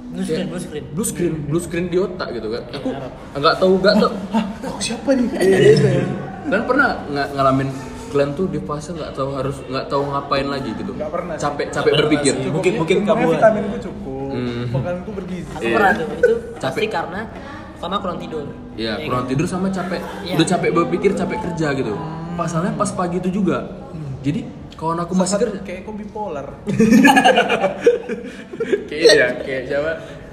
Blue 0.09 0.25
screen, 0.25 0.41
kayak 0.41 0.49
blue 0.49 0.63
screen. 0.65 0.85
blue 0.97 1.05
screen 1.05 1.35
blue 1.45 1.61
screen 1.61 1.87
di 1.93 2.01
otak 2.01 2.33
gitu 2.33 2.49
kan 2.49 2.65
aku 2.73 2.89
nggak 3.37 3.55
tahu 3.61 3.73
nggak 3.77 3.95
tahu. 4.01 4.13
Aku 4.65 4.81
siapa 4.81 5.13
nih? 5.13 5.27
Iya, 5.37 6.01
dan 6.51 6.61
pernah 6.65 7.05
nggak 7.13 7.29
ngalamin 7.37 7.69
kalian 8.09 8.33
tuh 8.33 8.47
di 8.47 8.59
fase 8.59 8.91
nggak 8.91 9.13
tahu 9.13 9.29
harus 9.33 9.57
nggak 9.63 9.85
tahu 9.87 10.03
ngapain 10.09 10.45
lagi 10.45 10.71
gitu 10.73 10.91
Nggak 10.91 11.11
pernah 11.11 11.35
capek 11.35 11.67
capek 11.69 11.87
pernah 11.87 11.99
berpikir 12.03 12.33
sih. 12.35 12.49
Mungkin- 12.49 12.75
mungkin 12.77 12.97
kamu- 13.03 13.31
vitaminku 13.33 13.77
cukup, 13.83 14.31
Hmm. 14.31 14.65
makananku 14.71 15.11
bergizi. 15.15 15.51
Aku 15.51 15.63
Iya. 15.63 15.75
pernah 15.75 15.91
tuh. 15.95 16.07
Itu 16.15 16.33
pasti 16.55 16.61
Capek. 16.61 16.91
karena 16.91 17.21
sama 17.77 17.95
kurang 17.99 18.19
tidur. 18.19 18.45
ya 18.75 18.95
Iya 18.95 19.05
kurang 19.05 19.21
kan? 19.21 19.29
tidur 19.29 19.47
sama 19.47 19.67
capek 19.69 20.01
Iya. 20.23 20.35
udah 20.35 20.47
capek 20.49 20.71
berpikir 20.73 21.11
capek 21.13 21.39
kerja 21.41 21.73
gitu 21.73 21.93
masalahnya 22.33 22.73
pas 22.73 22.91
pagi 22.91 23.17
itu 23.19 23.29
juga 23.29 23.67
jadi 24.21 24.45
kawan 24.73 24.99
aku 25.01 25.13
masih 25.13 25.37
kerja 25.37 25.61
kayak 25.61 25.81
aku 25.83 25.91
bipolar. 25.97 26.47
kayak 28.89 29.13
ya 29.13 29.27
kayak 29.37 29.63
siapa 29.67 29.91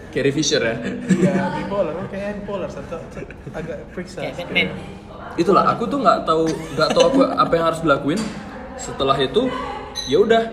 Carrie 0.09 0.31
Fisher 0.31 0.59
ya 0.59 0.73
Iya, 1.11 1.33
bipolar. 1.57 1.91
Oh, 1.97 2.05
kayak 2.07 2.39
bipolar. 2.39 2.67
Satu, 2.67 2.95
satu 3.09 3.19
agak 3.51 3.77
periksa. 3.91 4.21
Kayak 4.21 4.47
Batman. 4.47 4.67
Itulah 5.35 5.63
aku 5.67 5.83
tuh 5.87 5.99
nggak 5.99 6.23
tahu 6.23 6.47
nggak 6.75 6.89
tahu 6.95 7.03
aku 7.11 7.19
apa 7.27 7.51
yang 7.55 7.65
harus 7.71 7.79
dilakuin. 7.83 8.19
Setelah 8.75 9.15
itu 9.19 9.47
ya 10.07 10.19
udah 10.19 10.43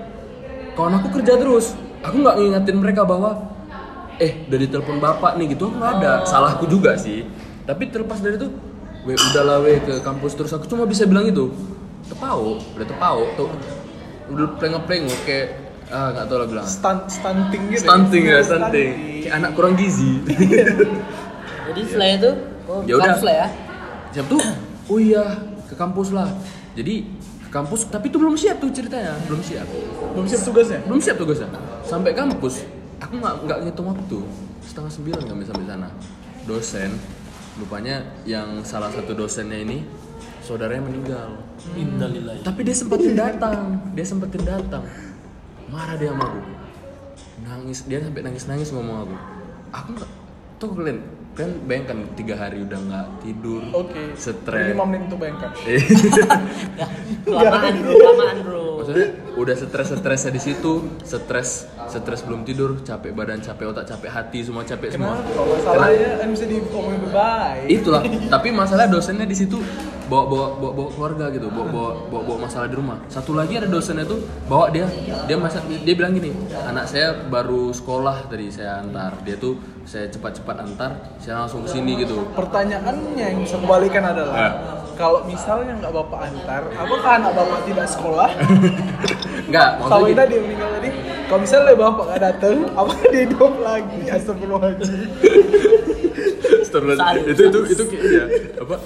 kawan 0.74 0.98
aku 1.02 1.18
kerja 1.20 1.38
terus. 1.38 1.74
Aku 2.02 2.18
nggak 2.22 2.36
ngingetin 2.38 2.76
mereka 2.78 3.02
bahwa 3.06 3.50
eh 4.18 4.46
udah 4.50 4.58
ditelepon 4.58 4.98
bapak 4.98 5.38
nih 5.38 5.54
gitu 5.54 5.70
nggak 5.70 5.90
ada. 6.02 6.12
Salahku 6.26 6.66
juga 6.66 6.98
sih. 6.98 7.26
Tapi 7.62 7.90
terlepas 7.90 8.18
dari 8.18 8.38
itu 8.38 8.50
we 9.06 9.14
udahlah 9.14 9.62
we 9.62 9.78
ke 9.82 10.02
kampus. 10.02 10.34
Terus 10.34 10.50
aku 10.54 10.66
cuma 10.66 10.86
bisa 10.86 11.06
bilang 11.06 11.26
itu 11.26 11.54
tepau 12.10 12.58
udah 12.58 12.86
tepau 12.86 13.18
tuh. 13.38 13.50
Udah 14.30 14.46
plengok 14.58 14.86
plengok 14.90 15.18
kayak 15.26 15.62
ah 15.92 16.10
nggak 16.10 16.26
tahu 16.26 16.38
lah 16.42 16.48
bilang. 16.50 16.66
Stunt, 16.66 17.02
stunting 17.06 17.62
gitu. 17.70 17.86
stunting 17.86 18.22
ya 18.26 18.38
stunting. 18.42 18.90
kayak 19.26 19.34
anak 19.38 19.50
kurang 19.54 19.78
gizi. 19.78 20.18
Jadi 21.72 21.80
setelah 21.86 22.10
itu, 22.10 22.30
oh, 22.66 22.82
Ya 22.84 22.98
udah. 22.98 23.16
ya. 23.22 23.46
siap 24.12 24.26
tuh 24.28 24.42
oh 24.92 25.00
iya 25.00 25.24
ke 25.64 25.74
kampus 25.74 26.12
lah. 26.12 26.28
Jadi 26.76 27.08
ke 27.40 27.48
kampus 27.48 27.88
tapi 27.88 28.12
itu 28.12 28.20
belum 28.20 28.36
siap 28.36 28.60
tuh 28.60 28.68
ceritanya. 28.68 29.16
Belum 29.24 29.40
siap. 29.40 29.64
Belum 30.12 30.26
siap 30.28 30.42
tugasnya? 30.44 30.80
belum 30.84 31.00
siap 31.00 31.16
tugasnya. 31.16 31.48
Sampai 31.88 32.12
kampus 32.12 32.68
aku 33.00 33.16
nggak 33.16 33.34
nggak 33.48 33.58
ngitung 33.64 33.88
waktu. 33.88 34.18
Setengah 34.60 34.92
sembilan 34.92 35.22
kami 35.24 35.42
sampai 35.48 35.64
sana. 35.64 35.88
Dosen 36.44 36.90
rupanya 37.56 38.00
yang 38.24 38.64
salah 38.64 38.88
satu 38.88 39.12
dosennya 39.16 39.60
ini 39.64 39.84
saudaranya 40.44 40.84
meninggal. 40.84 41.28
Innalillahi. 41.72 42.44
tapi 42.44 42.60
dia 42.68 42.76
sempetin 42.76 43.16
datang. 43.16 43.80
Dia 43.96 44.04
sempetin 44.04 44.44
datang. 44.44 44.84
Marah 45.72 45.96
dia 45.96 46.12
sama 46.12 46.28
aku. 46.28 46.40
Nangis 47.48 47.88
dia 47.88 48.04
sampai 48.04 48.20
nangis 48.20 48.44
nangis 48.44 48.68
ngomong 48.74 49.08
aku. 49.08 49.16
Aku 49.72 49.88
nggak 49.96 50.10
tuh 50.60 50.68
kalian 50.76 51.00
kalian 51.32 51.64
bayangkan 51.64 51.98
tiga 52.12 52.34
hari 52.36 52.60
udah 52.60 52.76
nggak 52.76 53.06
tidur 53.24 53.62
Oke. 53.72 54.12
stres 54.20 54.76
Lima 54.76 54.84
menit 54.84 55.08
untuk 55.08 55.18
bayangkan. 55.24 55.50
Ya, 56.76 56.86
kelamaan 57.24 57.74
bro, 57.80 57.92
kelamaan 57.96 58.36
bro. 58.44 58.64
maksudnya 58.82 59.06
udah 59.38 59.54
stres 59.56 59.88
stresnya 59.96 60.32
di 60.34 60.42
situ 60.42 60.72
stres 61.06 61.64
stres 61.94 62.22
belum 62.22 62.40
tidur 62.42 62.80
capek 62.80 63.12
badan 63.12 63.38
capek 63.38 63.68
otak 63.68 63.84
capek 63.84 64.08
hati 64.08 64.40
semua 64.40 64.62
capek 64.62 64.88
semua 64.90 65.12
Kenapa? 65.12 65.28
Kalau 65.28 65.46
masalahnya 65.52 66.08
kan 66.16 66.28
bisa 66.30 66.44
diomongin 66.46 67.00
baik. 67.08 67.66
itulah 67.68 68.02
tapi 68.34 68.48
masalah 68.48 68.84
dosennya 68.86 69.24
di 69.24 69.34
situ 69.34 69.58
bawa 70.02 70.28
bawa 70.28 70.46
bawa, 70.54 70.72
bawa 70.74 70.88
keluarga 70.90 71.24
gitu 71.30 71.48
bawa, 71.48 71.66
bawa 71.66 71.90
bawa 72.06 72.22
bawa 72.22 72.38
masalah 72.44 72.66
di 72.66 72.76
rumah 72.76 73.00
satu 73.06 73.32
lagi 73.32 73.56
ada 73.56 73.64
dosennya 73.66 74.04
tuh 74.04 74.20
bawa 74.44 74.68
dia 74.68 74.84
dia 75.24 75.36
masa 75.36 75.58
dia 75.64 75.94
bilang 75.94 76.12
gini 76.12 76.32
anak 76.62 76.84
saya 76.84 77.16
baru 77.26 77.72
sekolah 77.72 78.28
tadi 78.28 78.48
saya 78.48 78.80
antar 78.80 79.16
dia 79.22 79.36
tuh 79.36 79.56
saya 79.82 80.06
cepat-cepat 80.06 80.56
antar 80.60 80.90
saya 81.16 81.40
langsung 81.40 81.64
ke 81.64 81.70
sini 81.70 81.96
gitu 81.98 82.28
Pertanyaannya 82.32 83.24
yang 83.26 83.40
bisa 83.40 83.56
kembalikan 83.56 84.04
adalah 84.04 84.34
Ah. 84.34 84.52
kalau 84.92 85.24
misalnya 85.24 85.72
nggak 85.74 85.90
bapak 85.90 86.20
antar, 86.28 86.62
apakah 86.70 87.10
anak 87.16 87.32
bapak 87.32 87.60
tidak 87.64 87.88
sekolah? 87.88 88.28
enggak 89.48 89.68
Sama 89.74 89.88
maksudnya 89.88 90.16
tadi 90.20 90.32
yang 90.32 90.44
meninggal 90.44 90.70
tadi, 90.70 90.88
kalau 91.32 91.48
misalnya 91.48 91.72
bapak 91.72 92.04
nggak 92.12 92.20
datang, 92.28 92.56
apakah 92.76 93.08
dia 93.08 93.24
hidup 93.24 93.54
lagi? 93.64 93.98
Astagfirullahaladzim. 94.04 95.00
Astagfirullah. 96.60 97.08
itu 97.24 97.42
itu 97.48 97.58
itu 97.72 97.82
kayak 97.88 98.04
ya 98.04 98.24
apa 98.60 98.76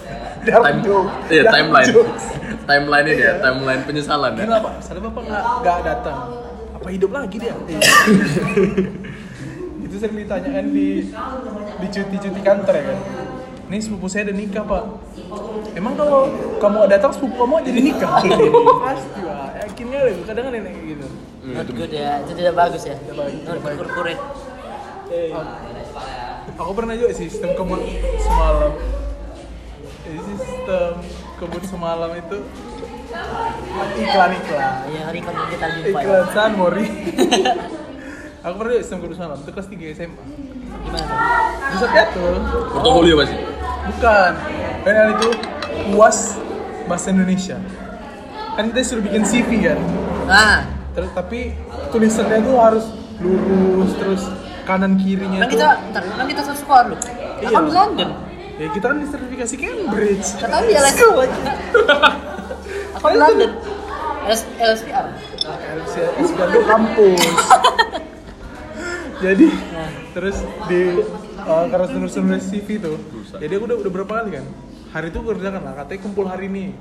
Dark 0.47 0.63
time 0.63 0.79
joke. 0.87 1.11
iya 1.27 1.43
Dark 1.43 1.55
timeline 1.59 1.91
jokes. 1.91 2.25
timeline 2.71 3.07
ini 3.11 3.19
ya 3.19 3.33
timeline 3.43 3.83
penyesalan 3.83 4.31
ya 4.39 4.47
Kenapa? 4.47 4.69
Misalnya 4.79 5.03
bapak 5.11 5.23
nggak 5.27 5.43
nggak 5.59 5.79
datang, 5.91 6.19
apa 6.71 6.89
hidup 6.95 7.11
lagi 7.11 7.37
dia? 7.43 7.55
itu 9.91 9.97
sering 9.99 10.15
ditanyakan 10.15 10.67
di 10.71 10.89
di 11.83 11.87
cuti-cuti 11.91 12.41
kantor 12.47 12.75
ya 12.79 12.85
kan. 12.95 12.99
Ini 13.67 13.77
sepupu 13.83 14.07
saya 14.07 14.31
udah 14.31 14.37
nikah 14.39 14.63
pak. 14.63 14.85
Emang 15.75 15.99
kalau 15.99 16.31
kamu 16.63 16.79
datang 16.87 17.11
sepupu 17.11 17.43
kamu 17.43 17.59
jadi 17.67 17.81
nikah? 17.91 18.23
Pasti 18.87 19.19
pak. 19.19 19.67
Yakinnya 19.67 19.99
deh. 20.07 20.15
Kadang 20.23 20.45
kan 20.47 20.63
kayak 20.63 21.26
gitu. 21.47 21.55
Not 21.55 21.71
good 21.71 21.93
ya, 21.95 22.11
itu 22.27 22.33
tidak 22.35 22.55
bagus 22.59 22.83
ya. 22.83 22.97
bagus, 22.99 23.41
Not 23.47 23.59
good 23.63 23.79
corporate. 23.79 24.23
Aku 26.57 26.71
pernah 26.75 26.95
juga 26.99 27.13
sih 27.15 27.31
sistem 27.31 27.55
kebun 27.55 27.81
semalam. 28.19 28.73
Sistem 30.07 30.93
kebun 31.39 31.63
semalam 31.63 32.11
itu 32.19 32.39
iklan-iklan. 34.03 34.73
Ya 34.91 35.01
hari 35.07 35.21
kan 35.23 35.35
kita 35.53 35.67
jumpa 35.79 35.99
ya. 36.01 36.07
Iklan 36.07 36.27
Sunmori. 36.35 36.87
Aku 38.47 38.55
pernah 38.59 38.73
juga 38.75 38.83
sistem 38.83 38.99
kebun 39.05 39.15
semalam. 39.15 39.37
Itu 39.39 39.51
kelas 39.55 39.69
3 39.71 39.97
SMA. 39.99 40.25
Gimana 40.87 41.05
tuh? 41.07 41.19
Di 41.67 41.77
Sapiatul. 41.83 42.35
portofolio 42.75 43.15
pasti 43.23 43.37
Bukan. 43.87 44.33
Kan 44.87 44.95
ada 44.95 45.13
itu 45.15 45.29
UAS 45.95 46.19
bahasa 46.91 47.11
Indonesia. 47.15 47.59
Kan 48.59 48.73
kita 48.73 48.81
suruh 48.83 49.05
bikin 49.05 49.23
CV 49.23 49.51
kan. 49.67 49.79
Nah, 50.27 50.76
Terus 50.97 51.11
tapi 51.13 51.53
tulisannya 51.93 52.39
tuh 52.41 52.57
harus 52.57 52.85
lurus 53.21 53.93
terus 54.01 54.23
kanan 54.65 54.97
kirinya 54.97 55.45
kan 55.45 55.49
tuh. 55.49 55.53
kita, 55.57 55.69
bentar, 55.89 56.03
kan 56.09 56.27
kita 56.27 56.43
satu 56.43 56.59
sekolah 56.65 56.83
dulu. 56.89 56.97
Iya. 56.97 57.49
Kan 57.53 57.63
di 57.69 57.75
London. 57.77 58.09
Ya 58.57 58.69
kita 58.73 58.85
kan 58.89 58.97
disertifikasi 59.05 59.55
Cambridge. 59.61 60.27
Kata 60.41 60.57
dia 60.65 60.81
les. 60.81 60.97
Aku 62.97 63.07
di 63.13 63.19
London. 63.21 63.51
LS, 64.27 64.43
LSPR. 64.59 65.07
SPR 66.19 66.49
itu 66.51 66.63
kampus. 66.67 67.23
Jadi 69.25 69.49
Nah. 69.49 69.91
terus 70.13 70.37
di 70.69 70.81
uh, 71.41 71.65
karena 71.73 71.87
nulis 71.95 72.15
nulis 72.21 72.45
CV 72.49 72.69
tuh. 72.81 72.97
Jadi 73.37 73.53
aku 73.57 73.65
udah 73.65 73.77
udah 73.81 73.93
berapa 73.93 74.13
kali 74.25 74.31
kan? 74.41 74.45
Hari 74.93 75.09
itu 75.13 75.21
kerjakan 75.21 75.61
lah, 75.61 75.75
katanya 75.77 76.01
kumpul 76.05 76.25
hari 76.29 76.49
ini. 76.49 76.73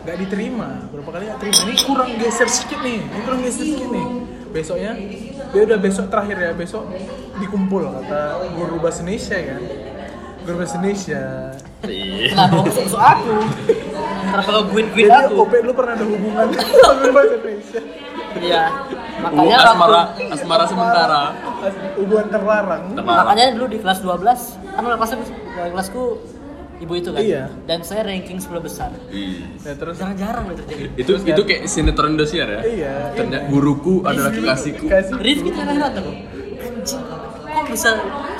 Gak 0.00 0.16
diterima, 0.16 0.68
berapa 0.88 1.10
kali 1.12 1.24
gak 1.28 1.38
terima. 1.44 1.60
Ini 1.60 1.74
kurang 1.84 2.10
geser 2.16 2.48
sedikit 2.48 2.80
nih, 2.80 2.98
ini 3.04 3.20
kurang 3.20 3.40
geser 3.44 3.64
sedikit 3.68 3.88
nih. 3.92 4.06
Besoknya, 4.50 4.92
dia 5.52 5.62
udah 5.62 5.78
besok 5.78 6.06
terakhir 6.10 6.36
ya, 6.40 6.50
besok 6.56 6.82
dikumpul 7.38 7.86
kata 7.86 8.20
guru 8.56 8.76
bahasa 8.80 9.04
Indonesia 9.04 9.36
kan. 9.38 9.60
Guru 10.42 10.54
bahasa 10.56 10.74
Indonesia. 10.80 11.22
Kenapa 11.84 12.56
musuh 12.64 13.00
aku? 13.00 13.34
Kenapa 14.30 14.50
kau 14.52 14.64
guit-guit 14.72 15.08
Jadi 15.10 15.26
aku? 15.26 15.34
OP 15.42 15.52
lu 15.64 15.72
pernah 15.74 15.92
ada 15.96 16.04
hubungan 16.06 16.46
sama 16.80 17.08
bahasa 17.12 17.34
Indonesia. 17.36 17.80
Iya. 18.40 18.64
Uh, 19.20 19.26
Makanya 19.26 19.56
asmara 19.60 19.92
waktu 19.92 20.32
asmara 20.32 20.64
sementara 20.64 21.22
Hubungan 21.98 22.26
terlarang. 22.32 22.82
Terlarang. 22.96 23.26
makanya 23.28 23.46
dulu 23.52 23.66
di 23.68 23.78
kelas 23.84 23.98
12 24.00 24.16
kan 24.70 24.82
kelasnya 24.96 25.16
kelasku 25.76 26.02
ibu 26.80 26.92
itu 26.94 27.10
kan. 27.10 27.20
Iya. 27.20 27.44
Dan 27.64 27.80
saya 27.80 28.02
ranking 28.02 28.36
10 28.36 28.56
besar. 28.58 28.90
Ih. 29.08 29.44
Ya 29.60 29.72
terus 29.74 29.96
Jarang-jarang 29.96 30.48
loh 30.48 30.56
terjadi. 30.56 30.84
itu 30.96 31.12
itu 31.22 31.42
kayak 31.44 31.62
sinetron 31.66 32.16
Indosiar 32.16 32.48
ya 32.48 32.60
Iya. 32.62 32.94
ternyata 33.12 33.44
guruku 33.46 34.00
adalah 34.02 34.30
kekasihku 34.30 34.84
kasih 34.84 35.14
Rifki 35.16 35.50
terakhir 35.50 35.80
datang. 35.82 36.04
Anjing, 36.60 37.02
kok 37.46 37.64
bisa 37.66 37.90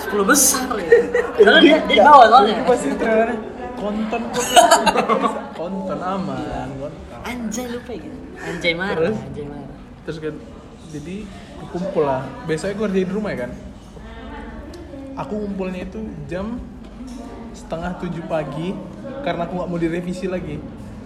10 0.02 0.24
besar 0.24 0.68
ya? 0.74 0.88
Karena 1.36 1.58
dia 1.60 1.76
dia 1.84 1.86
di 1.86 1.96
bawah 1.98 2.26
soalnya. 2.26 2.54
Itu 2.54 2.64
pasti 2.66 2.88
trailernya 2.94 3.38
konten 3.76 4.22
konten 5.54 5.98
aman 5.98 6.68
konten. 6.76 7.00
Anjay 7.20 7.66
lupa 7.68 7.92
gitu. 7.92 8.18
Anjay 8.40 8.72
marah, 8.72 8.96
Terus? 8.96 9.16
anjay 9.20 9.44
marah. 9.44 9.68
terus 10.00 10.16
kan 10.18 10.34
jadi 10.90 11.16
kumpul 11.70 12.02
lah 12.02 12.24
biasanya 12.44 12.72
gue 12.72 12.86
kerjain 12.88 13.04
di 13.04 13.12
rumah 13.12 13.30
ya 13.30 13.38
kan 13.44 13.50
aku 15.14 15.32
ngumpulnya 15.38 15.84
itu 15.84 16.00
jam 16.24 16.56
setengah 17.70 18.02
tujuh 18.02 18.26
pagi 18.26 18.74
karena 19.22 19.46
aku 19.46 19.52
nggak 19.54 19.68
mau 19.70 19.78
direvisi 19.78 20.26
lagi 20.26 20.58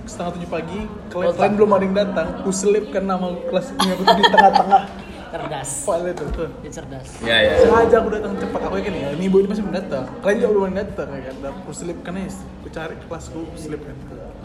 setengah 0.04 0.32
tujuh 0.32 0.48
pagi 0.48 0.80
klien 1.12 1.28
Oh, 1.28 1.36
klien 1.36 1.52
belum 1.52 1.70
ada 1.70 1.84
yang 1.84 1.92
datang 1.94 2.26
aku 2.40 2.48
selipkan 2.50 3.04
nama 3.04 3.36
kelas 3.44 3.68
ini 3.70 3.88
aku 3.92 4.02
tuh 4.02 4.16
di 4.16 4.24
tengah-tengah 4.24 4.82
Cerdas. 5.28 5.70
file 5.82 6.08
itu 6.08 6.24
tuh 6.30 6.48
Dia 6.62 6.70
cerdas. 6.72 7.08
Ya 7.20 7.36
ya. 7.36 7.52
sengaja 7.60 8.00
aku 8.00 8.08
datang 8.08 8.32
cepat 8.38 8.60
aku 8.64 8.74
yakin 8.80 8.94
ya 8.94 9.08
ini 9.12 9.24
ibu 9.26 9.36
ini 9.36 9.46
pasti 9.50 9.60
belum 9.60 9.76
datang 9.76 10.04
klien 10.24 10.36
juga 10.40 10.50
belum 10.56 10.72
datang 10.72 11.08
ya 11.10 11.20
kan 11.20 11.34
aku 11.52 11.70
selipkan 11.74 12.12
aja 12.16 12.32
aku 12.32 12.68
cari 12.70 12.94
kelasku 12.96 13.38
aku 13.44 13.56
selipkan 13.60 13.94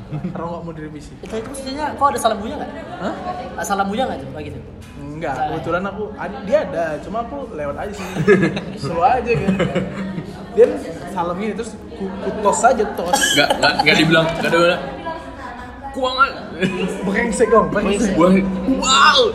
karena 0.10 0.44
nggak 0.50 0.64
mau 0.66 0.74
direvisi 0.74 1.14
Itu 1.22 1.32
itu 1.32 1.48
maksudnya 1.48 1.86
kok 1.96 2.04
ada 2.04 2.20
salam 2.20 2.38
bunya 2.42 2.56
nggak? 2.58 2.72
Hah? 3.00 3.14
Ah, 3.54 3.64
Salam 3.64 3.86
bunya 3.88 4.04
nggak 4.10 4.20
tuh 4.20 4.30
gitu? 4.42 4.60
Enggak, 4.98 5.34
Salah. 5.38 5.48
kebetulan 5.54 5.84
aku 5.86 6.04
dia 6.44 6.60
ada, 6.66 6.86
cuma 7.00 7.18
aku 7.22 7.38
lewat 7.54 7.76
aja 7.78 7.94
sih. 7.94 8.08
Slow 8.82 9.06
aja 9.06 9.30
kan. 9.30 9.54
Dia 10.60 10.68
salam 11.16 11.40
ini 11.40 11.56
terus 11.56 11.72
ku, 11.96 12.04
ku 12.04 12.30
tos 12.44 12.60
aja 12.68 12.84
tos. 12.92 13.16
Nggak 13.16 13.50
nggak 13.64 13.74
nggak 13.80 13.96
dibilang 13.96 14.28
nggak 14.28 14.52
ada. 14.52 14.76
Kuangan. 15.96 16.32
Brengsek 17.08 17.48
dong, 17.48 17.72
brengsek. 17.72 18.12
Buang. 18.20 18.44
Wow. 18.76 19.32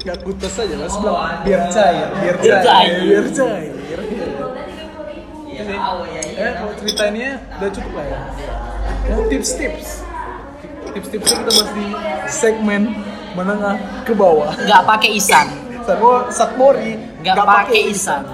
Enggak 0.00 0.16
ku 0.24 0.32
tos 0.40 0.56
aja, 0.56 0.74
mas 0.80 0.96
bilang 0.96 1.44
biar 1.44 1.60
cair, 1.68 2.08
biar 2.08 2.36
Biar 2.40 2.56
cair, 2.64 2.64
cair. 2.64 2.96
biar 3.04 3.26
cair. 3.36 3.72
Ini, 5.56 5.76
eh 6.40 6.52
kalau 6.56 6.72
ceritanya 6.80 7.28
udah 7.60 7.70
cukup 7.76 7.92
lah 7.92 8.06
ya. 8.08 8.20
Yang 9.12 9.20
tips-tips. 9.28 9.88
Tips-tipsnya 10.96 11.36
kita 11.36 11.52
bahas 11.52 11.70
di 11.76 11.86
segmen 12.32 12.82
menengah 13.36 13.76
ke 14.08 14.16
bawah. 14.16 14.56
Nggak 14.56 14.82
pakai 14.88 15.20
isan. 15.20 15.52
Satmo, 15.84 16.32
Satmori 16.32 16.96
Nggak 17.20 17.44
pakai 17.44 17.80
isan. 17.92 18.24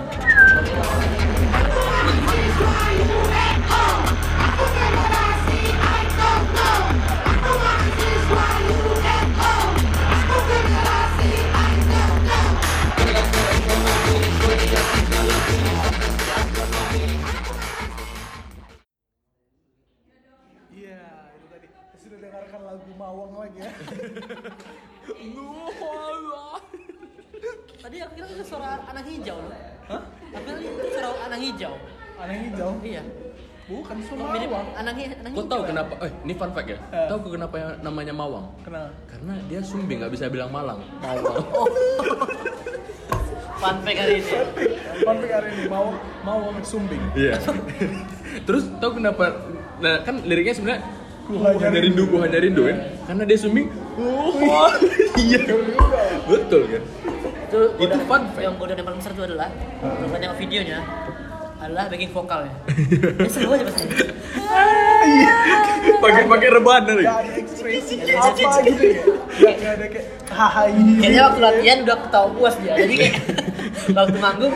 Mawang 23.23 23.47
lagi 23.47 23.63
ya. 23.63 23.71
Tadi 27.83 27.97
aku 28.03 28.13
kira 28.19 28.27
itu 28.35 28.43
suara 28.43 28.83
anak 28.83 29.07
hijau 29.07 29.39
loh. 29.39 29.55
Hah? 29.87 30.03
Aku 30.35 30.43
kira 30.43 30.59
itu 30.59 30.91
suara 30.91 31.15
anak 31.31 31.39
hijau. 31.39 31.75
Anak 32.19 32.37
hijau? 32.43 32.71
Iya. 32.83 33.03
Bukan 33.71 33.97
suara 34.03 34.27
mirip 34.35 34.51
Mawang. 34.51 34.75
anak 34.75 34.95
anak 34.99 35.31
Kau 35.31 35.39
hijau. 35.39 35.51
tahu 35.55 35.63
ya? 35.63 35.69
kenapa? 35.71 35.95
Eh, 36.03 36.11
ini 36.27 36.35
fun 36.35 36.51
fact 36.51 36.67
ya. 36.67 36.79
Eh. 36.91 37.07
Tahu 37.07 37.19
kau 37.23 37.31
kenapa 37.31 37.55
yang 37.63 37.71
namanya 37.87 38.11
Mawang? 38.11 38.47
Kenapa? 38.67 38.91
Karena 39.07 39.35
dia 39.47 39.61
Sumbi 39.63 39.93
nggak 40.03 40.11
bisa 40.11 40.27
bilang 40.27 40.51
Malang. 40.51 40.83
Mawang. 40.99 41.47
Fun 43.63 43.77
fact 43.87 43.99
hari 44.03 44.19
ini. 44.19 44.35
Konflik 45.07 45.31
hari 45.31 45.49
ini 45.55 45.71
Mawang, 45.71 45.95
Mawang 46.27 46.59
Sumbing. 46.67 46.99
Iya. 47.15 47.39
Terus 48.51 48.67
tahu 48.83 48.99
kenapa? 48.99 49.31
Nah 49.79 50.03
kan 50.03 50.19
liriknya 50.27 50.59
sebenarnya 50.59 50.83
Hanya 51.31 51.55
hanya 51.63 51.81
rindu, 51.81 52.03
ku 52.11 52.17
hanya 52.19 52.39
rindu 52.43 52.63
kan? 52.67 52.77
Karena 53.07 53.23
dia 53.23 53.39
Sumbi. 53.39 53.63
Oh, 53.95 54.71
iya. 55.23 55.41
Betul 56.27 56.63
kan? 56.67 56.83
Itu, 57.47 57.59
Itu 57.79 57.97
fun 58.09 58.23
fact. 58.33 58.43
Yang 58.43 58.55
godaan 58.59 58.79
yang 58.81 58.87
paling 58.89 59.01
besar 59.01 59.13
itu 59.15 59.23
adalah 59.23 59.49
tengok 60.11 60.37
videonya 60.41 60.79
adalah 61.63 61.87
backing 61.87 62.11
vokalnya. 62.11 62.55
Dia 62.67 63.31
seru 63.35 63.55
aja 63.55 63.65
pasti. 63.71 63.87
Pakai-pakai 66.03 66.49
rebahan 66.59 66.83
ekspresi 67.39 68.03
apa 68.03 68.59
gitu 68.67 68.83
ya. 68.83 69.03
Gak, 69.39 69.71
ada 69.79 69.87
kayak 69.87 70.07
haha 70.35 70.63
ini. 70.75 70.93
Kayaknya 70.99 71.23
waktu 71.31 71.41
latihan 71.41 71.79
udah 71.87 71.97
ketawa 72.03 72.29
puas 72.35 72.55
dia. 72.59 72.75
Jadi 72.75 72.95
kayak 72.99 73.15
waktu 73.97 74.19
manggung 74.19 74.55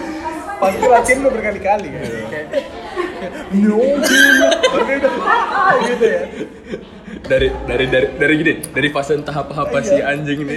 Pasti 0.57 0.85
latihan 0.89 1.19
udah 1.23 1.33
berkali-kali 1.37 1.89
kan. 1.93 2.01
Kayak 2.33 2.47
kayak, 3.23 3.33
no, 3.55 3.79
udah 4.99 5.77
gitu 5.85 6.05
ya. 6.05 6.23
Dari 7.27 7.49
dari 7.67 7.85
dari 7.91 8.07
dari 8.15 8.35
gini, 8.39 8.53
dari 8.71 8.89
fase 8.89 9.19
tahap 9.19 9.51
apa 9.51 9.83
si 9.83 9.99
Iya. 9.99 10.15
anjing 10.15 10.47
ini. 10.47 10.57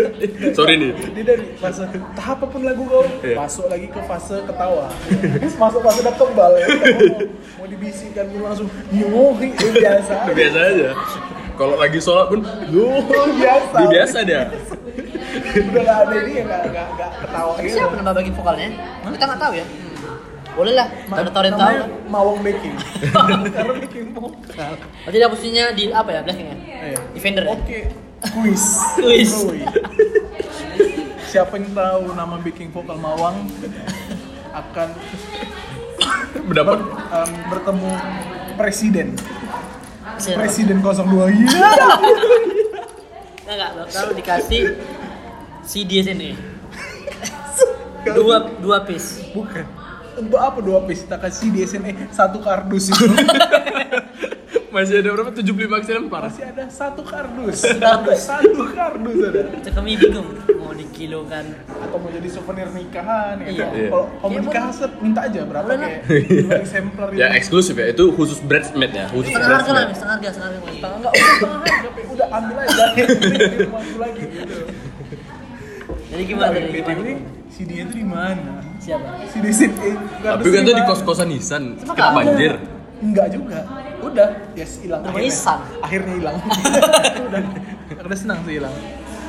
Sorry 0.56 0.80
nih. 0.80 0.92
Dia 1.12 1.24
dari 1.26 1.44
fase 1.54 1.84
tahap 2.14 2.38
apa 2.38 2.46
pun 2.48 2.64
lagu 2.64 2.84
kau 2.86 3.04
Iya. 3.20 3.36
masuk 3.36 3.68
lagi 3.68 3.86
ke 3.86 4.00
fase 4.02 4.40
ketawa. 4.40 4.88
Terus 5.10 5.54
masuk 5.54 5.80
fase 5.82 5.98
udah 6.00 6.14
kebal 6.14 6.52
ya. 6.54 6.66
Mau, 6.66 7.18
mau 7.60 7.66
dibisikkan 7.66 8.24
lu 8.30 8.40
langsung 8.40 8.68
nyohi 8.88 9.52
itu 9.52 9.66
biasa. 9.68 10.14
Biasa 10.32 10.58
aja. 10.72 10.90
Kalau 11.58 11.74
lagi 11.74 11.98
sholat 11.98 12.30
pun, 12.30 12.40
Duh, 12.70 13.02
biasa. 13.34 13.76
dia 13.76 13.88
biasa 13.90 14.18
dia. 14.22 14.42
Udah 15.58 15.82
gak 15.82 15.98
ada 16.06 16.16
ini 16.22 16.32
ya 16.32 16.42
gak, 16.46 16.60
gak, 16.70 16.86
gak 16.94 17.10
ketawa 17.20 17.52
gitu. 17.58 17.74
siapa 17.74 17.94
nama 17.98 18.10
backing 18.14 18.32
vokalnya? 18.32 18.68
Kita 19.02 19.24
nggak 19.26 19.40
tahu 19.42 19.52
ya. 19.52 19.64
Boleh 20.58 20.74
lah, 20.74 20.90
Ma- 21.06 21.22
tahu 21.22 21.30
tahu 21.30 21.86
Mawang 22.10 22.42
Baking. 22.42 22.74
Karena 23.14 23.72
bikin 23.78 24.10
vokal. 24.10 24.74
Berarti 25.06 25.16
dia 25.16 25.28
posisinya 25.30 25.64
di 25.70 25.84
apa 25.88 26.10
ya 26.10 26.20
belakangnya? 26.20 26.56
Iya. 26.58 26.98
Defender 27.14 27.42
ya? 27.46 27.54
Oke, 27.54 27.78
kuis. 28.34 28.64
Kuis. 28.98 29.30
Kuis. 29.38 29.62
Siapa 31.28 31.54
yang 31.54 31.70
tahu 31.70 32.10
nama 32.10 32.42
backing 32.42 32.74
vokal 32.74 32.98
Mawang 32.98 33.46
akan 34.50 34.88
Mendapat 36.42 36.78
ber- 36.80 36.90
em, 37.08 37.30
bertemu 37.48 37.90
presiden. 38.58 39.08
Siapa? 40.18 40.42
Presiden 40.42 40.82
02. 40.82 41.30
Iya. 41.30 41.70
Enggak 43.46 43.70
lalu 43.78 44.12
dikasih 44.18 44.62
CD 45.62 46.02
sini. 46.02 46.34
Dua 48.08 48.50
dua 48.58 48.82
piece. 48.82 49.22
Bukan. 49.30 49.64
Untuk 50.18 50.36
apa 50.36 50.58
dua 50.58 50.82
piece? 50.82 51.02
Kita 51.02 51.16
kasih 51.16 51.48
di 51.48 51.62
SNE 51.62 52.10
satu 52.10 52.38
kardus 52.38 52.90
itu. 52.90 53.06
masih 54.68 55.00
ada 55.00 55.10
berapa? 55.10 55.30
75 55.32 55.48
eksemplar. 55.80 56.22
Masih 56.26 56.44
ada 56.44 56.64
satu 56.68 57.00
kardus. 57.02 57.64
Kardus. 57.78 58.20
Satu 58.20 58.62
kardus 58.68 59.18
ada. 59.24 59.40
Itu 59.50 59.70
kami 59.70 59.96
bingung 59.96 60.28
mau 60.54 60.70
dikilokan. 60.70 61.44
Atau 61.64 61.96
mau 61.96 62.10
jadi 62.10 62.28
souvenir 62.28 62.68
nikahan 62.68 63.40
ya. 63.40 63.48
Iya. 63.48 63.66
Kalau- 63.88 64.08
Iya, 64.18 64.28
mau 64.28 64.44
nikah 64.44 64.64
set 64.68 64.92
minta 64.98 65.20
aja 65.22 65.40
berapa 65.42 65.68
kayak 65.70 66.00
dua 66.04 66.58
eksemplar 66.58 67.08
Ya 67.14 67.26
eksklusif 67.32 67.74
ya, 67.74 67.86
itu 67.88 68.04
khusus 68.12 68.38
bridesmaid 68.40 68.92
ya, 68.92 69.06
khusus 69.08 69.30
Setengah 69.30 69.48
harga 69.48 69.70
lah, 69.70 69.82
bridesmaid. 69.86 69.94
setengah 69.96 70.12
harga, 70.12 70.28
setengah 70.28 70.48
harga. 70.50 70.68
Setengah 70.68 70.96
enggak 70.98 71.12
udah 71.14 71.28
setengah 71.32 71.58
harga, 71.62 71.88
Pe. 71.88 72.00
udah 72.12 72.26
ambil 72.28 72.56
aja 72.58 72.84
di 72.92 73.56
rumahku 73.62 73.96
lagi 73.96 74.22
gitu. 74.26 74.56
Jadi 76.08 76.22
gimana 76.24 76.48
tadi? 76.50 76.68
BTW 76.68 76.98
Gimana? 76.98 77.12
CD 77.48 77.70
itu 77.78 77.92
di 77.94 78.06
mana? 78.06 78.54
Siapa? 78.78 79.08
CD 79.34 79.46
CD 79.50 79.74
eh, 79.82 79.94
Tapi 80.22 80.48
kan 80.54 80.62
di 80.64 80.82
kos-kosan 80.86 81.28
Nisan, 81.28 81.62
Emang 81.82 81.96
kena 81.98 82.10
banjir. 82.14 82.52
Enggak 82.98 83.26
juga. 83.30 83.58
Udah, 84.02 84.28
yes 84.54 84.82
hilang. 84.82 85.02
Rumah 85.02 85.18
akhirnya. 85.18 85.30
Ihsan. 85.34 85.58
Akhirnya 85.82 86.14
hilang. 86.18 86.36
udah. 87.28 87.42
Udah 88.06 88.18
senang 88.18 88.38
sih 88.46 88.58
hilang. 88.58 88.74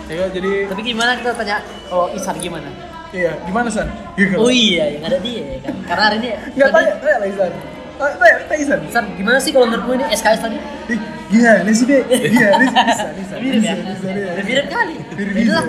Ya 0.10 0.26
jadi 0.34 0.66
Tapi 0.66 0.82
gimana 0.82 1.12
kita 1.22 1.38
tanya 1.38 1.62
kalau 1.86 2.10
Isan 2.18 2.36
gimana? 2.42 2.70
iya, 3.10 3.38
gimana 3.46 3.70
San? 3.74 3.90
Gitu. 4.14 4.38
Oh 4.38 4.50
iya, 4.54 4.98
yang 4.98 5.06
ada 5.06 5.18
dia 5.22 5.42
ya 5.42 5.60
kan. 5.66 5.76
Karena 5.86 6.04
hari 6.10 6.18
ini 6.22 6.30
Enggak 6.58 6.70
tanya, 6.74 6.92
tanya 6.98 7.18
lah 7.18 7.28
Isan. 7.30 7.52
Tanya, 8.00 8.16
tanya, 8.18 8.36
tanya 8.50 8.60
Isan. 8.62 8.80
Isan 8.90 9.06
gimana 9.18 9.38
sih 9.38 9.52
kalau 9.54 9.66
menurutmu 9.70 9.92
ini 10.02 10.06
SKS 10.14 10.40
tadi? 10.46 10.58
Ih, 10.90 11.00
gimana 11.30 11.70
sih, 11.74 11.86
Dek? 11.90 12.04
Gimana 12.10 12.64
sih? 12.66 12.78
Isan, 12.90 13.14
Isan. 13.22 13.38
Mirip 13.42 13.62
ya? 13.62 13.74
Isan, 13.78 13.94
Isan, 13.98 14.14
ya. 14.18 14.32
Mirip 14.46 14.68
kali. 14.70 14.96
Mirip. 15.14 15.34
Isan. 15.46 15.66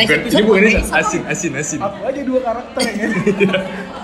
Next 0.00 0.08
Bukan, 0.08 0.20
episode 0.22 0.40
ini 0.40 0.48
bukan 0.48 0.62
ini 0.62 0.72
asin, 0.90 1.22
asin, 1.26 1.52
asin. 1.54 1.78
Aku 1.78 2.00
aja 2.02 2.20
dua 2.22 2.40
karakter 2.40 2.80
ya. 2.90 3.06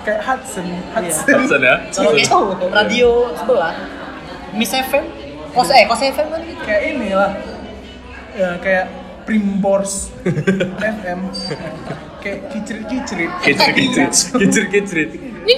Kayak 0.05 0.21
Hudson, 0.23 0.67
Hudson. 0.93 1.25
Hudson 1.33 1.61
ya. 1.63 1.75
Kalau 1.89 2.11
kayak 2.13 2.31
radio 2.71 3.11
sebelah, 3.33 3.73
Miss 4.53 4.71
FM, 4.71 5.05
kos 5.51 5.69
eh 5.71 5.85
kos 5.85 6.03
FM 6.03 6.27
kan 6.29 6.41
gitu. 6.43 6.61
kayak 6.61 6.83
inilah 6.93 7.33
ya, 8.33 8.61
kayak 8.61 8.87
Primbors 9.25 10.13
FM 11.01 11.21
kayak 12.21 12.39
kicrit-kicrit 12.53 13.31
Kicrit, 13.41 13.75
kicrit, 13.75 14.13
kicrit, 14.37 14.69
kicrit. 14.71 15.09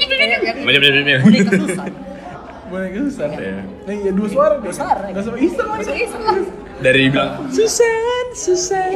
Kayak 0.09 0.29
yang 0.47 0.57
Macam 0.63 0.81
macam 0.81 1.03
macam. 1.03 1.19
boneka 1.21 1.51
Susan. 1.59 1.93
boleh 2.69 2.89
susah 3.03 3.27
Iya. 3.33 3.61
iya 3.89 4.11
dua 4.13 4.29
suara 4.29 4.55
dua 4.61 4.69
suara, 4.71 5.01
ya. 5.03 5.17
nggak 5.17 5.25
sama 5.25 5.37
Isan 5.41 5.67
lagi 5.67 6.05
lah. 6.15 6.37
Dari 6.79 7.11
bilang 7.11 7.51
Susan, 7.51 8.25
Susan. 8.31 8.87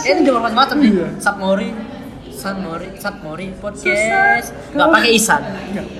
Eh, 0.00 0.16
ini 0.16 0.24
juga 0.24 0.48
macam-macam 0.48 0.76
nih. 0.80 0.90
Iya. 0.96 1.08
Sapmori, 1.20 1.68
Sanmori, 2.32 2.88
Sapmori 2.96 3.46
podcast. 3.60 4.56
Gak 4.72 4.88
pakai 4.88 5.10
Isan. 5.12 5.42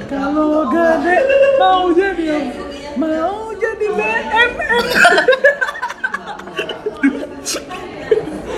Kalau 0.08 0.64
gede 0.72 1.16
mau 1.60 1.92
jadi 1.92 2.48
mau 2.96 3.52
jadi 3.52 3.86
BNN. 3.92 4.50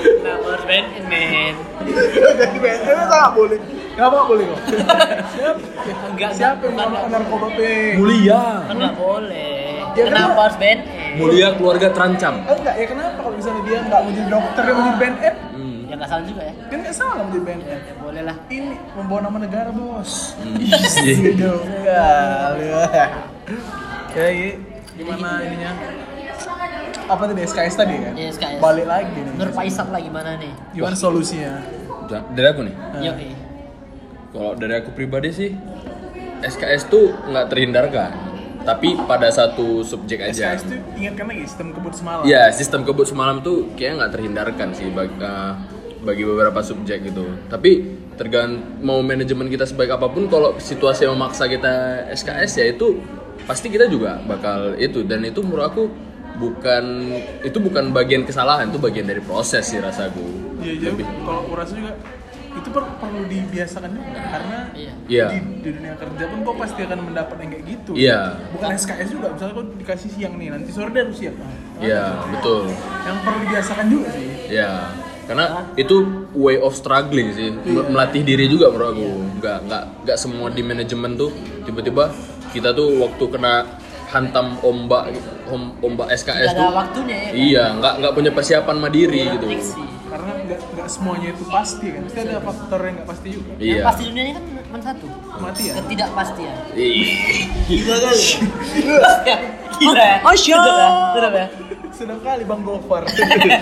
Kenapa 0.00 0.46
harus 0.46 0.64
men? 0.70 1.54
Jadi 2.38 2.56
BNN 2.56 2.94
masa 2.96 3.14
nggak 3.18 3.34
boleh? 3.34 3.58
Kenapa 3.98 4.14
nggak 4.20 4.28
boleh 4.30 4.44
kok? 4.46 4.60
Siapa? 5.34 5.60
Enggak, 6.14 6.30
Siapa 6.38 6.62
yang 6.62 6.72
enggak, 6.72 6.86
melakukan 6.88 7.10
narkoba 7.10 7.46
pe? 7.52 7.72
Mulia. 7.98 8.42
Kan 8.64 8.74
nggak 8.78 8.94
boleh. 8.96 9.59
Ya, 9.90 10.04
Kenapa 10.06 10.22
kenapa? 10.28 10.40
harus 10.40 10.56
BNN? 10.56 10.80
Mulia 11.12 11.48
keluarga 11.52 11.88
terancam. 11.90 12.34
Enggak 12.42 12.74
ya 12.74 12.86
kenapa 12.86 13.18
kalau 13.18 13.34
misalnya 13.34 13.62
dia 13.64 13.78
nggak 13.82 14.00
mau 14.00 14.10
jadi 14.10 14.28
dokter 14.28 14.62
dia 14.62 14.72
mau 14.72 14.84
jadi 14.84 14.98
BNN? 14.98 15.34
Hmm. 15.50 15.78
Ya 15.82 15.94
nggak 15.98 16.08
salah 16.08 16.24
juga 16.24 16.42
ya. 16.42 16.52
Kan 16.64 16.78
nggak 16.80 16.94
salah 16.94 17.14
mau 17.18 17.28
jadi 17.28 17.42
BNN. 17.42 17.80
Ya 17.80 17.94
boleh 17.96 18.22
lah. 18.22 18.36
Ini 18.46 18.68
membawa 18.94 19.20
nama 19.20 19.38
negara 19.38 19.70
bos. 19.70 20.12
Iya. 20.40 21.30
Jauh 21.34 21.62
kali 21.64 22.64
ya. 22.66 23.06
Kayak 24.10 24.50
gimana 24.94 25.28
ininya? 25.40 25.72
Apa 27.10 27.22
tadi 27.26 27.42
SKS 27.42 27.74
tadi 27.74 27.94
kan? 27.98 28.12
Iya, 28.14 28.28
SKS. 28.30 28.58
Balik 28.62 28.86
lagi 28.86 29.18
nih. 29.18 29.32
Menurut 29.34 29.50
Pak 29.52 29.64
Isak 29.66 29.90
lah 29.90 29.98
gimana 29.98 30.38
nih? 30.38 30.52
Gimana 30.70 30.94
solusinya? 30.94 31.58
Da- 32.06 32.22
Dari 32.30 32.46
aku 32.46 32.60
nih. 32.62 32.74
Eh. 33.02 33.34
Kalau 34.30 34.54
dari 34.54 34.74
aku 34.78 34.94
pribadi 34.94 35.34
sih 35.34 35.50
SKS 36.40 36.86
tuh 36.86 37.10
nggak 37.26 37.50
terhindarkan. 37.50 38.29
Tapi 38.60 38.92
pada 39.08 39.28
satu 39.32 39.80
subjek 39.80 40.20
aja. 40.20 40.54
SKS 40.54 40.62
itu 40.68 40.76
ingatkan 41.00 41.24
lagi 41.32 41.42
sistem 41.48 41.68
kebut 41.72 41.94
semalam. 41.96 42.22
Ya, 42.28 42.42
sistem 42.52 42.80
kebut 42.84 43.06
semalam 43.08 43.40
tuh 43.40 43.72
kayak 43.74 44.04
nggak 44.04 44.12
terhindarkan 44.12 44.68
sih 44.76 44.88
bagi, 44.92 45.16
eh, 45.16 45.52
bagi 46.04 46.22
beberapa 46.28 46.60
subjek 46.60 47.08
gitu. 47.08 47.24
Tapi 47.48 47.96
tergantung 48.20 48.60
mau 48.84 49.00
manajemen 49.00 49.48
kita 49.48 49.64
sebaik 49.64 49.96
apa 49.96 50.12
pun, 50.12 50.28
kalau 50.28 50.60
situasi 50.60 51.08
yang 51.08 51.16
memaksa 51.16 51.48
kita 51.48 52.04
SKS 52.12 52.60
ya 52.60 52.66
itu 52.68 53.00
pasti 53.48 53.72
kita 53.72 53.88
juga 53.88 54.20
bakal 54.28 54.76
itu 54.76 55.00
dan 55.08 55.24
itu 55.24 55.40
menurut 55.40 55.72
aku 55.72 55.82
bukan 56.36 56.84
itu 57.40 57.56
bukan 57.56 57.92
bagian 57.96 58.28
kesalahan, 58.28 58.68
itu 58.68 58.76
bagian 58.76 59.08
dari 59.08 59.24
proses 59.24 59.64
sih 59.72 59.80
rasaku. 59.80 60.24
Iya, 60.60 60.92
jadi 60.92 61.02
kalau 61.24 61.48
aku 61.48 61.52
rasa 61.56 61.72
juga 61.72 61.96
itu 62.50 62.68
per- 62.68 62.94
perlu 62.96 63.22
dibiasakan 63.24 63.90
juga 63.92 64.20
karena 64.24 64.58
Iya. 64.72 64.92
Iya. 65.06 65.26
di, 65.30 65.38
di 65.60 65.70
dunia 65.72 65.94
kerja 65.94 66.24
pun 66.26 66.38
kau 66.42 66.54
pasti 66.54 66.80
akan 66.82 66.98
mendapat 67.04 67.36
yang 67.38 67.50
kayak 67.50 67.64
gitu. 67.68 67.90
Iya. 67.94 68.20
Bukan 68.50 68.68
SKS 68.72 69.08
juga, 69.10 69.26
misalnya 69.30 69.54
kau 69.54 69.66
dikasih 69.72 70.08
siang 70.10 70.34
nih, 70.34 70.48
nanti 70.50 70.68
sore 70.68 70.90
dia 70.90 71.02
harus 71.02 71.16
siap. 71.16 71.34
Nah, 71.34 71.50
Iya, 71.78 72.02
betul. 72.28 72.62
Yang 73.00 73.16
perlu 73.20 73.38
dibiasakan 73.40 73.86
juga 73.88 74.06
sih. 74.10 74.26
Ya, 74.50 74.70
karena 75.24 75.44
itu 75.74 75.96
way 76.32 76.58
of 76.58 76.72
struggling 76.72 77.30
sih, 77.30 77.48
Iya. 77.54 77.82
melatih 77.86 78.22
diri 78.22 78.44
juga 78.46 78.66
menurut 78.68 78.88
aku. 78.90 79.08
Nggak 79.38 79.58
nggak 79.64 79.82
nggak 80.04 80.18
semua 80.18 80.48
di 80.48 80.62
manajemen 80.62 81.14
tuh 81.14 81.30
tiba-tiba 81.62 82.10
kita 82.50 82.70
tuh 82.70 82.98
waktu 83.00 83.24
kena 83.28 83.62
hantam 84.08 84.58
ombak 84.60 85.14
om- 85.46 85.78
ombak 85.80 86.10
SKS 86.10 86.50
tuh 86.50 86.58
ada 86.60 86.74
waktunya 86.76 87.14
ya. 87.16 87.22
kan? 87.22 87.38
iya 87.38 87.64
nggak 87.72 87.94
nggak 87.96 88.12
punya 88.12 88.30
persiapan 88.32 88.76
mandiri 88.76 89.22
gitu 89.30 89.46
Prediksi. 89.46 89.82
Karena 90.20 90.32
nggak 90.44 90.60
nggak 90.76 90.88
semuanya 90.92 91.28
itu 91.32 91.44
pasti 91.48 91.86
kan, 91.96 92.02
pasti 92.04 92.18
ada 92.20 92.40
faktor 92.44 92.80
yang 92.84 92.94
nggak 93.00 93.08
pasti 93.08 93.28
juga. 93.32 93.50
Yang 93.56 93.64
iya 93.64 93.80
pasti 93.80 94.02
dunia 94.04 94.22
ini 94.28 94.32
kan 94.36 94.42
cuma 94.44 94.78
satu. 94.84 95.06
Mati 95.40 95.62
ya. 95.64 95.72
Ketidakpastian. 95.80 96.56
Gila 97.64 97.96
kali. 98.04 98.24
Gila. 98.76 99.12
ya? 99.24 99.36
Ya? 99.80 100.56
Allah. 100.60 100.92
Betul 101.16 101.32
ya? 101.32 101.46
Sedang 101.96 102.20
kali 102.20 102.42
Bang 102.44 102.60
Gofar. 102.60 103.08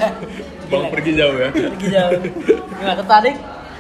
bang 0.70 0.84
pergi 0.92 1.16
jauh 1.16 1.36
ya 1.38 1.48
Pergi 1.54 1.86
jauh. 1.94 2.20
Nggak 2.82 2.96
tertarik? 3.06 3.36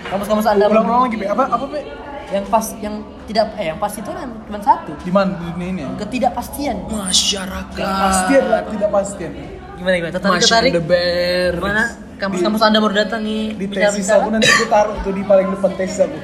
Kamus-kamus 0.08 0.46
anda 0.46 0.70
Ulang-ulang 0.70 1.10
lagi, 1.10 1.16
apa 1.26 1.44
apa 1.50 1.66
Be? 1.68 1.80
yang 2.28 2.44
pas 2.44 2.76
yang 2.84 3.00
tidak 3.24 3.56
eh 3.56 3.72
yang 3.72 3.80
pasti 3.80 4.04
itu 4.04 4.12
kan 4.12 4.28
cuma 4.44 4.60
satu 4.60 4.92
Di 5.00 5.08
mana 5.08 5.32
di 5.40 5.48
dunia 5.48 5.68
ini 5.72 5.80
ya? 5.80 5.90
ketidakpastian 5.96 6.76
masyarakat 6.92 7.80
Pastian 7.80 8.44
lah, 8.52 8.62
tidak 8.68 8.88
pastian. 8.92 9.30
gimana 9.78 9.94
gimana 9.96 10.12
tertarik 10.12 10.40
tertarik 10.44 10.72
the 10.76 10.82
bear 10.84 11.52
gimana 11.56 12.07
kamus-kamus 12.18 12.60
anda 12.60 12.78
baru 12.78 12.94
datang 12.98 13.22
nih 13.22 13.54
Di 13.54 13.66
tesis 13.70 14.10
aku 14.10 14.28
nanti 14.28 14.46
aku 14.46 14.66
taruh 14.66 14.96
tuh 15.00 15.12
di 15.14 15.22
paling 15.22 15.48
depan 15.48 15.70
tesis 15.74 16.02
aku. 16.02 16.18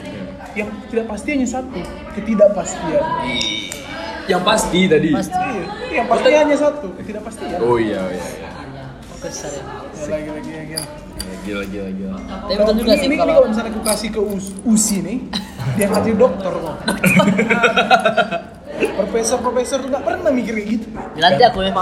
Yang 0.55 0.69
tidak 0.87 1.07
pasti 1.09 1.29
hanya 1.35 1.49
satu, 1.49 1.81
ketidakpastian. 2.15 3.03
yang 4.25 4.41
pasti 4.41 4.89
tadi 4.89 5.13
pasti 5.13 5.37
Iya, 5.37 5.65
yang 5.93 6.07
pasti 6.09 6.29
hanya 6.33 6.57
satu, 6.57 6.87
ketidakpastian. 6.97 7.61
oh 7.61 7.77
iya 7.77 8.01
oh 8.01 8.09
iya, 8.09 8.09
iya. 8.09 8.49
Iya, 8.65 8.85
fokus 9.05 9.35
saya 9.37 9.61
Ya, 9.95 10.17
lagi 10.17 10.31
lagi 10.33 10.51
ya, 10.51 10.63
gila. 10.65 10.81
Ya, 10.81 11.35
gila 11.45 11.63
gila 11.69 11.89
gila 11.93 12.17
tapi 12.25 12.53
betul 12.57 12.75
juga 12.81 12.89
ini, 12.89 12.97
sih 12.97 13.05
ini, 13.05 13.09
ini 13.13 13.17
kalau 13.21 13.33
kalau 13.37 13.49
misalnya 13.53 13.71
aku 13.73 13.83
kasih 13.85 14.09
ke 14.09 14.21
us, 14.21 14.47
usi 14.65 14.97
nih, 15.01 15.19
dia 15.77 15.87
jadi 15.89 16.13
dokter 16.17 16.53
kok. 16.53 16.77
Profesor-profesor 18.95 19.79
tuh 19.81 19.89
nggak 19.91 20.05
pernah 20.05 20.31
mikir 20.31 20.55
kayak 20.55 20.69
gitu. 20.73 20.87
nanti 21.17 21.43
aku 21.45 21.59
ya 21.61 21.73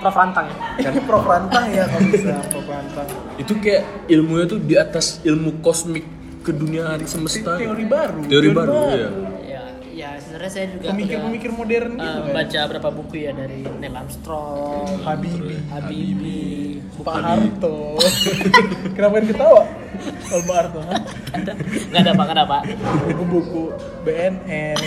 Prof 0.00 0.12
Rantang 0.12 0.48
ya 0.48 0.56
Kan 0.88 0.94
Prof 1.04 1.22
Rantang 1.22 1.64
ya 1.68 1.84
kalau 1.86 2.08
bisa 2.08 2.32
Prof 2.48 2.66
Rantang. 2.66 3.06
itu 3.36 3.52
kayak 3.56 3.82
ilmunya 4.08 4.44
tuh 4.46 4.58
di 4.58 4.74
atas 4.74 5.20
ilmu 5.22 5.60
kosmik 5.60 6.04
ke 6.40 6.50
dunia 6.50 6.96
semesta 7.04 7.56
Teori 7.56 7.84
baru. 7.84 8.20
teori 8.24 8.48
baru 8.48 8.72
ya 8.88 9.08
ya 9.44 9.62
ya 9.92 10.08
sebenarnya 10.16 10.48
saya 10.48 10.66
juga 10.72 10.88
Pemikir-pemikir 10.88 11.50
modern 11.52 11.90
gitu 11.94 12.00
eh, 12.00 12.20
kan. 12.24 12.32
baca 12.32 12.60
berapa 12.64 12.88
buku 12.90 13.14
ya 13.20 13.32
dari 13.32 13.60
Neil 13.76 13.92
Armstrong 13.92 14.88
Habibie. 15.04 15.60
Habibie 15.68 16.80
Pak 17.00 17.16
Harto. 17.16 17.96
Kenapa 18.96 19.14
yang 19.20 19.28
ketawa? 19.28 19.62
Kalau 20.00 20.42
Pak 20.44 20.56
Harto, 20.56 20.80
ha? 20.80 20.96
nggak 21.32 21.56
ada 21.96 22.12
pak 22.12 22.24
nggak 22.24 22.36
ada 22.36 22.44
pak 22.44 22.62
buku-buku 23.08 23.72
BNN. 24.04 24.76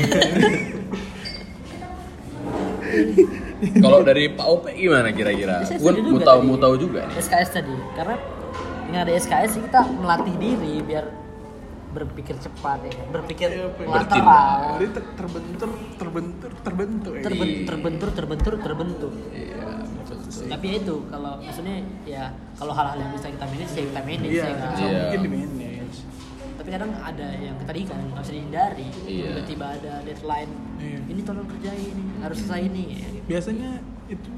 Kalau 3.64 4.00
dari 4.02 4.28
Pak 4.28 4.46
Ope 4.46 4.70
gimana 4.72 5.10
kira-kira? 5.10 5.64
Setuju 5.64 6.04
mau 6.04 6.20
tahu 6.20 6.40
mau 6.44 6.58
tahu 6.58 6.76
juga 6.78 7.06
nih. 7.06 7.16
SKS 7.18 7.50
tadi 7.54 7.74
karena 7.94 8.16
dengan 8.84 9.00
ada 9.02 9.14
SKS 9.14 9.50
sih 9.52 9.62
kita 9.64 9.80
melatih 9.94 10.36
diri 10.36 10.80
biar 10.80 11.06
berpikir 11.92 12.34
cepat 12.36 12.82
ya 12.82 12.92
kan? 12.92 13.06
berpikir 13.14 13.50
Iya, 13.54 13.70
lateral 13.86 14.60
Jadi 14.74 14.88
ter- 14.92 15.14
terbentur, 15.14 15.70
terbentur, 15.94 16.52
terbentur. 16.60 17.14
ya. 17.14 17.22
terben- 17.22 17.58
terbentur 17.64 18.10
terbentur 18.12 18.54
terbentur 18.58 19.12
Iya, 19.30 19.62
betul 19.94 20.18
betul. 20.20 20.46
tapi 20.50 20.66
ya 20.66 20.76
itu 20.76 20.96
kalau 21.06 21.38
maksudnya 21.38 21.76
ya 22.04 22.24
kalau 22.58 22.74
hal-hal 22.74 22.98
yang 22.98 23.14
bisa 23.14 23.30
kita 23.30 23.46
manage 23.46 23.72
ya 23.72 23.84
kita 23.86 24.02
manage 24.02 24.26
Iya, 24.28 24.42
ya 24.44 24.56
kan 24.58 24.70
Iya. 24.74 24.90
mungkin 24.98 25.20
di 25.22 25.30
manage. 25.30 25.73
Tapi 26.64 26.72
kadang 26.72 26.96
ada 26.96 27.28
yang 27.36 27.60
tadi 27.60 27.84
kan 27.84 28.00
nggak 28.00 28.24
bisa 28.24 28.32
dihindari 28.32 28.88
Iya. 29.04 29.28
tiba-tiba 29.36 29.66
ada 29.76 29.94
deadline 30.02 30.52
Iya. 30.80 31.00
ini 31.06 31.22
tolong 31.22 31.44
kerjain 31.46 31.92
ini 31.92 32.04
harus 32.18 32.38
selesai 32.40 32.62
ini 32.64 32.84
ya. 32.90 33.08
Biasanya 33.26 33.70
itu 34.06 34.32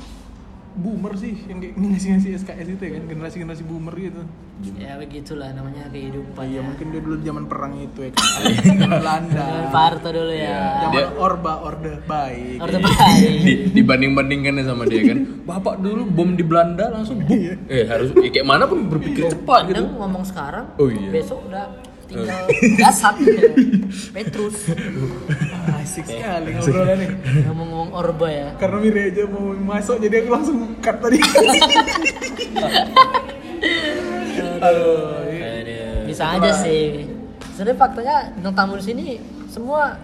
boomer 0.76 1.14
sih 1.16 1.38
yang 1.46 1.62
kayak 1.62 1.74
ngasih-ngasih 1.78 2.30
SKS 2.36 2.68
itu 2.68 2.82
ya 2.82 2.92
kan 2.92 3.04
generasi-generasi 3.08 3.64
boomer 3.64 3.94
gitu. 3.96 4.26
ya 4.74 4.96
begitulah 4.96 5.52
namanya 5.52 5.84
kehidupan 5.88 6.42
Iya, 6.42 6.56
ya 6.56 6.62
mungkin 6.62 6.86
dia 6.90 7.00
dulu 7.00 7.16
zaman 7.20 7.44
perang 7.46 7.74
itu 7.78 8.00
ya 8.02 8.10
kan. 8.10 8.24
Belanda. 9.04 9.46
Harto 9.70 10.10
dulu 10.10 10.32
ya 10.34 10.60
Zaman 10.82 10.92
Dia- 10.92 11.12
Orba 11.14 11.54
Orde 11.62 11.94
Baik. 12.02 12.58
Orde 12.58 12.78
Baik. 12.80 13.32
Di, 13.38 13.54
dibanding-bandingkan 13.72 14.64
sama 14.64 14.84
dia 14.84 15.04
kan. 15.06 15.20
Bapak 15.46 15.76
dulu 15.78 16.08
bom 16.08 16.34
di 16.34 16.42
Belanda 16.42 16.88
langsung 16.90 17.20
buk. 17.20 17.36
Eh 17.68 17.84
harus 17.86 18.10
ya, 18.12 18.32
kayak 18.34 18.44
mana 18.46 18.64
pun 18.66 18.84
berpikir 18.86 19.28
cepat 19.30 19.70
gitu. 19.70 19.80
kadang 19.80 19.92
ngomong 19.94 20.24
sekarang 20.24 20.66
Oh, 20.76 20.88
iya. 20.88 21.08
besok 21.10 21.40
udah 21.46 21.68
tinggal 22.06 22.42
gasat 22.76 23.16
ya. 23.20 23.50
Petrus 24.12 24.58
Ah, 25.66 25.82
Asik 25.82 26.06
sekali 26.06 26.54
ngobrolan 26.54 26.98
nih. 26.98 27.10
ngomong-ngomong 27.44 27.90
Orba 27.92 28.28
ya 28.28 28.48
Karena 28.56 28.78
Miri 28.80 29.02
aja 29.10 29.24
mau 29.26 29.52
masuk 29.52 29.98
jadi 29.98 30.22
aku 30.22 30.30
langsung 30.30 30.58
cut 30.80 30.98
tadi. 31.00 31.18
Aduh, 34.58 35.26
iya. 35.28 36.06
bisa 36.06 36.24
aja 36.32 36.52
sih 36.56 37.06
sebenarnya 37.52 37.78
faktanya 37.78 38.16
bintang 38.34 38.56
tamu 38.56 38.74
di 38.76 38.86
sini 38.86 39.06
semua 39.48 39.96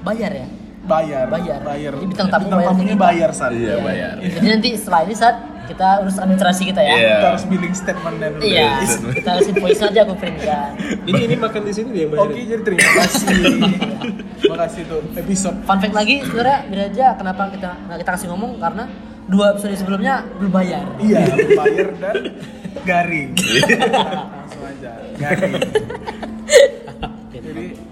bayar 0.00 0.32
ya 0.32 0.46
bayar 0.82 1.26
Bayar. 1.28 1.60
bayar 1.60 1.92
Jadi 1.94 2.06
bintang 2.06 2.28
tamu 2.28 2.46
bayar 2.48 2.68
tamunya 2.70 2.96
bayar 2.96 3.30
saat 3.30 3.52
Iya, 3.52 3.76
bayar. 3.78 4.14
jadi 4.18 4.46
nanti 4.50 4.70
setelah 4.74 5.00
ini 5.04 5.14
saat 5.14 5.36
kita 5.70 6.02
urus 6.02 6.18
administrasi 6.18 6.62
kita 6.66 6.80
ya. 6.82 6.92
Iya. 6.92 7.10
kita 7.14 7.26
harus 7.30 7.44
billing 7.46 7.74
statementnya 7.74 8.28
dulu 8.34 8.42
iya 8.42 8.70
kita 9.14 9.28
harus 9.30 9.46
invoice 9.46 9.82
aja 9.82 10.00
aku 10.02 10.14
printkan 10.18 10.70
Ini 11.06 11.20
ini 11.24 11.34
makan 11.38 11.60
di 11.62 11.72
sini 11.72 11.88
dia 11.94 12.02
yang 12.04 12.10
oke 12.12 12.26
bayarin. 12.26 12.46
jadi 12.50 12.62
terima 12.66 12.88
kasih. 12.98 13.26
Terima 14.40 14.58
kasih 14.58 14.80
tuh 14.84 15.00
episode. 15.14 15.56
Fun 15.62 15.78
fact 15.78 15.94
lagi 15.94 16.14
sebenarnya 16.22 16.58
biar 16.66 16.82
aja 16.90 17.06
kenapa 17.14 17.42
kita 17.50 17.70
nggak 17.86 17.98
kita 18.02 18.10
kasih 18.14 18.26
ngomong 18.34 18.52
karena 18.58 18.84
dua 19.26 19.44
episode 19.54 19.78
sebelumnya 19.78 20.14
belum 20.36 20.50
bayar. 20.50 20.84
Iya 20.98 21.22
bayar 21.54 21.88
dan 21.96 22.14
garing. 22.82 23.30
Langsung 23.38 24.62
aja 24.66 24.90
garing. 25.16 25.54
Jadi 27.30 27.89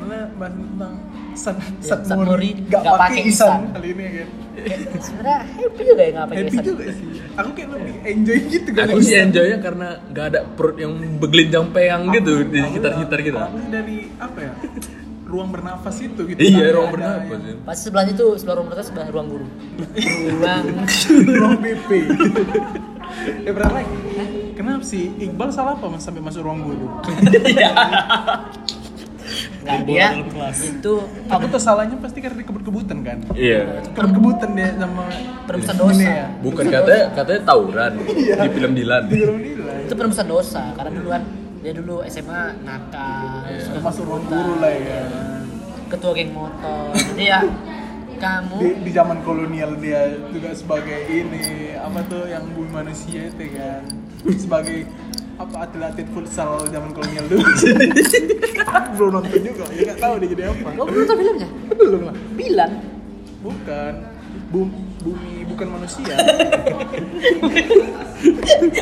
lah 0.00 0.24
bahas 0.32 0.54
tentang 0.54 0.94
San, 1.32 1.54
Ya, 1.80 1.94
San 1.96 2.16
Mori 2.16 2.28
Mori 2.28 2.50
gak 2.64 2.80
nggak 2.80 2.98
pakai 3.00 3.22
isan 3.24 3.60
kali 3.70 3.88
ini 3.88 4.02
ya 4.02 4.10
kan 4.12 4.28
Kayak 4.50 4.78
sebenarnya 5.00 5.38
happy 5.48 5.82
juga 5.82 6.02
ya 6.02 6.10
nggak 6.10 6.26
pakai 6.26 6.38
happy 6.40 6.50
isan. 6.52 6.64
juga 6.64 6.82
sih 6.90 7.06
aku 7.32 7.50
kayak 7.50 7.68
lebih 7.70 7.94
enjoy 8.04 8.38
gitu 8.46 8.68
kan 8.70 8.84
Aku 8.84 8.98
sih 9.00 9.16
enjoynya 9.16 9.58
karena 9.58 9.88
gak 10.10 10.26
ada 10.28 10.40
perut 10.48 10.76
yang 10.76 10.92
begelinjang 11.16 11.66
peang 11.70 12.02
gitu 12.10 12.32
di 12.44 12.58
sekitar-sekitar 12.60 13.18
kita. 13.20 13.38
Aku 13.46 13.58
dari 13.66 13.98
apa 14.16 14.38
ya 14.38 14.52
ruang 15.24 15.48
bernafas 15.48 15.96
itu 16.02 16.20
gitu. 16.26 16.38
Iya, 16.42 16.74
ruang 16.74 16.90
ada 16.90 16.94
bernafas. 16.98 17.30
yang- 17.30 17.46
ya. 17.46 17.54
Pas 17.62 17.78
sebelahnya 17.78 18.12
itu 18.12 18.26
sebelah 18.34 18.54
ruang 18.58 18.66
bernafas 18.66 18.86
sebelah 18.90 19.08
ruang 19.08 19.28
guru. 19.30 19.46
Ruang. 20.34 20.64
ruang 21.30 21.56
BP. 21.56 21.90
eh 23.48 23.54
lagi? 23.54 23.94
Kenapa 24.52 24.84
sih 24.84 25.14
Iqbal 25.16 25.48
salah 25.48 25.72
apa 25.72 25.86
mas 25.86 26.02
sampai 26.02 26.20
masuk 26.20 26.42
ruang 26.42 26.60
guru? 26.60 26.86
Nggak 29.70 29.86
Bola 29.86 29.94
dia 29.94 30.08
itu 30.66 30.94
Aku 31.30 31.44
tuh 31.46 31.60
salahnya 31.62 31.96
pasti 31.98 32.18
karena 32.18 32.42
kebut-kebutan 32.42 32.98
kan. 33.00 33.18
Iya. 33.32 33.86
Kebut-kebutan 33.94 34.50
dia 34.58 34.68
sama 34.74 35.04
perumusan 35.46 35.74
ini 35.74 35.82
dosa. 35.82 36.02
ya. 36.04 36.26
Bukan 36.42 36.64
katanya 36.66 37.02
katanya 37.14 37.40
tawuran 37.46 37.92
di 38.02 38.48
film 38.50 38.72
Dilan. 38.74 39.02
Di 39.06 39.18
ruang 39.22 39.40
nilai. 39.40 39.78
Itu 39.86 39.94
perumusan 39.94 40.26
dosa 40.26 40.62
karena 40.74 40.90
dulu 40.92 41.08
kan 41.10 41.22
dia 41.60 41.72
dulu 41.76 41.94
SMA 42.08 42.42
nakal, 42.64 43.44
Iya. 43.46 43.60
suka 43.60 43.78
Masuk 43.84 44.04
ruang 44.08 44.24
guru 44.26 44.54
lah 44.58 44.72
ya. 44.72 45.02
Ketua 45.86 46.10
geng 46.14 46.30
motor. 46.32 46.90
Jadi 46.94 47.24
ya 47.26 47.40
kamu 48.16 48.56
Di, 48.60 48.68
di 48.84 48.90
zaman 48.92 49.18
kolonial 49.24 49.80
dia 49.80 50.12
juga 50.28 50.52
sebagai 50.52 51.08
ini 51.08 51.72
apa 51.74 52.04
tuh 52.04 52.28
yang 52.28 52.44
bumi 52.52 52.68
manusia 52.68 53.26
itu 53.26 53.44
kan 53.56 53.80
sebagai 54.36 54.84
apa 55.40 55.56
atlet-atlet 55.64 56.08
futsal 56.10 56.50
zaman 56.66 56.92
kolonial 56.92 57.24
dulu 57.26 57.40
belum 58.92 59.10
nonton 59.14 59.40
juga 59.40 59.64
ya 59.70 59.80
nggak 59.86 59.98
tahu 59.98 60.14
dia 60.18 60.28
jadi 60.30 60.42
apa 60.46 60.68
Oh, 60.74 60.84
belum 60.84 61.00
nonton 61.00 61.16
filmnya? 61.16 61.48
belum 61.72 62.00
lah 62.04 62.16
Bilan. 62.36 62.70
bukan 63.40 63.92
bumi, 64.46 64.72
bumi 65.00 65.34
bukan 65.48 65.66
manusia 65.70 66.12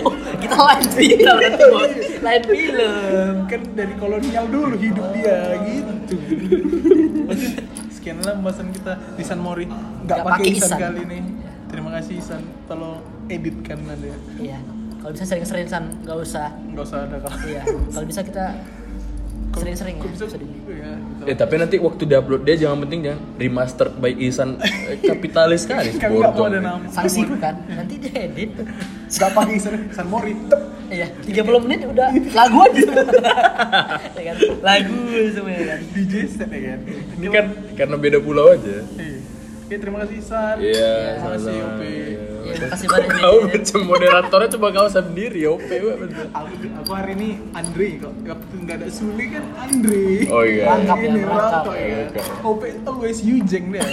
Oh, 0.00 0.12
kita 0.36 0.56
lain 0.58 0.82
film 0.90 1.38
bos. 1.70 1.92
Lain 2.18 2.42
film. 2.42 3.34
kan 3.46 3.60
dari 3.72 3.94
kolonial 3.94 4.44
dulu 4.48 4.74
hidup 4.76 5.06
dia 5.14 5.38
gitu 5.62 6.14
sekian 7.88 8.18
lah 8.20 8.34
pembahasan 8.34 8.68
kita 8.70 8.98
di 9.14 9.22
San 9.22 9.38
Mori 9.38 9.70
nggak 10.02 10.18
pakai 10.20 10.50
Isan 10.50 10.68
Isan. 10.68 10.78
kali 10.80 11.00
ini 11.04 11.18
terima 11.66 11.90
kasih 11.94 12.14
Isan 12.16 12.40
tolong 12.66 12.98
editkan 13.26 13.78
nanti 13.80 14.08
ya 14.08 14.18
Iya. 14.40 14.58
Kalau 14.98 15.10
bisa 15.10 15.24
sering-sering 15.24 15.66
san, 15.66 15.84
nggak 16.02 16.18
usah. 16.18 16.48
nggak 16.68 16.84
usah 16.84 16.98
ada 17.02 17.16
kalau 17.18 17.38
Iya. 17.44 17.62
Kalau 17.88 18.04
bisa 18.04 18.20
kita 18.20 18.44
sering-sering 19.58 19.96
ya. 19.96 20.06
Bisa 20.06 20.24
Bisa 20.24 20.36
di 20.36 20.46
ya, 20.68 20.92
gitu. 20.94 21.22
Eh 21.24 21.34
tapi 21.34 21.54
nanti 21.56 21.76
waktu 21.76 22.02
diupload 22.04 22.42
dia 22.42 22.56
jangan 22.58 22.78
penting 22.82 23.00
jangan 23.02 23.20
remastered 23.36 23.92
by 23.96 24.12
Isan 24.12 24.58
eh, 24.60 24.98
kapitalis 25.00 25.60
sekali. 25.66 25.90
kan 25.94 26.08
nggak 26.08 26.32
mau 26.32 26.46
ada 26.46 26.58
nama 26.58 26.78
sanksiku 26.88 27.34
kan. 27.36 27.54
Nanti 27.66 27.94
dia 27.96 28.14
edit. 28.24 28.50
nggak 29.08 29.30
pakai 29.32 29.54
Isan 29.54 29.74
San 29.90 30.06
Mori 30.06 30.34
tep 30.46 30.62
Iya, 30.88 31.04
30 31.20 31.64
menit 31.68 31.84
udah 31.84 32.08
lagu 32.32 32.64
aja 32.64 32.80
semua. 32.80 33.04
ya 34.16 34.22
kan? 34.24 34.36
Lagu 34.64 34.96
semua 35.28 35.52
ya 35.52 35.64
kan. 35.68 35.80
DJ 35.92 36.12
set 36.24 36.48
ya 36.48 36.60
kan 36.66 36.80
Ini 37.12 37.26
kan 37.28 37.44
karena 37.76 37.96
beda 37.96 38.18
pulau 38.18 38.48
aja. 38.48 38.80
Iya. 38.96 39.17
Oke, 39.68 39.76
terima 39.76 40.00
kasih 40.00 40.24
San. 40.24 40.56
Iya, 40.64 41.20
terima 41.20 41.30
kasih 41.36 41.56
OP. 41.60 41.80
Terima 41.84 41.92
iya, 41.92 42.56
iya, 42.56 42.68
kasih 42.72 42.86
banyak. 42.88 43.10
Kau 43.20 43.36
macam 43.44 43.80
moderatornya 43.84 44.48
coba 44.56 44.66
kau 44.72 44.88
sendiri, 44.88 45.40
OP 45.44 45.68
Aku, 46.32 46.52
aku 46.56 46.92
hari 46.96 47.12
ini 47.20 47.28
Andre 47.52 48.00
kok. 48.00 48.12
nggak 48.64 48.76
ada 48.80 48.88
Suli 48.88 49.28
kan 49.28 49.44
Andre. 49.60 50.24
Oh 50.32 50.40
iya. 50.40 50.72
Rangkap 50.72 50.98
ini 51.04 51.20
rangkap. 51.20 51.64
Ya. 51.68 51.84
Iya, 51.84 52.22
OP 52.40 52.62
itu 52.64 52.92
guys 52.96 53.20
Yujeng 53.20 53.64
deh. 53.68 53.84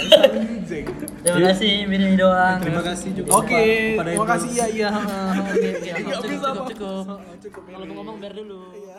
Yujeng. 0.48 0.86
Terima 1.20 1.40
kasih 1.52 1.72
Mirin 1.92 2.12
doang. 2.16 2.58
Terima 2.64 2.80
kasih 2.80 3.08
juga. 3.12 3.28
Oke, 3.36 3.64
terima 4.00 4.26
kasih 4.32 4.50
ya 4.56 4.66
iya. 4.72 4.90
Cukup 6.24 6.72
cukup. 6.72 7.20
Cukup. 7.44 7.62
Kalau 7.68 7.84
ngomong 7.84 8.16
biar 8.16 8.32
dulu. 8.32 8.72
Iya. 8.72 8.96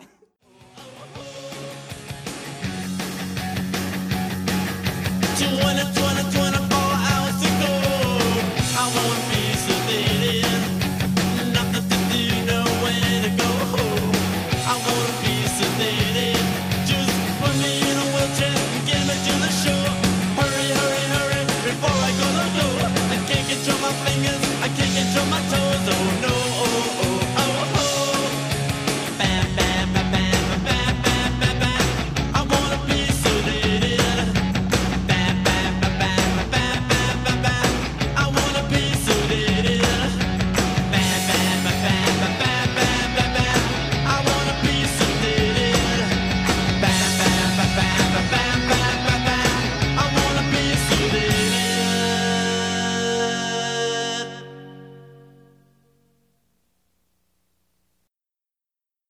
wanna, 5.58 5.84
wanna, 6.02 6.22
wanna 6.38 6.57